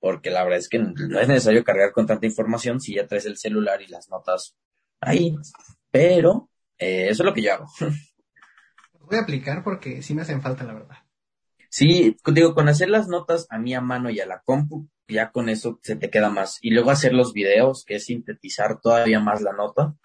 porque 0.00 0.30
la 0.30 0.42
verdad 0.42 0.58
es 0.58 0.68
que 0.68 0.78
no 0.78 1.20
es 1.20 1.28
necesario 1.28 1.64
cargar 1.64 1.92
con 1.92 2.06
tanta 2.06 2.26
información 2.26 2.80
si 2.80 2.94
ya 2.94 3.06
traes 3.06 3.24
el 3.24 3.38
celular 3.38 3.80
y 3.80 3.86
las 3.86 4.10
notas 4.10 4.56
ahí. 5.00 5.34
Pero 5.90 6.50
eh, 6.76 7.08
eso 7.08 7.22
es 7.22 7.26
lo 7.26 7.32
que 7.32 7.42
yo 7.42 7.54
hago. 7.54 7.66
Voy 9.00 9.16
a 9.16 9.22
aplicar 9.22 9.62
porque 9.62 10.02
sí 10.02 10.14
me 10.14 10.22
hacen 10.22 10.42
falta, 10.42 10.64
la 10.64 10.74
verdad. 10.74 10.96
Sí, 11.76 12.16
digo, 12.32 12.54
con 12.54 12.68
hacer 12.68 12.88
las 12.88 13.08
notas 13.08 13.48
a 13.50 13.58
mí 13.58 13.74
a 13.74 13.80
mano 13.80 14.08
y 14.08 14.20
a 14.20 14.26
la 14.26 14.42
compu, 14.44 14.88
ya 15.08 15.32
con 15.32 15.48
eso 15.48 15.80
se 15.82 15.96
te 15.96 16.08
queda 16.08 16.30
más. 16.30 16.60
Y 16.62 16.70
luego 16.70 16.92
hacer 16.92 17.12
los 17.12 17.32
videos, 17.32 17.84
que 17.84 17.96
es 17.96 18.04
sintetizar 18.04 18.80
todavía 18.80 19.18
más 19.18 19.42
la 19.42 19.54
nota, 19.54 19.96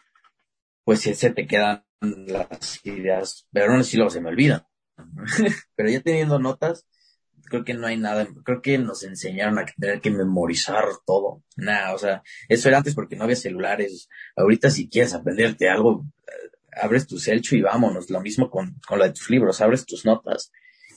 pues 0.84 1.02
se 1.02 1.30
te 1.30 1.46
quedan 1.46 1.86
las 2.02 2.84
ideas, 2.88 3.48
pero 3.52 3.78
sé 3.84 3.92
si 3.92 3.98
luego 3.98 4.10
se 4.10 4.20
me 4.20 4.30
olvidan. 4.30 4.66
pero 5.76 5.90
ya 5.92 6.02
teniendo 6.02 6.40
notas, 6.40 6.88
creo 7.44 7.64
que 7.64 7.76
no 7.76 7.86
hay 7.86 7.98
nada, 7.98 8.28
creo 8.44 8.64
que 8.64 8.80
nos 8.80 9.04
enseñaron 9.04 9.60
a 9.60 9.66
tener 9.66 10.02
que 10.02 10.10
memorizar 10.10 10.86
todo. 11.06 11.44
Nada, 11.56 11.94
o 11.94 12.00
sea, 12.00 12.24
eso 12.48 12.68
era 12.68 12.80
antes 12.80 12.96
porque 12.96 13.16
no 13.16 13.26
había 13.26 13.36
celulares. 13.36 14.10
Ahorita 14.36 14.72
si 14.72 14.90
quieres 14.90 15.14
aprenderte 15.14 15.70
algo, 15.70 16.04
eh, 16.26 16.50
abres 16.82 17.06
tu 17.06 17.20
selcho 17.20 17.56
y 17.56 17.62
vámonos. 17.62 18.10
Lo 18.10 18.22
mismo 18.22 18.50
con, 18.50 18.82
con 18.88 18.98
de 18.98 19.12
tus 19.12 19.30
libros, 19.30 19.62
abres 19.62 19.86
tus 19.86 20.04
notas 20.04 20.52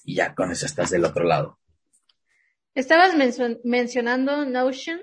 y 0.05 0.17
ya 0.17 0.35
con 0.35 0.51
eso 0.51 0.67
estás 0.67 0.91
del 0.91 1.05
otro 1.05 1.25
lado. 1.25 1.59
Estabas 2.75 3.15
mencionando 3.65 4.45
Notion 4.47 5.01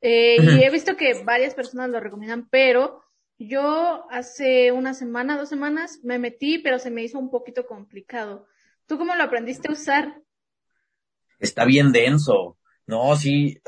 eh, 0.00 0.36
y 0.40 0.62
he 0.64 0.70
visto 0.70 0.96
que 0.96 1.22
varias 1.24 1.54
personas 1.54 1.90
lo 1.90 2.00
recomiendan, 2.00 2.48
pero 2.48 3.02
yo 3.38 4.06
hace 4.10 4.72
una 4.72 4.94
semana, 4.94 5.36
dos 5.36 5.48
semanas 5.48 6.00
me 6.02 6.18
metí, 6.18 6.58
pero 6.58 6.78
se 6.78 6.90
me 6.90 7.02
hizo 7.02 7.18
un 7.18 7.30
poquito 7.30 7.66
complicado. 7.66 8.46
¿Tú 8.86 8.98
cómo 8.98 9.14
lo 9.14 9.22
aprendiste 9.22 9.68
a 9.68 9.72
usar? 9.72 10.22
está 11.42 11.64
bien 11.64 11.92
denso. 11.92 12.56
No, 12.86 13.14
sí, 13.16 13.60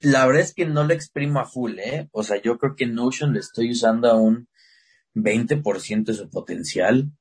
la 0.00 0.26
verdad 0.26 0.42
es 0.42 0.54
que 0.54 0.66
no 0.66 0.84
lo 0.84 0.92
exprimo 0.92 1.38
a 1.38 1.44
full, 1.44 1.78
¿eh? 1.78 2.08
O 2.12 2.22
sea, 2.24 2.40
yo 2.42 2.58
creo 2.58 2.74
que 2.74 2.86
Notion 2.86 3.32
le 3.32 3.40
estoy 3.40 3.70
usando 3.70 4.10
a 4.10 4.14
un 4.14 4.48
20% 5.14 6.04
de 6.04 6.14
su 6.14 6.30
potencial. 6.30 7.12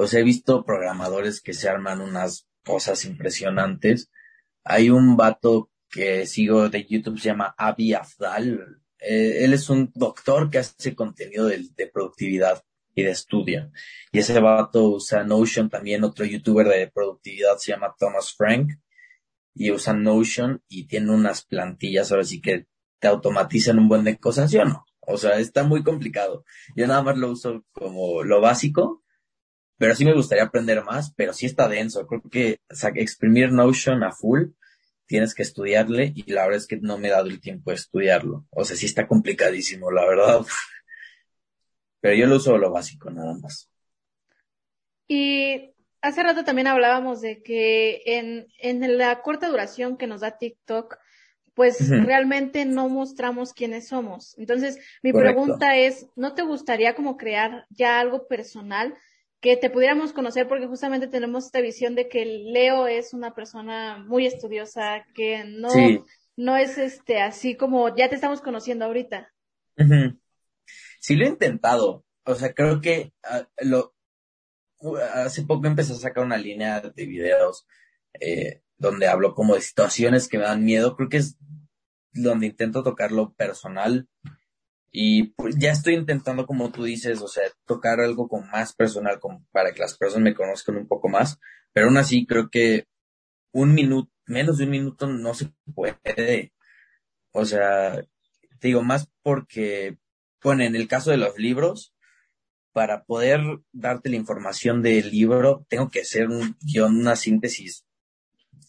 O 0.00 0.06
sea, 0.06 0.20
he 0.20 0.24
visto 0.24 0.64
programadores 0.64 1.42
que 1.42 1.52
se 1.52 1.68
arman 1.68 2.00
unas 2.00 2.48
cosas 2.64 3.04
impresionantes. 3.04 4.10
Hay 4.64 4.88
un 4.88 5.14
vato 5.14 5.70
que 5.90 6.26
sigo 6.26 6.70
de 6.70 6.86
YouTube, 6.86 7.18
se 7.18 7.28
llama 7.28 7.54
Avi 7.58 7.92
Afdal. 7.92 8.80
Eh, 8.98 9.44
él 9.44 9.52
es 9.52 9.68
un 9.68 9.92
doctor 9.94 10.48
que 10.48 10.56
hace 10.56 10.94
contenido 10.94 11.46
de, 11.48 11.90
productividad 11.92 12.64
y 12.94 13.02
de 13.02 13.10
estudio. 13.10 13.70
Y 14.10 14.20
ese 14.20 14.40
vato 14.40 14.88
usa 14.88 15.22
Notion 15.22 15.68
también, 15.68 16.02
otro 16.02 16.24
youtuber 16.24 16.66
de 16.66 16.90
productividad 16.90 17.58
se 17.58 17.72
llama 17.72 17.94
Thomas 17.98 18.34
Frank 18.34 18.70
y 19.54 19.70
usa 19.70 19.92
Notion 19.92 20.62
y 20.66 20.86
tiene 20.86 21.12
unas 21.12 21.44
plantillas 21.44 22.10
ahora 22.10 22.24
sí 22.24 22.40
que 22.40 22.66
te 23.00 23.08
automatizan 23.08 23.78
un 23.78 23.88
buen 23.88 24.04
de 24.04 24.16
cosas, 24.16 24.50
yo 24.50 24.64
no. 24.64 24.86
O 25.00 25.18
sea, 25.18 25.38
está 25.38 25.62
muy 25.62 25.82
complicado. 25.82 26.44
Yo 26.74 26.86
nada 26.86 27.02
más 27.02 27.18
lo 27.18 27.32
uso 27.32 27.66
como 27.72 28.22
lo 28.22 28.40
básico, 28.40 29.02
pero 29.80 29.94
sí 29.94 30.04
me 30.04 30.12
gustaría 30.12 30.44
aprender 30.44 30.84
más, 30.84 31.10
pero 31.16 31.32
sí 31.32 31.46
está 31.46 31.66
denso. 31.66 32.06
Creo 32.06 32.20
que 32.30 32.60
o 32.70 32.74
sea, 32.74 32.90
exprimir 32.96 33.50
Notion 33.50 34.04
a 34.04 34.12
full 34.12 34.48
tienes 35.06 35.34
que 35.34 35.42
estudiarle 35.42 36.12
y 36.14 36.30
la 36.30 36.42
verdad 36.42 36.58
es 36.58 36.66
que 36.66 36.76
no 36.76 36.98
me 36.98 37.08
he 37.08 37.10
dado 37.10 37.28
el 37.28 37.40
tiempo 37.40 37.70
de 37.70 37.76
estudiarlo. 37.76 38.44
O 38.50 38.62
sea, 38.66 38.76
sí 38.76 38.84
está 38.84 39.08
complicadísimo, 39.08 39.90
la 39.90 40.04
verdad. 40.04 40.42
Pero 42.00 42.14
yo 42.14 42.26
lo 42.26 42.36
uso 42.36 42.58
lo 42.58 42.70
básico, 42.70 43.10
nada 43.10 43.32
más. 43.40 43.70
Y 45.08 45.72
hace 46.02 46.22
rato 46.24 46.44
también 46.44 46.66
hablábamos 46.66 47.22
de 47.22 47.42
que 47.42 48.02
en, 48.04 48.48
en 48.58 48.98
la 48.98 49.22
corta 49.22 49.48
duración 49.48 49.96
que 49.96 50.06
nos 50.06 50.20
da 50.20 50.36
TikTok, 50.36 50.98
pues 51.54 51.88
realmente 51.88 52.66
no 52.66 52.90
mostramos 52.90 53.54
quiénes 53.54 53.88
somos. 53.88 54.36
Entonces, 54.36 54.78
mi 55.02 55.14
pregunta 55.14 55.78
es, 55.78 56.06
¿no 56.16 56.34
te 56.34 56.42
gustaría 56.42 56.94
como 56.94 57.16
crear 57.16 57.64
ya 57.70 57.98
algo 57.98 58.28
personal 58.28 58.94
que 59.40 59.56
te 59.56 59.70
pudiéramos 59.70 60.12
conocer? 60.12 60.46
Porque 60.48 60.66
justamente 60.66 61.08
tenemos 61.08 61.46
esta 61.46 61.60
visión 61.60 61.94
de 61.94 62.08
que 62.08 62.24
Leo 62.24 62.86
es 62.86 63.14
una 63.14 63.34
persona 63.34 63.98
muy 64.06 64.26
estudiosa, 64.26 65.04
que 65.14 65.44
no, 65.44 65.68
no 66.36 66.56
es 66.56 66.78
este 66.78 67.20
así 67.20 67.56
como 67.56 67.94
ya 67.94 68.08
te 68.08 68.14
estamos 68.14 68.40
conociendo 68.40 68.84
ahorita. 68.84 69.32
Sí 71.00 71.16
lo 71.16 71.24
he 71.24 71.28
intentado. 71.28 72.04
O 72.24 72.34
sea, 72.34 72.52
creo 72.52 72.80
que 72.80 73.12
ah, 73.24 73.48
lo, 73.62 73.94
hace 75.14 75.42
poco 75.42 75.66
empecé 75.66 75.94
a 75.94 75.96
sacar 75.96 76.24
una 76.24 76.36
línea 76.36 76.80
de 76.80 77.06
videos 77.06 77.66
eh, 78.20 78.62
donde 78.76 79.08
hablo 79.08 79.34
como 79.34 79.54
de 79.54 79.62
situaciones 79.62 80.28
que 80.28 80.38
me 80.38 80.44
dan 80.44 80.64
miedo. 80.64 80.96
Creo 80.96 81.08
que 81.08 81.16
es 81.18 81.38
donde 82.12 82.46
intento 82.46 82.82
tocar 82.82 83.12
lo 83.12 83.32
personal. 83.32 84.08
Y 84.92 85.34
pues 85.34 85.56
ya 85.56 85.70
estoy 85.70 85.94
intentando, 85.94 86.46
como 86.46 86.70
tú 86.72 86.84
dices, 86.84 87.20
o 87.20 87.28
sea, 87.28 87.44
tocar 87.64 88.00
algo 88.00 88.28
con 88.28 88.48
más 88.50 88.74
personal, 88.74 89.20
como 89.20 89.46
para 89.52 89.72
que 89.72 89.80
las 89.80 89.96
personas 89.96 90.24
me 90.24 90.34
conozcan 90.34 90.76
un 90.76 90.88
poco 90.88 91.08
más. 91.08 91.38
Pero 91.72 91.86
aún 91.86 91.96
así, 91.96 92.26
creo 92.26 92.50
que 92.50 92.86
un 93.52 93.74
minuto, 93.74 94.10
menos 94.26 94.58
de 94.58 94.64
un 94.64 94.70
minuto 94.70 95.06
no 95.06 95.34
se 95.34 95.52
puede. 95.74 96.52
O 97.32 97.44
sea, 97.44 98.02
te 98.58 98.68
digo 98.68 98.82
más 98.82 99.08
porque, 99.22 99.98
bueno, 100.42 100.64
en 100.64 100.74
el 100.74 100.88
caso 100.88 101.10
de 101.10 101.18
los 101.18 101.38
libros, 101.38 101.94
para 102.72 103.04
poder 103.04 103.40
darte 103.72 104.10
la 104.10 104.16
información 104.16 104.82
del 104.82 105.10
libro, 105.10 105.66
tengo 105.68 105.90
que 105.90 106.00
hacer 106.00 106.28
un 106.28 106.56
guion, 106.60 106.96
una 107.00 107.16
síntesis 107.16 107.84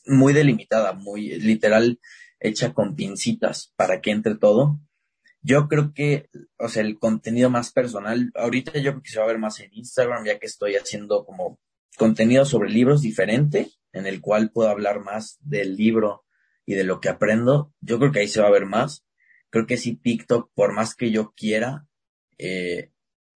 muy 0.06 0.34
delimitada, 0.34 0.94
muy 0.94 1.40
literal, 1.40 2.00
hecha 2.40 2.74
con 2.74 2.96
pincitas 2.96 3.74
para 3.76 4.02
que 4.02 4.12
entre 4.12 4.36
todo. 4.36 4.80
Yo 5.42 5.68
creo 5.68 5.94
que, 5.94 6.30
o 6.58 6.70
sea, 6.70 6.84
el 6.84 7.00
contenido 7.00 7.50
más 7.50 7.72
personal, 7.72 8.32
ahorita 8.36 8.74
yo 8.80 8.92
creo 8.92 9.04
que 9.04 9.10
se 9.10 9.20
va 9.20 9.26
a 9.26 9.30
ver 9.30 9.40
más 9.40 9.60
en 9.60 9.74
Instagram, 9.74 10.26
ya 10.26 10.38
que 10.38 10.46
estoy 10.46 10.76
haciendo 10.76 11.26
como 11.26 11.60
contenido 11.98 12.46
sobre 12.46 12.70
libros 12.70 13.02
diferente, 13.02 13.72
en 13.92 14.06
el 14.06 14.22
cual 14.22 14.52
puedo 14.52 14.70
hablar 14.70 15.02
más 15.02 15.38
del 15.42 15.76
libro 15.76 16.26
y 16.66 16.76
de 16.76 16.84
lo 16.84 17.00
que 17.00 17.10
aprendo. 17.10 17.74
Yo 17.82 17.98
creo 17.98 18.12
que 18.12 18.20
ahí 18.20 18.28
se 18.28 18.42
va 18.42 18.48
a 18.48 18.52
ver 18.52 18.66
más. 18.66 19.04
Creo 19.50 19.66
que 19.66 19.78
si 19.78 19.96
TikTok, 19.96 20.52
por 20.54 20.74
más 20.74 20.96
que 20.96 21.12
yo 21.12 21.34
quiera, 21.36 21.88
eh, 22.38 22.92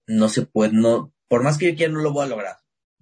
no 0.07 0.29
se 0.29 0.45
puede, 0.45 0.73
no, 0.73 1.13
por 1.27 1.43
más 1.43 1.57
que 1.57 1.71
yo 1.71 1.75
quiera, 1.75 1.91
no 1.91 2.01
lo 2.01 2.13
voy 2.13 2.25
a 2.25 2.29
lograr. 2.29 2.57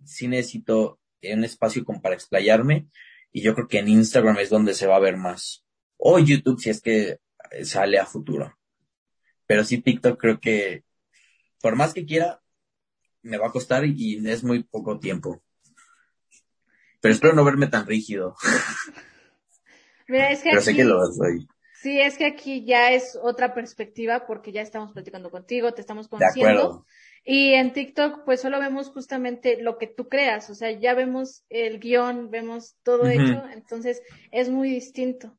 Sí 0.06 0.28
necesito 0.28 1.00
un 1.22 1.44
espacio 1.44 1.86
como 1.86 2.02
para 2.02 2.16
explayarme 2.16 2.88
y 3.32 3.42
yo 3.42 3.54
creo 3.54 3.68
que 3.68 3.80
en 3.80 3.88
Instagram 3.88 4.38
es 4.38 4.50
donde 4.50 4.74
se 4.74 4.88
va 4.88 4.96
a 4.96 5.00
ver 5.00 5.18
más. 5.18 5.66
O 5.98 6.20
YouTube 6.20 6.60
si 6.60 6.70
es 6.70 6.82
que 6.82 7.20
sale 7.64 8.00
a 8.00 8.06
futuro. 8.06 8.58
Pero 9.46 9.64
sí 9.64 9.82
TikTok 9.82 10.20
creo 10.20 10.40
que 10.40 10.84
por 11.64 11.78
más 11.78 11.94
que 11.94 12.06
quiera, 12.06 12.42
me 13.22 13.38
va 13.38 13.48
a 13.48 13.52
costar 13.52 13.86
y 13.86 14.22
es 14.30 14.44
muy 14.44 14.64
poco 14.64 15.00
tiempo. 15.00 15.42
Pero 17.00 17.14
espero 17.14 17.34
no 17.34 17.46
verme 17.46 17.68
tan 17.68 17.88
rígido. 17.88 18.36
Mira, 20.10 20.30
es 20.30 20.44
que 20.44 20.50
Pero 20.50 20.62
sé 20.62 20.76
que 20.76 20.84
lo 20.84 21.00
soy. 21.14 21.48
Sí, 21.82 22.02
es 22.02 22.18
que 22.18 22.26
aquí 22.26 22.66
ya 22.66 22.92
es 22.92 23.18
otra 23.22 23.54
perspectiva 23.54 24.26
porque 24.28 24.52
ya 24.52 24.62
estamos 24.62 24.92
platicando 24.92 25.32
contigo, 25.32 25.74
te 25.74 25.80
estamos 25.80 26.10
conociendo. 26.10 26.86
Y 27.24 27.54
en 27.54 27.72
TikTok, 27.72 28.26
pues 28.26 28.42
solo 28.42 28.60
vemos 28.60 28.90
justamente 28.90 29.62
lo 29.62 29.78
que 29.78 29.88
tú 29.88 30.10
creas, 30.10 30.50
o 30.50 30.56
sea, 30.56 30.72
ya 30.72 30.94
vemos 30.94 31.46
el 31.48 31.80
guion, 31.80 32.30
vemos 32.30 32.76
todo 32.84 33.08
hecho, 33.08 33.44
entonces 33.54 34.02
es 34.32 34.50
muy 34.50 34.70
distinto. 34.70 35.38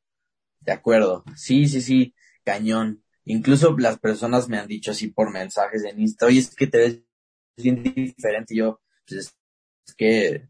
De 0.60 0.72
acuerdo, 0.72 1.24
sí, 1.36 1.66
sí, 1.66 1.82
sí, 1.82 2.14
cañón. 2.44 3.03
Incluso 3.24 3.76
las 3.78 3.98
personas 3.98 4.48
me 4.48 4.58
han 4.58 4.68
dicho 4.68 4.90
así 4.90 5.08
por 5.08 5.32
mensajes 5.32 5.84
en 5.84 6.00
Insta, 6.00 6.26
oye, 6.26 6.40
es 6.40 6.54
que 6.54 6.66
te 6.66 6.78
ves 6.78 7.02
bien 7.56 7.82
diferente. 7.82 8.54
Y 8.54 8.58
yo, 8.58 8.80
pues 9.06 9.34
es 9.86 9.94
que, 9.94 10.48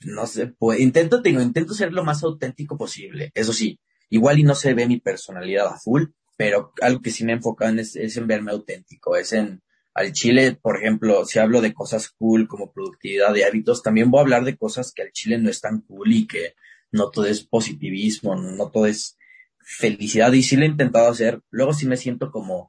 no 0.00 0.26
sé, 0.26 0.48
pues 0.48 0.80
intento, 0.80 1.22
digo, 1.22 1.40
intento 1.40 1.74
ser 1.74 1.92
lo 1.92 2.04
más 2.04 2.22
auténtico 2.22 2.76
posible. 2.76 3.30
Eso 3.34 3.52
sí, 3.52 3.80
igual 4.10 4.38
y 4.38 4.42
no 4.42 4.54
se 4.54 4.74
ve 4.74 4.86
mi 4.86 5.00
personalidad 5.00 5.66
a 5.68 5.78
full, 5.78 6.04
pero 6.36 6.72
algo 6.80 7.00
que 7.00 7.10
sí 7.10 7.24
me 7.24 7.34
he 7.34 7.40
en 7.60 7.78
es, 7.78 7.96
es 7.96 8.16
en 8.16 8.26
verme 8.26 8.52
auténtico, 8.52 9.16
es 9.16 9.32
en, 9.32 9.62
al 9.94 10.12
Chile, 10.12 10.58
por 10.60 10.76
ejemplo, 10.76 11.24
si 11.24 11.38
hablo 11.38 11.60
de 11.60 11.72
cosas 11.72 12.10
cool 12.18 12.48
como 12.48 12.72
productividad 12.72 13.32
de 13.32 13.44
hábitos, 13.44 13.82
también 13.82 14.10
voy 14.10 14.18
a 14.18 14.22
hablar 14.22 14.44
de 14.44 14.56
cosas 14.56 14.92
que 14.92 15.02
al 15.02 15.12
Chile 15.12 15.38
no 15.38 15.48
es 15.48 15.60
tan 15.60 15.80
cool 15.82 16.12
y 16.12 16.26
que 16.26 16.54
no 16.90 17.10
todo 17.10 17.26
es 17.26 17.44
positivismo, 17.44 18.34
no 18.36 18.70
todo 18.70 18.86
es 18.86 19.16
felicidad. 19.64 20.32
Y 20.32 20.42
sí 20.42 20.56
lo 20.56 20.64
he 20.64 20.68
intentado 20.68 21.08
hacer. 21.08 21.40
Luego 21.50 21.72
sí 21.74 21.86
me 21.86 21.96
siento 21.96 22.30
como 22.30 22.68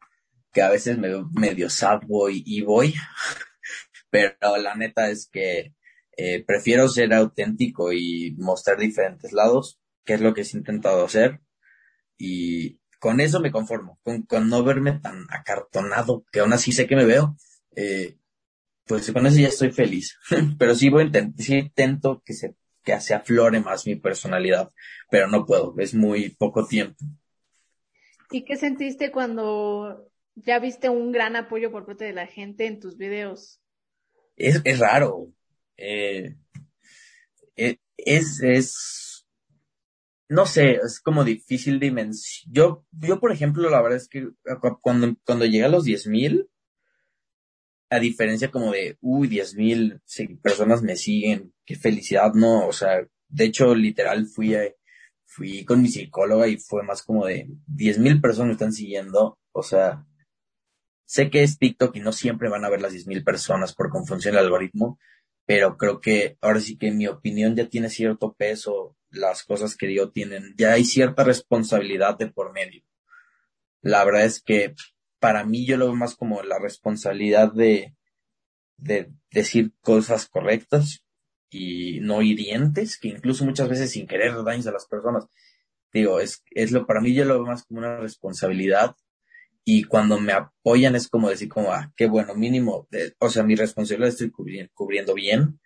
que 0.52 0.62
a 0.62 0.70
veces 0.70 0.98
me 0.98 1.10
veo 1.10 1.30
medio 1.34 1.70
sad 1.70 2.02
boy 2.08 2.44
y 2.46 2.62
voy. 2.62 2.96
Pero 4.10 4.58
la 4.58 4.76
neta 4.76 5.10
es 5.10 5.30
que 5.32 5.74
eh, 6.18 6.44
prefiero 6.46 6.88
ser 6.88 7.14
auténtico 7.14 7.92
y 7.92 8.36
mostrar 8.38 8.78
diferentes 8.78 9.34
lados, 9.34 9.80
que 10.06 10.14
es 10.14 10.22
lo 10.22 10.34
que 10.34 10.42
he 10.42 10.48
intentado 10.54 11.04
hacer. 11.04 11.42
Y, 12.18 12.80
con 13.06 13.20
eso 13.20 13.40
me 13.40 13.52
conformo, 13.52 14.00
con, 14.04 14.50
no 14.50 14.64
verme 14.64 15.00
tan 15.00 15.28
acartonado, 15.30 16.26
que 16.32 16.40
aún 16.40 16.54
así 16.54 16.72
sé 16.72 16.88
que 16.88 16.96
me 16.96 17.06
veo, 17.06 17.38
eh, 17.76 18.18
pues 18.86 19.12
con 19.12 19.28
eso 19.28 19.38
ya 19.38 19.50
estoy 19.50 19.72
feliz. 19.72 20.18
pero 20.58 20.74
sí 20.74 20.90
voy 20.90 21.12
a 21.14 21.32
sí 21.38 21.56
intento 21.56 22.24
que 22.26 22.34
se, 22.34 22.56
que 22.86 23.02
se 23.02 23.14
aflore 23.14 23.60
más 23.60 23.86
mi 23.86 23.96
personalidad, 23.96 24.72
pero 25.10 25.28
no 25.28 25.46
puedo, 25.46 25.76
es 25.80 25.94
muy 25.94 26.30
poco 26.30 26.66
tiempo. 26.66 27.04
¿Y 28.32 28.46
qué 28.46 28.56
sentiste 28.56 29.12
cuando 29.12 30.10
ya 30.36 30.60
viste 30.60 30.90
un 30.90 31.12
gran 31.12 31.36
apoyo 31.36 31.72
por 31.72 31.86
parte 31.86 32.06
de 32.06 32.14
la 32.14 32.28
gente 32.28 32.68
en 32.68 32.80
tus 32.80 32.98
videos? 32.98 33.60
Es, 34.36 34.62
es 34.64 34.80
raro. 34.80 35.32
Eh, 35.78 36.36
eh 37.56 37.80
es, 37.98 38.42
es, 38.44 39.28
no 40.28 40.46
sé, 40.46 40.80
es 40.84 41.00
como 41.00 41.24
difícil 41.24 41.80
de 41.80 42.12
Yo, 42.48 42.86
yo, 42.92 43.20
por 43.20 43.32
ejemplo, 43.32 43.70
la 43.70 43.82
verdad 43.82 43.98
es 43.98 44.08
que 44.08 44.30
cuando, 44.82 45.16
cuando 45.26 45.46
llegué 45.46 45.64
a 45.64 45.70
los 45.70 45.86
10.000, 45.86 46.48
a 47.90 48.00
diferencia 48.00 48.52
como 48.52 48.72
de, 48.72 48.98
uy, 49.02 49.30
10.000 49.30 50.42
personas 50.42 50.82
me 50.82 50.96
siguen, 50.96 51.55
qué 51.66 51.76
felicidad, 51.76 52.34
no, 52.34 52.68
o 52.68 52.74
sea, 52.74 53.06
de 53.28 53.46
hecho, 53.46 53.76
literal, 53.76 54.28
fui 54.28 54.56
fui 55.26 55.66
con 55.66 55.82
mi 55.82 55.90
psicóloga 55.90 56.48
y 56.48 56.58
fue 56.58 56.84
más 56.84 57.04
como 57.04 57.26
de 57.26 57.48
10.000 57.68 58.22
personas 58.22 58.48
me 58.48 58.54
están 58.54 58.72
siguiendo, 58.72 59.38
o 59.52 59.64
sea, 59.64 60.06
sé 61.06 61.30
que 61.30 61.44
es 61.44 61.58
TikTok 61.58 61.96
y 61.98 62.00
no 62.00 62.12
siempre 62.14 62.50
van 62.50 62.64
a 62.64 62.70
ver 62.70 62.82
las 62.82 62.94
10.000 62.94 63.24
personas 63.24 63.74
por 63.74 63.90
cómo 63.90 64.06
funciona 64.06 64.40
el 64.40 64.46
algoritmo, 64.46 64.98
pero 65.46 65.78
creo 65.78 66.00
que 66.00 66.38
ahora 66.42 66.62
sí 66.62 66.78
que 66.78 66.92
mi 66.92 67.08
opinión 67.08 67.56
ya 67.56 67.68
tiene 67.68 67.90
cierto 67.90 68.34
peso 68.34 68.96
las 69.10 69.44
cosas 69.44 69.76
que 69.76 69.88
Dios 69.88 70.12
tienen, 70.14 70.54
ya 70.58 70.74
hay 70.74 70.86
cierta 70.86 71.24
responsabilidad 71.24 72.18
de 72.18 72.28
por 72.28 72.54
medio. 72.54 72.84
La 73.82 74.04
verdad 74.06 74.26
es 74.26 74.42
que 74.42 74.74
para 75.20 75.46
mí 75.46 75.66
yo 75.66 75.78
lo 75.78 75.86
veo 75.88 75.96
más 75.96 76.16
como 76.16 76.44
la 76.44 76.60
responsabilidad 76.60 77.52
de, 77.52 77.96
de 78.78 79.12
decir 79.32 79.74
cosas 79.82 80.28
correctas 80.28 81.05
y 81.50 82.00
no 82.02 82.22
hirientes, 82.22 82.98
que 82.98 83.10
incluso 83.10 83.46
muchas 83.46 83.70
veces 83.70 83.92
sin 83.92 84.08
querer 84.08 84.34
daños 84.44 84.68
a 84.68 84.72
las 84.72 84.88
personas. 84.88 85.26
Digo, 85.94 86.20
es, 86.20 86.44
es 86.52 86.72
lo, 86.72 86.86
para 86.86 87.02
mí 87.02 87.14
yo 87.14 87.26
lo 87.26 87.36
veo 87.36 87.46
más 87.46 87.64
como 87.64 87.80
una 87.80 87.98
responsabilidad 87.98 88.96
y 89.64 89.84
cuando 89.84 90.20
me 90.20 90.34
apoyan 90.34 90.96
es 90.96 91.08
como 91.08 91.30
decir 91.30 91.50
como, 91.50 91.72
ah, 91.72 91.92
qué 91.96 92.08
bueno, 92.08 92.36
mínimo, 92.36 92.88
o 93.20 93.30
sea, 93.30 93.44
mi 93.44 93.56
responsabilidad 93.56 94.10
estoy 94.10 94.32
cubriendo 94.32 95.14
bien 95.14 95.60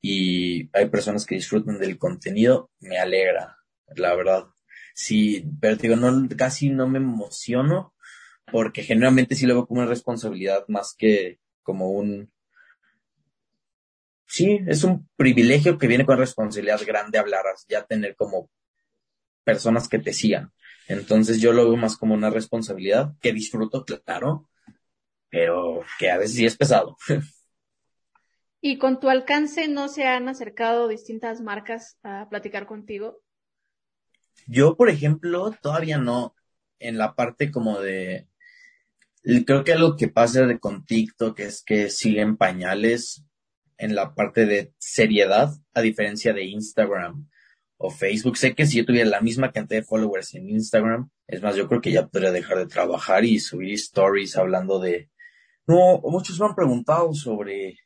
y 0.00 0.68
hay 0.76 0.88
personas 0.88 1.24
que 1.24 1.36
disfrutan 1.36 1.78
del 1.78 1.98
contenido, 1.98 2.70
me 2.80 2.98
alegra, 2.98 3.58
la 3.96 4.14
verdad. 4.14 4.46
Sí, 4.94 5.44
pero 5.60 5.76
digo, 5.76 5.96
no, 5.96 6.28
casi 6.36 6.70
no 6.70 6.88
me 6.88 6.98
emociono 6.98 7.94
porque 8.50 8.82
generalmente 8.82 9.34
sí 9.34 9.46
lo 9.46 9.54
veo 9.54 9.66
como 9.66 9.80
una 9.80 9.88
responsabilidad 9.88 10.64
más 10.68 10.94
que 10.96 11.38
como 11.62 11.90
un, 11.90 12.31
sí, 14.32 14.60
es 14.66 14.82
un 14.82 15.06
privilegio 15.14 15.76
que 15.76 15.86
viene 15.86 16.06
con 16.06 16.16
responsabilidad 16.16 16.80
grande 16.86 17.18
hablar, 17.18 17.44
ya 17.68 17.84
tener 17.84 18.16
como 18.16 18.48
personas 19.44 19.88
que 19.88 19.98
te 19.98 20.14
sigan. 20.14 20.52
Entonces 20.88 21.38
yo 21.38 21.52
lo 21.52 21.64
veo 21.68 21.76
más 21.76 21.98
como 21.98 22.14
una 22.14 22.30
responsabilidad 22.30 23.12
que 23.20 23.34
disfruto, 23.34 23.84
claro, 23.84 24.48
pero 25.28 25.82
que 25.98 26.10
a 26.10 26.16
veces 26.16 26.36
sí 26.36 26.46
es 26.46 26.56
pesado. 26.56 26.96
¿Y 28.62 28.78
con 28.78 29.00
tu 29.00 29.10
alcance 29.10 29.68
no 29.68 29.88
se 29.88 30.06
han 30.06 30.28
acercado 30.28 30.88
distintas 30.88 31.42
marcas 31.42 31.98
a 32.02 32.28
platicar 32.30 32.66
contigo? 32.66 33.20
Yo, 34.46 34.76
por 34.76 34.88
ejemplo, 34.88 35.50
todavía 35.60 35.98
no. 35.98 36.34
En 36.78 36.96
la 36.96 37.14
parte 37.14 37.50
como 37.50 37.80
de. 37.80 38.28
Creo 39.46 39.62
que 39.62 39.72
algo 39.72 39.96
que 39.96 40.08
pasa 40.08 40.46
de 40.46 40.58
con 40.58 40.86
TikTok 40.86 41.38
es 41.40 41.62
que 41.62 41.90
siguen 41.90 42.36
pañales 42.36 43.24
en 43.78 43.94
la 43.94 44.14
parte 44.14 44.46
de 44.46 44.72
seriedad, 44.78 45.52
a 45.74 45.80
diferencia 45.80 46.32
de 46.32 46.44
Instagram 46.44 47.28
o 47.76 47.90
Facebook. 47.90 48.36
Sé 48.36 48.54
que 48.54 48.66
si 48.66 48.78
yo 48.78 48.84
tuviera 48.84 49.08
la 49.08 49.20
misma 49.20 49.52
cantidad 49.52 49.80
de 49.80 49.86
followers 49.86 50.34
en 50.34 50.48
Instagram, 50.48 51.10
es 51.26 51.42
más, 51.42 51.56
yo 51.56 51.68
creo 51.68 51.80
que 51.80 51.92
ya 51.92 52.06
podría 52.06 52.30
dejar 52.32 52.58
de 52.58 52.66
trabajar 52.66 53.24
y 53.24 53.40
subir 53.40 53.74
stories 53.74 54.36
hablando 54.36 54.78
de. 54.78 55.10
No, 55.66 56.00
muchos 56.02 56.38
me 56.40 56.46
han 56.46 56.54
preguntado 56.54 57.14
sobre 57.14 57.78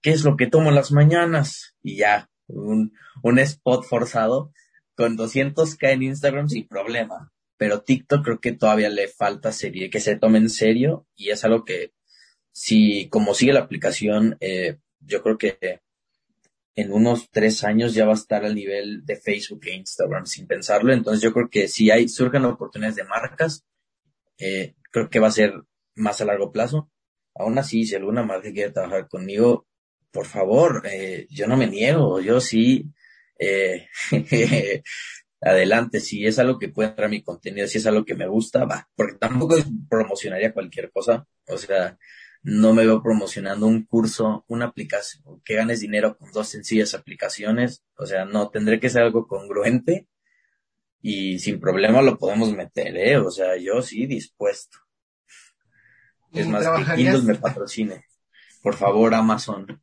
qué 0.00 0.10
es 0.10 0.24
lo 0.24 0.36
que 0.36 0.46
tomo 0.46 0.68
en 0.68 0.74
las 0.74 0.92
mañanas 0.92 1.76
y 1.82 1.96
ya, 1.96 2.30
un, 2.46 2.92
un 3.22 3.38
spot 3.38 3.84
forzado 3.84 4.52
con 4.96 5.16
200k 5.16 5.92
en 5.92 6.02
Instagram 6.04 6.48
sin 6.48 6.68
problema. 6.68 7.32
Pero 7.56 7.82
TikTok 7.82 8.24
creo 8.24 8.40
que 8.40 8.52
todavía 8.52 8.88
le 8.88 9.08
falta 9.08 9.52
serie, 9.52 9.90
que 9.90 10.00
se 10.00 10.16
tome 10.16 10.38
en 10.38 10.50
serio 10.50 11.06
y 11.14 11.30
es 11.30 11.44
algo 11.44 11.64
que 11.64 11.92
si 12.52 13.08
como 13.08 13.34
sigue 13.34 13.52
la 13.52 13.60
aplicación, 13.60 14.36
eh, 14.40 14.78
yo 15.06 15.22
creo 15.22 15.38
que 15.38 15.80
en 16.76 16.92
unos 16.92 17.30
tres 17.30 17.62
años 17.64 17.94
ya 17.94 18.04
va 18.04 18.12
a 18.12 18.16
estar 18.16 18.44
al 18.44 18.54
nivel 18.54 19.04
de 19.04 19.16
Facebook 19.16 19.60
e 19.66 19.74
Instagram 19.74 20.26
sin 20.26 20.46
pensarlo. 20.46 20.92
Entonces 20.92 21.22
yo 21.22 21.32
creo 21.32 21.48
que 21.48 21.68
si 21.68 21.90
hay, 21.90 22.08
surgen 22.08 22.44
oportunidades 22.44 22.96
de 22.96 23.04
marcas, 23.04 23.64
eh, 24.38 24.74
creo 24.90 25.08
que 25.08 25.20
va 25.20 25.28
a 25.28 25.32
ser 25.32 25.54
más 25.94 26.20
a 26.20 26.24
largo 26.24 26.50
plazo. 26.52 26.90
Aún 27.34 27.58
así, 27.58 27.84
si 27.84 27.94
alguna 27.94 28.22
marca 28.22 28.52
quiere 28.52 28.72
trabajar 28.72 29.08
conmigo, 29.08 29.66
por 30.10 30.26
favor, 30.26 30.82
eh, 30.84 31.26
yo 31.30 31.46
no 31.46 31.56
me 31.56 31.66
niego, 31.66 32.20
yo 32.20 32.40
sí, 32.40 32.92
eh, 33.38 33.88
adelante, 35.40 36.00
si 36.00 36.26
es 36.26 36.38
algo 36.38 36.58
que 36.58 36.68
puede 36.68 36.90
entrar 36.90 37.10
mi 37.10 37.22
contenido, 37.22 37.66
si 37.66 37.78
es 37.78 37.86
algo 37.86 38.04
que 38.04 38.14
me 38.14 38.26
gusta, 38.28 38.64
va, 38.64 38.88
porque 38.94 39.18
tampoco 39.18 39.56
promocionaría 39.88 40.54
cualquier 40.54 40.90
cosa, 40.90 41.26
o 41.48 41.58
sea, 41.58 41.98
no 42.44 42.74
me 42.74 42.84
veo 42.84 43.02
promocionando 43.02 43.66
un 43.66 43.84
curso, 43.84 44.44
una 44.48 44.66
aplicación, 44.66 45.40
que 45.44 45.54
ganes 45.54 45.80
dinero 45.80 46.18
con 46.18 46.30
dos 46.30 46.48
sencillas 46.48 46.92
aplicaciones. 46.92 47.82
O 47.96 48.04
sea, 48.04 48.26
no, 48.26 48.50
tendré 48.50 48.78
que 48.78 48.90
ser 48.90 49.02
algo 49.02 49.26
congruente 49.26 50.06
y 51.00 51.38
sin 51.38 51.58
problema 51.58 52.02
lo 52.02 52.18
podemos 52.18 52.52
meter, 52.52 52.96
¿eh? 52.98 53.16
O 53.16 53.30
sea, 53.30 53.56
yo 53.56 53.80
sí 53.80 54.06
dispuesto. 54.06 54.78
Es 56.32 56.46
más, 56.46 56.66
que 56.66 56.96
Kindle 56.96 57.22
me 57.22 57.34
patrocine. 57.34 58.04
Por 58.62 58.74
favor, 58.74 59.14
Amazon. 59.14 59.80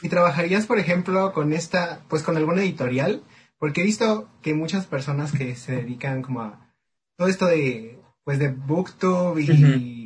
¿Y 0.00 0.08
trabajarías, 0.08 0.66
por 0.66 0.78
ejemplo, 0.78 1.32
con 1.34 1.52
esta, 1.52 2.06
pues 2.08 2.22
con 2.22 2.38
alguna 2.38 2.62
editorial? 2.62 3.22
Porque 3.58 3.82
he 3.82 3.84
visto 3.84 4.30
que 4.40 4.54
muchas 4.54 4.86
personas 4.86 5.32
que 5.32 5.56
se 5.56 5.72
dedican 5.72 6.22
como 6.22 6.40
a 6.42 6.74
todo 7.16 7.28
esto 7.28 7.46
de, 7.46 8.00
pues 8.24 8.38
de 8.38 8.50
booktube 8.50 9.42
y 9.42 10.01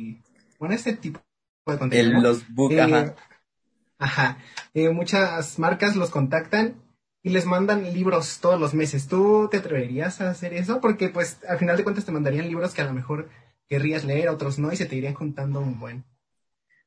bueno, 0.57 0.75
este 0.75 0.93
tipo 0.93 1.21
de 1.65 1.77
contenido. 1.77 2.21
los 2.21 2.47
book, 2.49 2.71
eh, 2.71 2.81
ajá. 2.81 3.15
Ajá. 3.99 4.37
Eh, 4.73 4.89
muchas 4.89 5.57
marcas 5.59 5.95
los 5.95 6.09
contactan 6.09 6.75
y 7.23 7.29
les 7.29 7.45
mandan 7.45 7.93
libros 7.93 8.39
todos 8.39 8.59
los 8.59 8.73
meses. 8.73 9.07
¿Tú 9.07 9.47
te 9.51 9.57
atreverías 9.57 10.21
a 10.21 10.29
hacer 10.29 10.53
eso? 10.53 10.79
Porque 10.81 11.09
pues 11.09 11.39
al 11.47 11.57
final 11.57 11.77
de 11.77 11.83
cuentas 11.83 12.05
te 12.05 12.11
mandarían 12.11 12.47
libros 12.47 12.73
que 12.73 12.81
a 12.81 12.85
lo 12.85 12.93
mejor 12.93 13.29
querrías 13.67 14.05
leer, 14.05 14.29
otros 14.29 14.59
no, 14.59 14.71
y 14.71 14.77
se 14.77 14.85
te 14.85 14.95
irían 14.95 15.13
juntando 15.13 15.59
un 15.59 15.79
buen. 15.79 16.05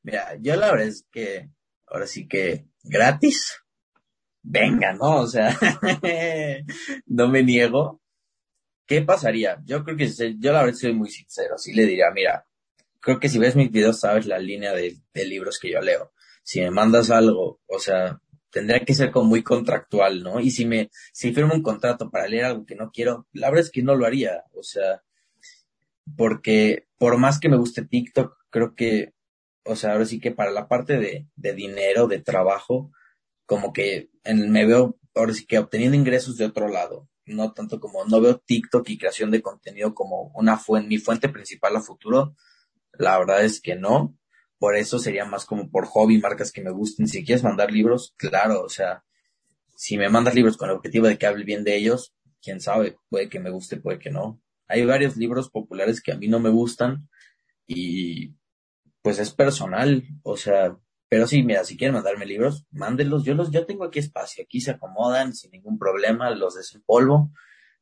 Mira, 0.03 0.35
yo 0.39 0.55
la 0.55 0.71
verdad 0.71 0.87
es 0.87 1.05
que 1.11 1.49
ahora 1.85 2.07
sí 2.07 2.27
que 2.27 2.65
gratis. 2.83 3.61
Venga, 4.43 4.93
¿no? 4.93 5.17
O 5.17 5.27
sea, 5.27 5.55
no 7.05 7.27
me 7.27 7.43
niego. 7.43 8.01
¿Qué 8.87 9.01
pasaría? 9.03 9.61
Yo 9.63 9.83
creo 9.83 9.95
que 9.95 10.09
yo 10.39 10.51
la 10.51 10.63
verdad 10.63 10.77
soy 10.77 10.93
muy 10.93 11.09
sincero. 11.09 11.57
Sí 11.57 11.73
le 11.73 11.85
diría, 11.85 12.09
mira, 12.11 12.45
creo 13.01 13.19
que 13.19 13.29
si 13.29 13.39
ves 13.39 13.55
mis 13.55 13.71
videos 13.71 13.99
sabes 13.99 14.25
la 14.25 14.39
línea 14.39 14.73
de, 14.73 14.97
libros 15.13 15.59
que 15.59 15.71
yo 15.71 15.81
leo. 15.81 16.13
Si 16.43 16.61
me 16.61 16.71
mandas 16.71 17.09
algo, 17.09 17.59
o 17.67 17.79
sea, 17.79 18.21
tendría 18.51 18.85
que 18.85 18.93
ser 18.93 19.11
como 19.11 19.29
muy 19.29 19.43
contractual, 19.43 20.23
¿no? 20.23 20.39
Y 20.39 20.51
si 20.51 20.65
me, 20.65 20.89
si 21.11 21.33
firmo 21.33 21.53
un 21.53 21.63
contrato 21.63 22.09
para 22.09 22.27
leer 22.27 22.45
algo 22.45 22.65
que 22.65 22.75
no 22.75 22.91
quiero, 22.91 23.27
la 23.33 23.49
verdad 23.49 23.65
es 23.65 23.71
que 23.71 23.83
no 23.83 23.95
lo 23.95 24.05
haría, 24.05 24.45
o 24.53 24.63
sea, 24.63 25.03
porque 26.15 26.87
por 26.97 27.17
más 27.17 27.39
que 27.39 27.49
me 27.49 27.57
guste 27.57 27.85
TikTok, 27.85 28.37
creo 28.49 28.75
que, 28.75 29.13
o 29.65 29.75
sea, 29.75 29.93
ahora 29.93 30.05
sí 30.05 30.19
que 30.19 30.31
para 30.31 30.51
la 30.51 30.67
parte 30.67 30.97
de, 30.97 31.27
de 31.35 31.53
dinero, 31.53 32.07
de 32.07 32.19
trabajo, 32.19 32.91
como 33.45 33.73
que 33.73 34.09
en, 34.23 34.51
me 34.51 34.65
veo, 34.65 34.99
ahora 35.15 35.33
sí 35.33 35.45
que 35.45 35.59
obteniendo 35.59 35.97
ingresos 35.97 36.37
de 36.37 36.45
otro 36.45 36.67
lado, 36.67 37.09
no 37.25 37.53
tanto 37.53 37.79
como, 37.79 38.05
no 38.05 38.21
veo 38.21 38.39
TikTok 38.39 38.89
y 38.89 38.97
creación 38.97 39.31
de 39.31 39.41
contenido 39.41 39.93
como 39.93 40.31
una 40.35 40.57
fuente, 40.57 40.87
mi 40.89 40.97
fuente 40.97 41.29
principal 41.29 41.75
a 41.75 41.81
futuro, 41.81 42.35
la 42.93 43.17
verdad 43.19 43.43
es 43.43 43.61
que 43.61 43.75
no. 43.75 44.17
Por 44.59 44.75
eso 44.75 44.99
sería 44.99 45.25
más 45.25 45.45
como 45.45 45.71
por 45.71 45.85
hobby, 45.87 46.19
marcas 46.19 46.51
que 46.51 46.61
me 46.61 46.71
gusten. 46.71 47.07
Si 47.07 47.25
quieres 47.25 47.43
mandar 47.43 47.71
libros, 47.71 48.13
claro, 48.17 48.61
o 48.61 48.69
sea, 48.69 49.03
si 49.75 49.97
me 49.97 50.09
mandas 50.09 50.35
libros 50.35 50.57
con 50.57 50.69
el 50.69 50.75
objetivo 50.75 51.07
de 51.07 51.17
que 51.17 51.25
hable 51.25 51.43
bien 51.43 51.63
de 51.63 51.75
ellos, 51.75 52.13
quién 52.41 52.59
sabe, 52.61 52.97
puede 53.09 53.29
que 53.29 53.39
me 53.39 53.49
guste, 53.49 53.77
puede 53.77 53.97
que 53.97 54.11
no. 54.11 54.39
Hay 54.67 54.85
varios 54.85 55.17
libros 55.17 55.49
populares 55.49 56.01
que 56.01 56.11
a 56.11 56.17
mí 56.17 56.27
no 56.27 56.39
me 56.39 56.49
gustan 56.49 57.09
y 57.65 58.35
pues 59.01 59.17
es 59.19 59.31
personal, 59.31 60.03
o 60.23 60.37
sea, 60.37 60.77
pero 61.11 61.27
sí, 61.27 61.43
mira, 61.43 61.65
si 61.65 61.75
quieren 61.75 61.95
mandarme 61.95 62.25
libros, 62.25 62.65
mándenlos. 62.71 63.25
Yo 63.25 63.33
los, 63.33 63.51
yo 63.51 63.65
tengo 63.65 63.83
aquí 63.83 63.99
espacio, 63.99 64.43
aquí 64.45 64.61
se 64.61 64.71
acomodan 64.71 65.33
sin 65.33 65.51
ningún 65.51 65.77
problema, 65.77 66.29
los 66.31 66.55
desempolvo, 66.55 67.31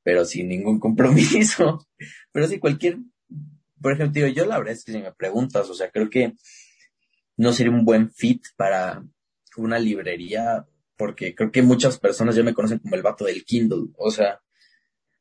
pero 0.01 0.26
sin 0.26 0.47
ningún 0.47 0.80
compromiso. 0.80 1.86
Pero 2.32 2.47
si 2.47 2.57
cualquier 2.57 2.97
por 3.82 3.93
ejemplo, 3.93 4.27
yo 4.27 4.45
la 4.45 4.57
verdad 4.57 4.73
es 4.73 4.84
que 4.84 4.91
si 4.91 4.99
me 4.99 5.13
preguntas, 5.13 5.69
o 5.69 5.73
sea, 5.73 5.89
creo 5.91 6.09
que 6.09 6.34
no 7.38 7.53
sería 7.53 7.71
un 7.71 7.86
buen 7.86 8.11
fit 8.11 8.43
para 8.57 9.03
una 9.57 9.80
librería, 9.80 10.65
porque 10.97 11.34
creo 11.34 11.51
que 11.51 11.61
muchas 11.61 11.97
personas 11.99 12.36
ya 12.36 12.43
me 12.43 12.53
conocen 12.53 12.80
como 12.80 12.95
el 12.95 13.01
vato 13.01 13.25
del 13.25 13.45
Kindle, 13.45 13.88
o 13.97 14.11
sea, 14.11 14.41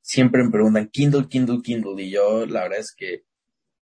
siempre 0.01 0.43
me 0.43 0.51
preguntan 0.51 0.89
Kindle, 0.89 1.29
Kindle, 1.29 1.63
Kindle, 1.63 2.03
y 2.03 2.11
yo 2.11 2.47
la 2.47 2.63
verdad 2.63 2.81
es 2.81 2.93
que 2.93 3.25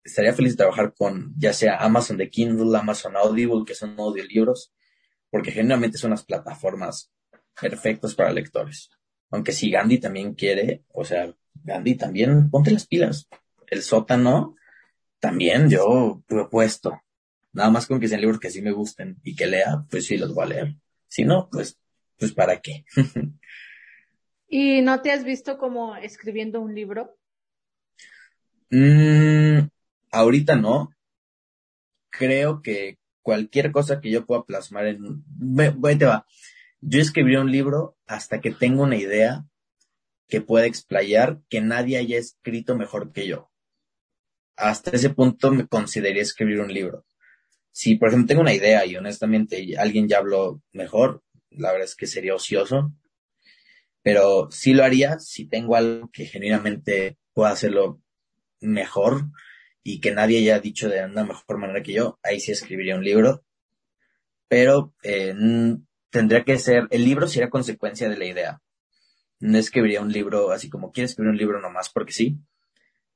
estaría 0.02 0.34
feliz 0.34 0.52
de 0.52 0.58
trabajar 0.58 0.94
con 0.94 1.34
ya 1.36 1.52
sea 1.52 1.76
Amazon 1.76 2.16
de 2.16 2.28
Kindle, 2.28 2.76
Amazon 2.76 3.16
Audible, 3.16 3.64
que 3.66 3.74
son 3.74 3.98
audiolibros, 3.98 4.72
porque 5.30 5.50
generalmente 5.50 5.98
son 5.98 6.10
las 6.10 6.24
plataformas 6.24 7.10
perfectas 7.60 8.14
para 8.14 8.32
lectores. 8.32 8.90
Aunque 9.30 9.52
si 9.52 9.70
Gandhi 9.70 9.98
también 9.98 10.34
quiere, 10.34 10.84
o 10.92 11.04
sea, 11.04 11.34
Gandhi 11.54 11.96
también, 11.96 12.50
ponte 12.50 12.70
las 12.70 12.86
pilas. 12.86 13.28
El 13.66 13.82
sótano 13.82 14.56
también 15.24 15.70
yo 15.70 16.22
he 16.28 16.44
puesto. 16.50 17.00
Nada 17.54 17.70
más 17.70 17.86
con 17.86 17.98
que 17.98 18.08
sean 18.08 18.20
libros 18.20 18.38
que 18.38 18.50
sí 18.50 18.60
me 18.60 18.72
gusten 18.72 19.16
y 19.22 19.34
que 19.34 19.46
lea, 19.46 19.86
pues 19.90 20.04
sí 20.04 20.18
los 20.18 20.34
voy 20.34 20.44
a 20.44 20.48
leer. 20.48 20.74
Si 21.08 21.24
no, 21.24 21.48
pues, 21.50 21.78
pues 22.18 22.34
para 22.34 22.60
qué. 22.60 22.84
¿Y 24.48 24.82
no 24.82 25.00
te 25.00 25.12
has 25.12 25.24
visto 25.24 25.56
como 25.56 25.96
escribiendo 25.96 26.60
un 26.60 26.74
libro? 26.74 27.16
Mm, 28.68 29.60
ahorita 30.10 30.56
no. 30.56 30.90
Creo 32.10 32.60
que 32.60 32.98
cualquier 33.22 33.72
cosa 33.72 34.02
que 34.02 34.10
yo 34.10 34.26
pueda 34.26 34.44
plasmar 34.44 34.88
en... 34.88 35.24
Voy, 35.26 35.96
te 35.96 36.04
va. 36.04 36.26
Yo 36.82 37.00
escribiré 37.00 37.40
un 37.40 37.50
libro 37.50 37.96
hasta 38.06 38.42
que 38.42 38.50
tenga 38.50 38.82
una 38.82 38.96
idea 38.96 39.46
que 40.28 40.42
pueda 40.42 40.66
explayar 40.66 41.40
que 41.48 41.62
nadie 41.62 41.96
haya 41.96 42.18
escrito 42.18 42.76
mejor 42.76 43.10
que 43.10 43.26
yo 43.26 43.53
hasta 44.56 44.90
ese 44.90 45.10
punto 45.10 45.50
me 45.50 45.66
consideraría 45.66 46.22
escribir 46.22 46.60
un 46.60 46.72
libro. 46.72 47.04
Si, 47.70 47.96
por 47.96 48.08
ejemplo, 48.08 48.28
tengo 48.28 48.42
una 48.42 48.54
idea 48.54 48.86
y 48.86 48.96
honestamente 48.96 49.76
alguien 49.78 50.08
ya 50.08 50.18
habló 50.18 50.62
mejor, 50.72 51.22
la 51.50 51.72
verdad 51.72 51.86
es 51.86 51.96
que 51.96 52.06
sería 52.06 52.34
ocioso, 52.34 52.92
pero 54.02 54.48
sí 54.50 54.74
lo 54.74 54.84
haría 54.84 55.18
si 55.18 55.46
tengo 55.48 55.76
algo 55.76 56.10
que 56.12 56.26
genuinamente 56.26 57.18
pueda 57.32 57.50
hacerlo 57.50 58.00
mejor 58.60 59.24
y 59.82 60.00
que 60.00 60.12
nadie 60.12 60.38
haya 60.38 60.60
dicho 60.60 60.88
de 60.88 61.04
una 61.04 61.24
mejor 61.24 61.58
manera 61.58 61.82
que 61.82 61.92
yo, 61.92 62.18
ahí 62.22 62.40
sí 62.40 62.52
escribiría 62.52 62.96
un 62.96 63.04
libro, 63.04 63.44
pero 64.48 64.94
eh, 65.02 65.34
tendría 66.10 66.44
que 66.44 66.58
ser, 66.58 66.86
el 66.90 67.04
libro 67.04 67.28
sería 67.28 67.50
consecuencia 67.50 68.08
de 68.08 68.16
la 68.16 68.26
idea. 68.26 68.62
No 69.40 69.58
escribiría 69.58 70.00
un 70.00 70.12
libro 70.12 70.52
así 70.52 70.70
como 70.70 70.92
quiero 70.92 71.06
escribir 71.06 71.30
un 71.30 71.36
libro 71.36 71.60
nomás 71.60 71.90
porque 71.90 72.12
sí. 72.12 72.38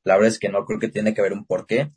La 0.09 0.14
verdad 0.14 0.32
es 0.32 0.38
que 0.38 0.48
no 0.48 0.64
creo 0.64 0.78
que 0.78 0.88
tiene 0.88 1.12
que 1.12 1.20
haber 1.20 1.34
un 1.34 1.44
porqué 1.44 1.92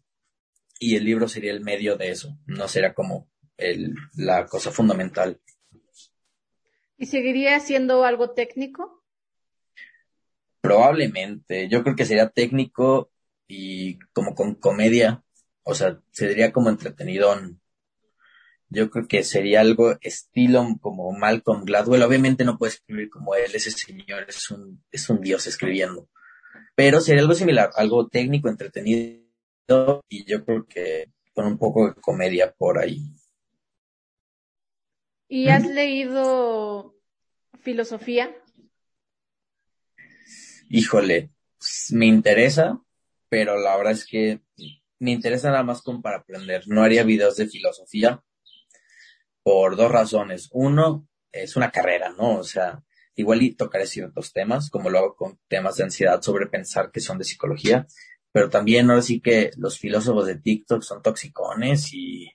y 0.80 0.98
el 0.98 1.06
libro 1.06 1.30
sería 1.30 1.54
el 1.54 1.62
medio 1.62 1.96
de 1.96 2.12
eso, 2.12 2.38
no 2.46 2.68
será 2.68 2.94
como 2.94 3.30
el, 3.56 3.96
la 4.18 4.48
cosa 4.48 4.70
fundamental. 4.70 5.40
¿Y 6.98 7.06
seguiría 7.06 7.58
siendo 7.62 8.04
algo 8.04 8.32
técnico? 8.32 9.02
Probablemente, 10.60 11.70
yo 11.70 11.84
creo 11.84 11.96
que 11.96 12.04
sería 12.04 12.28
técnico 12.28 13.14
y 13.48 13.98
como 14.12 14.36
con 14.36 14.56
comedia, 14.56 15.24
o 15.64 15.74
sea, 15.74 16.02
sería 16.12 16.52
como 16.52 16.70
entretenido. 16.70 17.34
Yo 18.68 18.90
creo 18.90 19.08
que 19.08 19.24
sería 19.24 19.62
algo 19.62 19.98
estilo 20.02 20.68
como 20.82 21.14
Malcolm 21.14 21.64
Gladwell. 21.64 22.04
Obviamente 22.04 22.44
no 22.44 22.58
puede 22.58 22.74
escribir 22.74 23.10
como 23.10 23.36
él, 23.36 23.52
ese 23.54 23.72
señor 23.72 24.26
es 24.28 24.52
un, 24.52 24.84
es 24.92 25.10
un 25.10 25.22
dios 25.22 25.48
escribiendo. 25.48 26.10
Pero 26.84 27.00
sería 27.00 27.22
algo 27.22 27.36
similar, 27.36 27.70
algo 27.76 28.08
técnico, 28.08 28.50
entretenido 28.50 29.22
y 30.10 30.26
yo 30.26 30.44
creo 30.44 30.66
que 30.66 31.12
con 31.32 31.46
un 31.46 31.60
poco 31.60 31.88
de 31.88 31.94
comedia 32.02 32.52
por 32.58 32.80
ahí. 32.80 33.04
¿Y 35.28 35.50
has 35.50 35.64
leído 35.64 36.96
filosofía? 37.60 38.36
Híjole, 40.70 41.30
me 41.92 42.08
interesa, 42.08 42.82
pero 43.30 43.60
la 43.60 43.78
verdad 43.78 43.94
es 43.94 44.08
que 44.08 44.42
me 44.98 45.12
interesa 45.12 45.52
nada 45.52 45.62
más 45.62 45.84
como 45.84 46.02
para 46.02 46.18
aprender. 46.18 46.64
No 46.66 46.82
haría 46.82 47.04
videos 47.04 47.36
de 47.36 47.46
filosofía 47.46 48.24
por 49.44 49.76
dos 49.76 49.92
razones. 49.92 50.50
Uno, 50.52 51.08
es 51.32 51.56
una 51.56 51.70
carrera, 51.70 52.10
¿no? 52.18 52.40
O 52.40 52.44
sea, 52.44 52.84
igual 53.16 53.42
y 53.42 53.56
tocaré 53.56 53.88
ciertos 53.88 54.34
temas, 54.34 54.70
como 54.70 54.90
lo 54.90 55.00
hago 55.00 55.16
con 55.16 55.40
temas 55.48 55.78
de 55.78 55.84
ansiedad 55.84 56.22
sobre 56.22 56.48
pensar 56.48 56.92
que 56.92 57.00
son 57.00 57.18
de 57.18 57.26
psicología, 57.26 57.88
pero 58.32 58.50
también 58.50 58.90
ahora 58.90 59.02
sí 59.02 59.20
que 59.22 59.52
los 59.58 59.78
filósofos 59.78 60.26
de 60.28 60.36
TikTok 60.36 60.82
son 60.84 61.02
toxicones 61.02 61.94
y, 61.94 62.32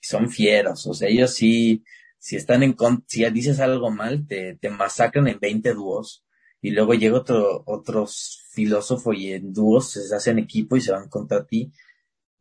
son 0.00 0.30
fieros, 0.30 0.86
o 0.88 0.94
sea, 0.94 1.08
ellos 1.08 1.32
sí, 1.32 1.84
si 2.18 2.36
están 2.36 2.64
en 2.64 2.76
si 3.06 3.24
dices 3.30 3.60
algo 3.60 3.90
mal, 3.90 4.26
te, 4.26 4.56
te 4.56 4.68
masacran 4.68 5.28
en 5.28 5.38
20 5.38 5.74
dúos 5.74 6.24
y 6.60 6.70
luego 6.70 6.94
llega 6.94 7.18
otro, 7.18 7.62
otro 7.66 8.06
filósofo 8.52 9.12
y 9.12 9.32
en 9.32 9.52
dúos 9.52 9.90
se 9.90 10.14
hacen 10.14 10.38
equipo 10.38 10.76
y 10.76 10.80
se 10.80 10.92
van 10.92 11.08
contra 11.08 11.44
ti. 11.46 11.72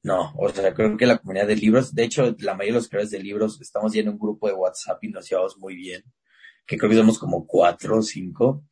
No, 0.03 0.34
o 0.38 0.49
sea, 0.49 0.74
creo 0.74 0.97
que 0.97 1.05
la 1.05 1.19
comunidad 1.19 1.47
de 1.47 1.55
libros, 1.55 1.93
de 1.93 2.03
hecho, 2.03 2.36
la 2.39 2.53
mayoría 2.53 2.74
de 2.74 2.80
los 2.80 2.89
creadores 2.89 3.11
de 3.11 3.19
libros 3.19 3.61
estamos 3.61 3.93
ya 3.93 4.01
en 4.01 4.09
un 4.09 4.19
grupo 4.19 4.47
de 4.47 4.53
WhatsApp 4.53 5.03
y 5.03 5.09
nos 5.09 5.30
llevamos 5.30 5.57
muy 5.57 5.76
bien, 5.76 6.03
que 6.66 6.78
creo 6.78 6.89
que 6.89 6.97
somos 6.97 7.20
como 7.20 7.45
cuatro 7.45 7.97
o 7.97 8.01
cinco, 8.01 8.66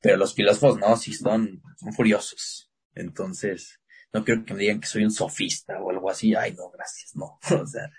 pero 0.00 0.16
los 0.16 0.34
filósofos 0.34 0.78
no, 0.78 0.96
sí 0.96 1.12
son, 1.12 1.62
son 1.76 1.92
furiosos. 1.92 2.70
Entonces, 2.94 3.80
no 4.12 4.24
quiero 4.24 4.44
que 4.44 4.54
me 4.54 4.60
digan 4.60 4.80
que 4.80 4.86
soy 4.86 5.04
un 5.04 5.10
sofista 5.10 5.80
o 5.80 5.90
algo 5.90 6.10
así. 6.10 6.34
Ay, 6.34 6.52
no, 6.52 6.70
gracias, 6.70 7.14
no. 7.14 7.38
O 7.62 7.66
sea, 7.66 7.90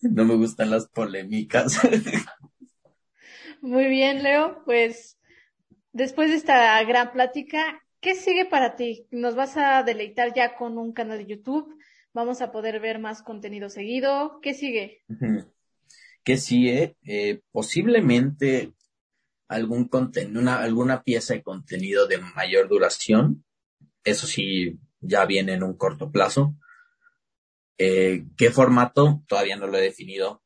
no 0.00 0.24
me 0.24 0.36
gustan 0.36 0.70
las 0.70 0.88
polémicas. 0.88 1.80
Muy 3.60 3.88
bien, 3.88 4.22
Leo. 4.22 4.62
Pues 4.64 5.18
después 5.92 6.30
de 6.30 6.36
esta 6.36 6.82
gran 6.84 7.12
plática, 7.12 7.82
¿qué 8.00 8.14
sigue 8.14 8.44
para 8.44 8.76
ti? 8.76 9.08
¿Nos 9.10 9.34
vas 9.34 9.56
a 9.56 9.82
deleitar 9.82 10.32
ya 10.34 10.54
con 10.54 10.78
un 10.78 10.92
canal 10.92 11.18
de 11.18 11.26
YouTube? 11.26 11.76
¿Vamos 12.12 12.40
a 12.40 12.52
poder 12.52 12.80
ver 12.80 12.98
más 12.98 13.22
contenido 13.22 13.68
seguido? 13.68 14.38
¿Qué 14.40 14.54
sigue? 14.54 15.02
¿Qué 16.24 16.36
sigue? 16.36 16.96
Eh, 17.04 17.40
posiblemente 17.50 18.74
algún 19.48 19.88
contenido, 19.88 20.40
una, 20.40 20.60
alguna 20.60 21.02
pieza 21.02 21.34
de 21.34 21.42
contenido 21.42 22.06
de 22.06 22.18
mayor 22.18 22.68
duración 22.68 23.44
eso 24.08 24.26
sí, 24.26 24.78
ya 25.00 25.26
viene 25.26 25.54
en 25.54 25.62
un 25.62 25.74
corto 25.74 26.10
plazo. 26.10 26.56
Eh, 27.76 28.24
¿Qué 28.36 28.50
formato? 28.50 29.22
Todavía 29.28 29.56
no 29.56 29.66
lo 29.66 29.78
he 29.78 29.82
definido. 29.82 30.42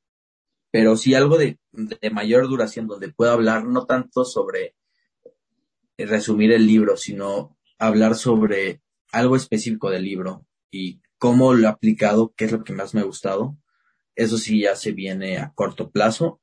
Pero 0.71 0.97
sí 0.97 1.15
algo 1.15 1.39
de, 1.39 1.59
mayor 2.13 2.49
duración 2.49 2.87
donde 2.87 3.13
pueda 3.13 3.33
hablar 3.33 3.65
no 3.65 3.87
tanto 3.87 4.25
sobre 4.25 4.75
resumir 5.99 6.53
el 6.53 6.67
libro, 6.67 6.97
sino 6.97 7.57
hablar 7.79 8.15
sobre 8.15 8.83
algo 9.13 9.37
específico 9.37 9.91
del 9.91 10.05
libro 10.05 10.47
y 10.71 11.01
cómo 11.19 11.55
lo 11.55 11.67
he 11.67 11.71
aplicado, 11.71 12.33
qué 12.37 12.47
es 12.47 12.53
lo 12.53 12.65
que 12.65 12.73
más 12.73 12.95
me 12.95 13.03
ha 13.03 13.05
gustado. 13.05 13.57
Eso 14.15 14.39
sí 14.39 14.63
ya 14.63 14.77
se 14.77 14.93
viene 14.93 15.39
a 15.39 15.53
corto 15.55 15.91
plazo. 15.91 16.41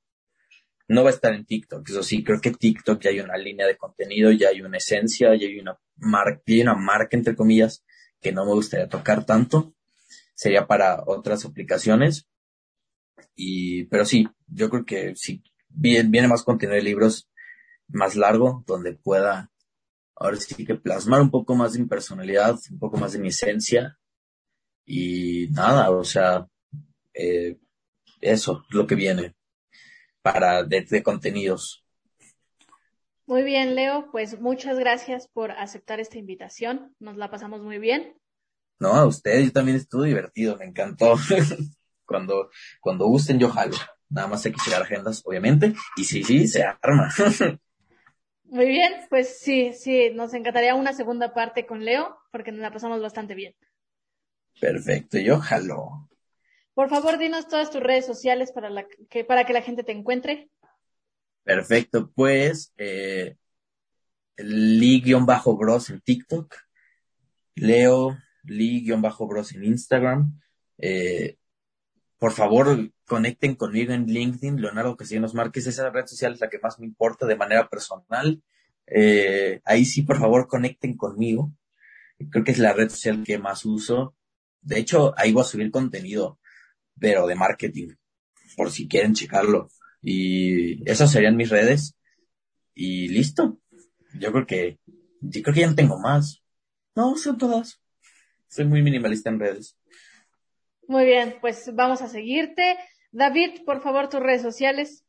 No 0.87 1.03
va 1.03 1.11
a 1.11 1.13
estar 1.13 1.33
en 1.33 1.45
TikTok, 1.45 1.87
eso 1.87 2.01
sí, 2.01 2.23
creo 2.23 2.41
que 2.41 2.51
TikTok 2.51 2.99
ya 2.99 3.11
hay 3.11 3.19
una 3.19 3.37
línea 3.37 3.67
de 3.67 3.77
contenido, 3.77 4.31
ya 4.31 4.49
hay 4.49 4.63
una 4.63 4.77
esencia, 4.77 5.35
ya 5.35 5.45
hay 5.47 5.59
una 5.59 5.77
marca, 5.97 6.41
una 6.47 6.73
marca 6.73 7.15
entre 7.15 7.35
comillas 7.35 7.83
que 8.19 8.31
no 8.31 8.45
me 8.45 8.53
gustaría 8.53 8.89
tocar 8.89 9.25
tanto. 9.25 9.73
Sería 10.33 10.65
para 10.65 11.03
otras 11.05 11.45
aplicaciones. 11.45 12.27
Y, 13.35 13.85
pero 13.85 14.05
sí, 14.05 14.27
yo 14.47 14.69
creo 14.69 14.85
que 14.85 15.15
sí, 15.15 15.43
viene, 15.67 16.09
viene 16.09 16.27
más 16.27 16.43
contenido 16.43 16.75
de 16.75 16.81
libros 16.81 17.29
más 17.87 18.15
largo, 18.15 18.63
donde 18.65 18.93
pueda 18.93 19.51
ahora 20.15 20.37
sí 20.37 20.65
que 20.65 20.75
plasmar 20.75 21.21
un 21.21 21.31
poco 21.31 21.55
más 21.55 21.73
de 21.73 21.79
mi 21.79 21.85
personalidad, 21.85 22.57
un 22.71 22.79
poco 22.79 22.97
más 22.97 23.13
de 23.13 23.19
mi 23.19 23.29
esencia. 23.29 23.97
Y 24.85 25.47
nada, 25.51 25.91
o 25.91 26.03
sea, 26.03 26.47
eh, 27.19 27.57
eso 28.21 28.63
es 28.69 28.75
lo 28.75 28.87
que 28.87 28.95
viene 28.95 29.35
para 30.21 30.63
de 30.63 31.03
contenidos. 31.03 31.83
Muy 33.25 33.43
bien, 33.43 33.75
Leo, 33.75 34.09
pues 34.11 34.39
muchas 34.39 34.79
gracias 34.79 35.27
por 35.27 35.51
aceptar 35.51 35.99
esta 35.99 36.17
invitación. 36.17 36.95
Nos 36.99 37.15
la 37.15 37.29
pasamos 37.29 37.61
muy 37.61 37.77
bien. 37.77 38.15
No, 38.79 38.93
a 38.93 39.05
ustedes, 39.05 39.45
yo 39.45 39.51
también 39.51 39.77
estuve 39.77 40.07
divertido, 40.07 40.57
me 40.57 40.65
encantó. 40.65 41.15
cuando, 42.05 42.49
cuando 42.81 43.05
gusten, 43.05 43.37
yo 43.37 43.49
jalo. 43.49 43.75
Nada 44.09 44.27
más 44.27 44.43
hay 44.45 44.53
que 44.53 44.61
tirar 44.63 44.81
agendas, 44.81 45.21
obviamente. 45.25 45.75
Y 45.95 46.05
sí, 46.05 46.23
sí, 46.23 46.47
se 46.47 46.63
arma. 46.63 47.13
muy 48.45 48.65
bien, 48.65 48.93
pues 49.11 49.39
sí, 49.39 49.73
sí, 49.73 50.09
nos 50.11 50.33
encantaría 50.33 50.73
una 50.73 50.93
segunda 50.93 51.31
parte 51.33 51.67
con 51.67 51.85
Leo, 51.85 52.17
porque 52.31 52.51
nos 52.51 52.61
la 52.61 52.71
pasamos 52.71 52.99
bastante 52.99 53.35
bien. 53.35 53.53
Perfecto, 54.59 55.19
yo 55.19 55.39
jalo. 55.39 56.08
Por 56.79 56.87
favor, 56.87 57.17
dinos 57.17 57.49
todas 57.49 57.71
tus 57.71 57.83
redes 57.83 58.05
sociales 58.05 58.53
para, 58.53 58.69
que, 59.09 59.25
para 59.25 59.43
que 59.43 59.51
la 59.51 59.61
gente 59.61 59.83
te 59.83 59.91
encuentre. 59.91 60.49
Perfecto, 61.43 62.09
pues 62.15 62.71
eh, 62.77 63.35
Lee-Bros 64.37 65.89
en 65.89 65.99
TikTok, 65.99 66.55
Leo 67.55 68.17
Lee-Bros 68.43 69.55
en 69.55 69.65
Instagram. 69.65 70.39
Eh, 70.77 71.35
por 72.17 72.31
favor, 72.31 72.89
conecten 73.05 73.55
conmigo 73.55 73.91
en 73.91 74.05
LinkedIn, 74.05 74.61
Leonardo 74.61 74.95
Castellanos 74.95 75.33
Márquez, 75.33 75.67
esa 75.67 75.89
red 75.89 76.05
social 76.05 76.31
es 76.31 76.39
la 76.39 76.49
que 76.49 76.59
más 76.59 76.79
me 76.79 76.85
importa 76.85 77.25
de 77.25 77.35
manera 77.35 77.67
personal. 77.67 78.41
Eh, 78.87 79.59
ahí 79.65 79.83
sí, 79.83 80.03
por 80.03 80.17
favor, 80.17 80.47
conecten 80.47 80.95
conmigo. 80.95 81.51
Creo 82.31 82.45
que 82.45 82.51
es 82.51 82.57
la 82.57 82.71
red 82.71 82.87
social 82.87 83.21
que 83.25 83.37
más 83.37 83.65
uso. 83.65 84.15
De 84.61 84.79
hecho, 84.79 85.13
ahí 85.17 85.33
voy 85.33 85.41
a 85.41 85.45
subir 85.45 85.71
contenido, 85.71 86.39
pero 86.99 87.27
de 87.27 87.35
marketing, 87.35 87.89
por 88.55 88.71
si 88.71 88.87
quieren 88.87 89.13
checarlo. 89.13 89.69
Y 90.01 90.89
esas 90.89 91.11
serían 91.11 91.35
mis 91.35 91.49
redes. 91.49 91.95
Y 92.73 93.09
listo. 93.09 93.59
Yo 94.13 94.31
creo 94.31 94.45
que, 94.45 94.79
yo 95.21 95.41
creo 95.41 95.53
que 95.53 95.61
ya 95.61 95.67
no 95.67 95.75
tengo 95.75 95.99
más. 95.99 96.43
No, 96.95 97.15
son 97.15 97.37
todas. 97.37 97.81
Soy 98.47 98.65
muy 98.65 98.81
minimalista 98.81 99.29
en 99.29 99.39
redes. 99.39 99.77
Muy 100.87 101.05
bien, 101.05 101.35
pues 101.39 101.69
vamos 101.75 102.01
a 102.01 102.07
seguirte. 102.07 102.77
David, 103.11 103.61
por 103.65 103.81
favor, 103.81 104.09
tus 104.09 104.21
redes 104.21 104.41
sociales. 104.41 105.05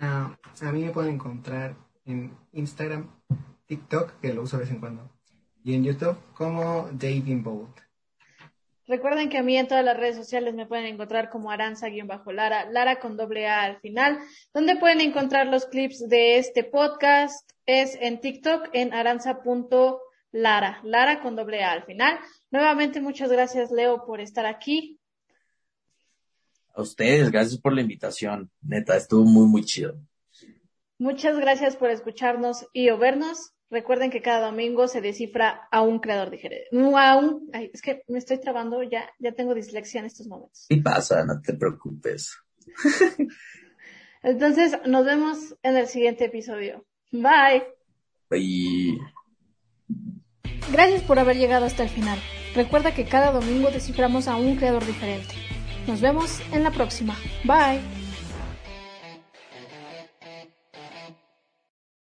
Ah, 0.00 0.36
a 0.60 0.72
mí 0.72 0.84
me 0.84 0.90
pueden 0.90 1.14
encontrar 1.14 1.76
en 2.04 2.36
Instagram, 2.52 3.10
TikTok, 3.66 4.20
que 4.20 4.34
lo 4.34 4.42
uso 4.42 4.56
de 4.56 4.64
vez 4.64 4.72
en 4.72 4.80
cuando, 4.80 5.12
y 5.62 5.74
en 5.74 5.84
YouTube 5.84 6.16
como 6.34 6.88
David 6.92 7.42
Bolt. 7.42 7.78
Recuerden 8.90 9.28
que 9.28 9.38
a 9.38 9.44
mí 9.44 9.56
en 9.56 9.68
todas 9.68 9.84
las 9.84 9.96
redes 9.96 10.16
sociales 10.16 10.52
me 10.52 10.66
pueden 10.66 10.84
encontrar 10.84 11.30
como 11.30 11.52
Aranza-Lara, 11.52 12.68
Lara 12.72 12.98
con 12.98 13.16
doble 13.16 13.46
A 13.46 13.62
al 13.62 13.78
final. 13.78 14.18
Donde 14.52 14.74
pueden 14.74 15.00
encontrar 15.00 15.46
los 15.46 15.66
clips 15.66 16.08
de 16.08 16.38
este 16.38 16.64
podcast 16.64 17.48
es 17.66 17.96
en 18.00 18.20
TikTok 18.20 18.70
en 18.72 18.92
aranza.lara, 18.92 20.80
Lara 20.82 21.22
con 21.22 21.36
doble 21.36 21.62
A 21.62 21.70
al 21.70 21.84
final. 21.84 22.18
Nuevamente 22.50 23.00
muchas 23.00 23.30
gracias 23.30 23.70
Leo 23.70 24.04
por 24.04 24.20
estar 24.20 24.44
aquí. 24.44 24.98
A 26.74 26.82
ustedes, 26.82 27.30
gracias 27.30 27.60
por 27.60 27.72
la 27.72 27.82
invitación. 27.82 28.50
Neta, 28.60 28.96
estuvo 28.96 29.22
muy, 29.22 29.46
muy 29.46 29.64
chido. 29.64 30.00
Muchas 30.98 31.38
gracias 31.38 31.76
por 31.76 31.90
escucharnos 31.90 32.66
y 32.72 32.90
o 32.90 32.98
vernos. 32.98 33.52
Recuerden 33.70 34.10
que 34.10 34.20
cada 34.20 34.46
domingo 34.46 34.88
se 34.88 35.00
descifra 35.00 35.68
a 35.70 35.82
un 35.82 36.00
creador 36.00 36.30
a 36.96 37.16
un, 37.16 37.48
ay, 37.52 37.70
es 37.72 37.80
que 37.80 38.02
me 38.08 38.18
estoy 38.18 38.40
trabando, 38.40 38.82
ya, 38.82 39.08
ya 39.20 39.32
tengo 39.32 39.54
dislexia 39.54 40.00
en 40.00 40.06
estos 40.06 40.26
momentos. 40.26 40.66
Y 40.68 40.80
pasa, 40.80 41.24
no 41.24 41.40
te 41.40 41.54
preocupes. 41.54 42.36
Entonces, 44.22 44.76
nos 44.86 45.06
vemos 45.06 45.56
en 45.62 45.76
el 45.76 45.86
siguiente 45.86 46.24
episodio. 46.24 46.84
Bye. 47.12 47.64
Bye. 48.28 48.98
Gracias 50.72 51.02
por 51.02 51.18
haber 51.18 51.36
llegado 51.36 51.64
hasta 51.64 51.84
el 51.84 51.88
final. 51.88 52.18
Recuerda 52.54 52.92
que 52.92 53.04
cada 53.04 53.30
domingo 53.30 53.70
desciframos 53.70 54.26
a 54.26 54.36
un 54.36 54.56
creador 54.56 54.84
diferente. 54.84 55.34
Nos 55.86 56.00
vemos 56.00 56.40
en 56.52 56.64
la 56.64 56.72
próxima. 56.72 57.16
Bye. 57.44 57.99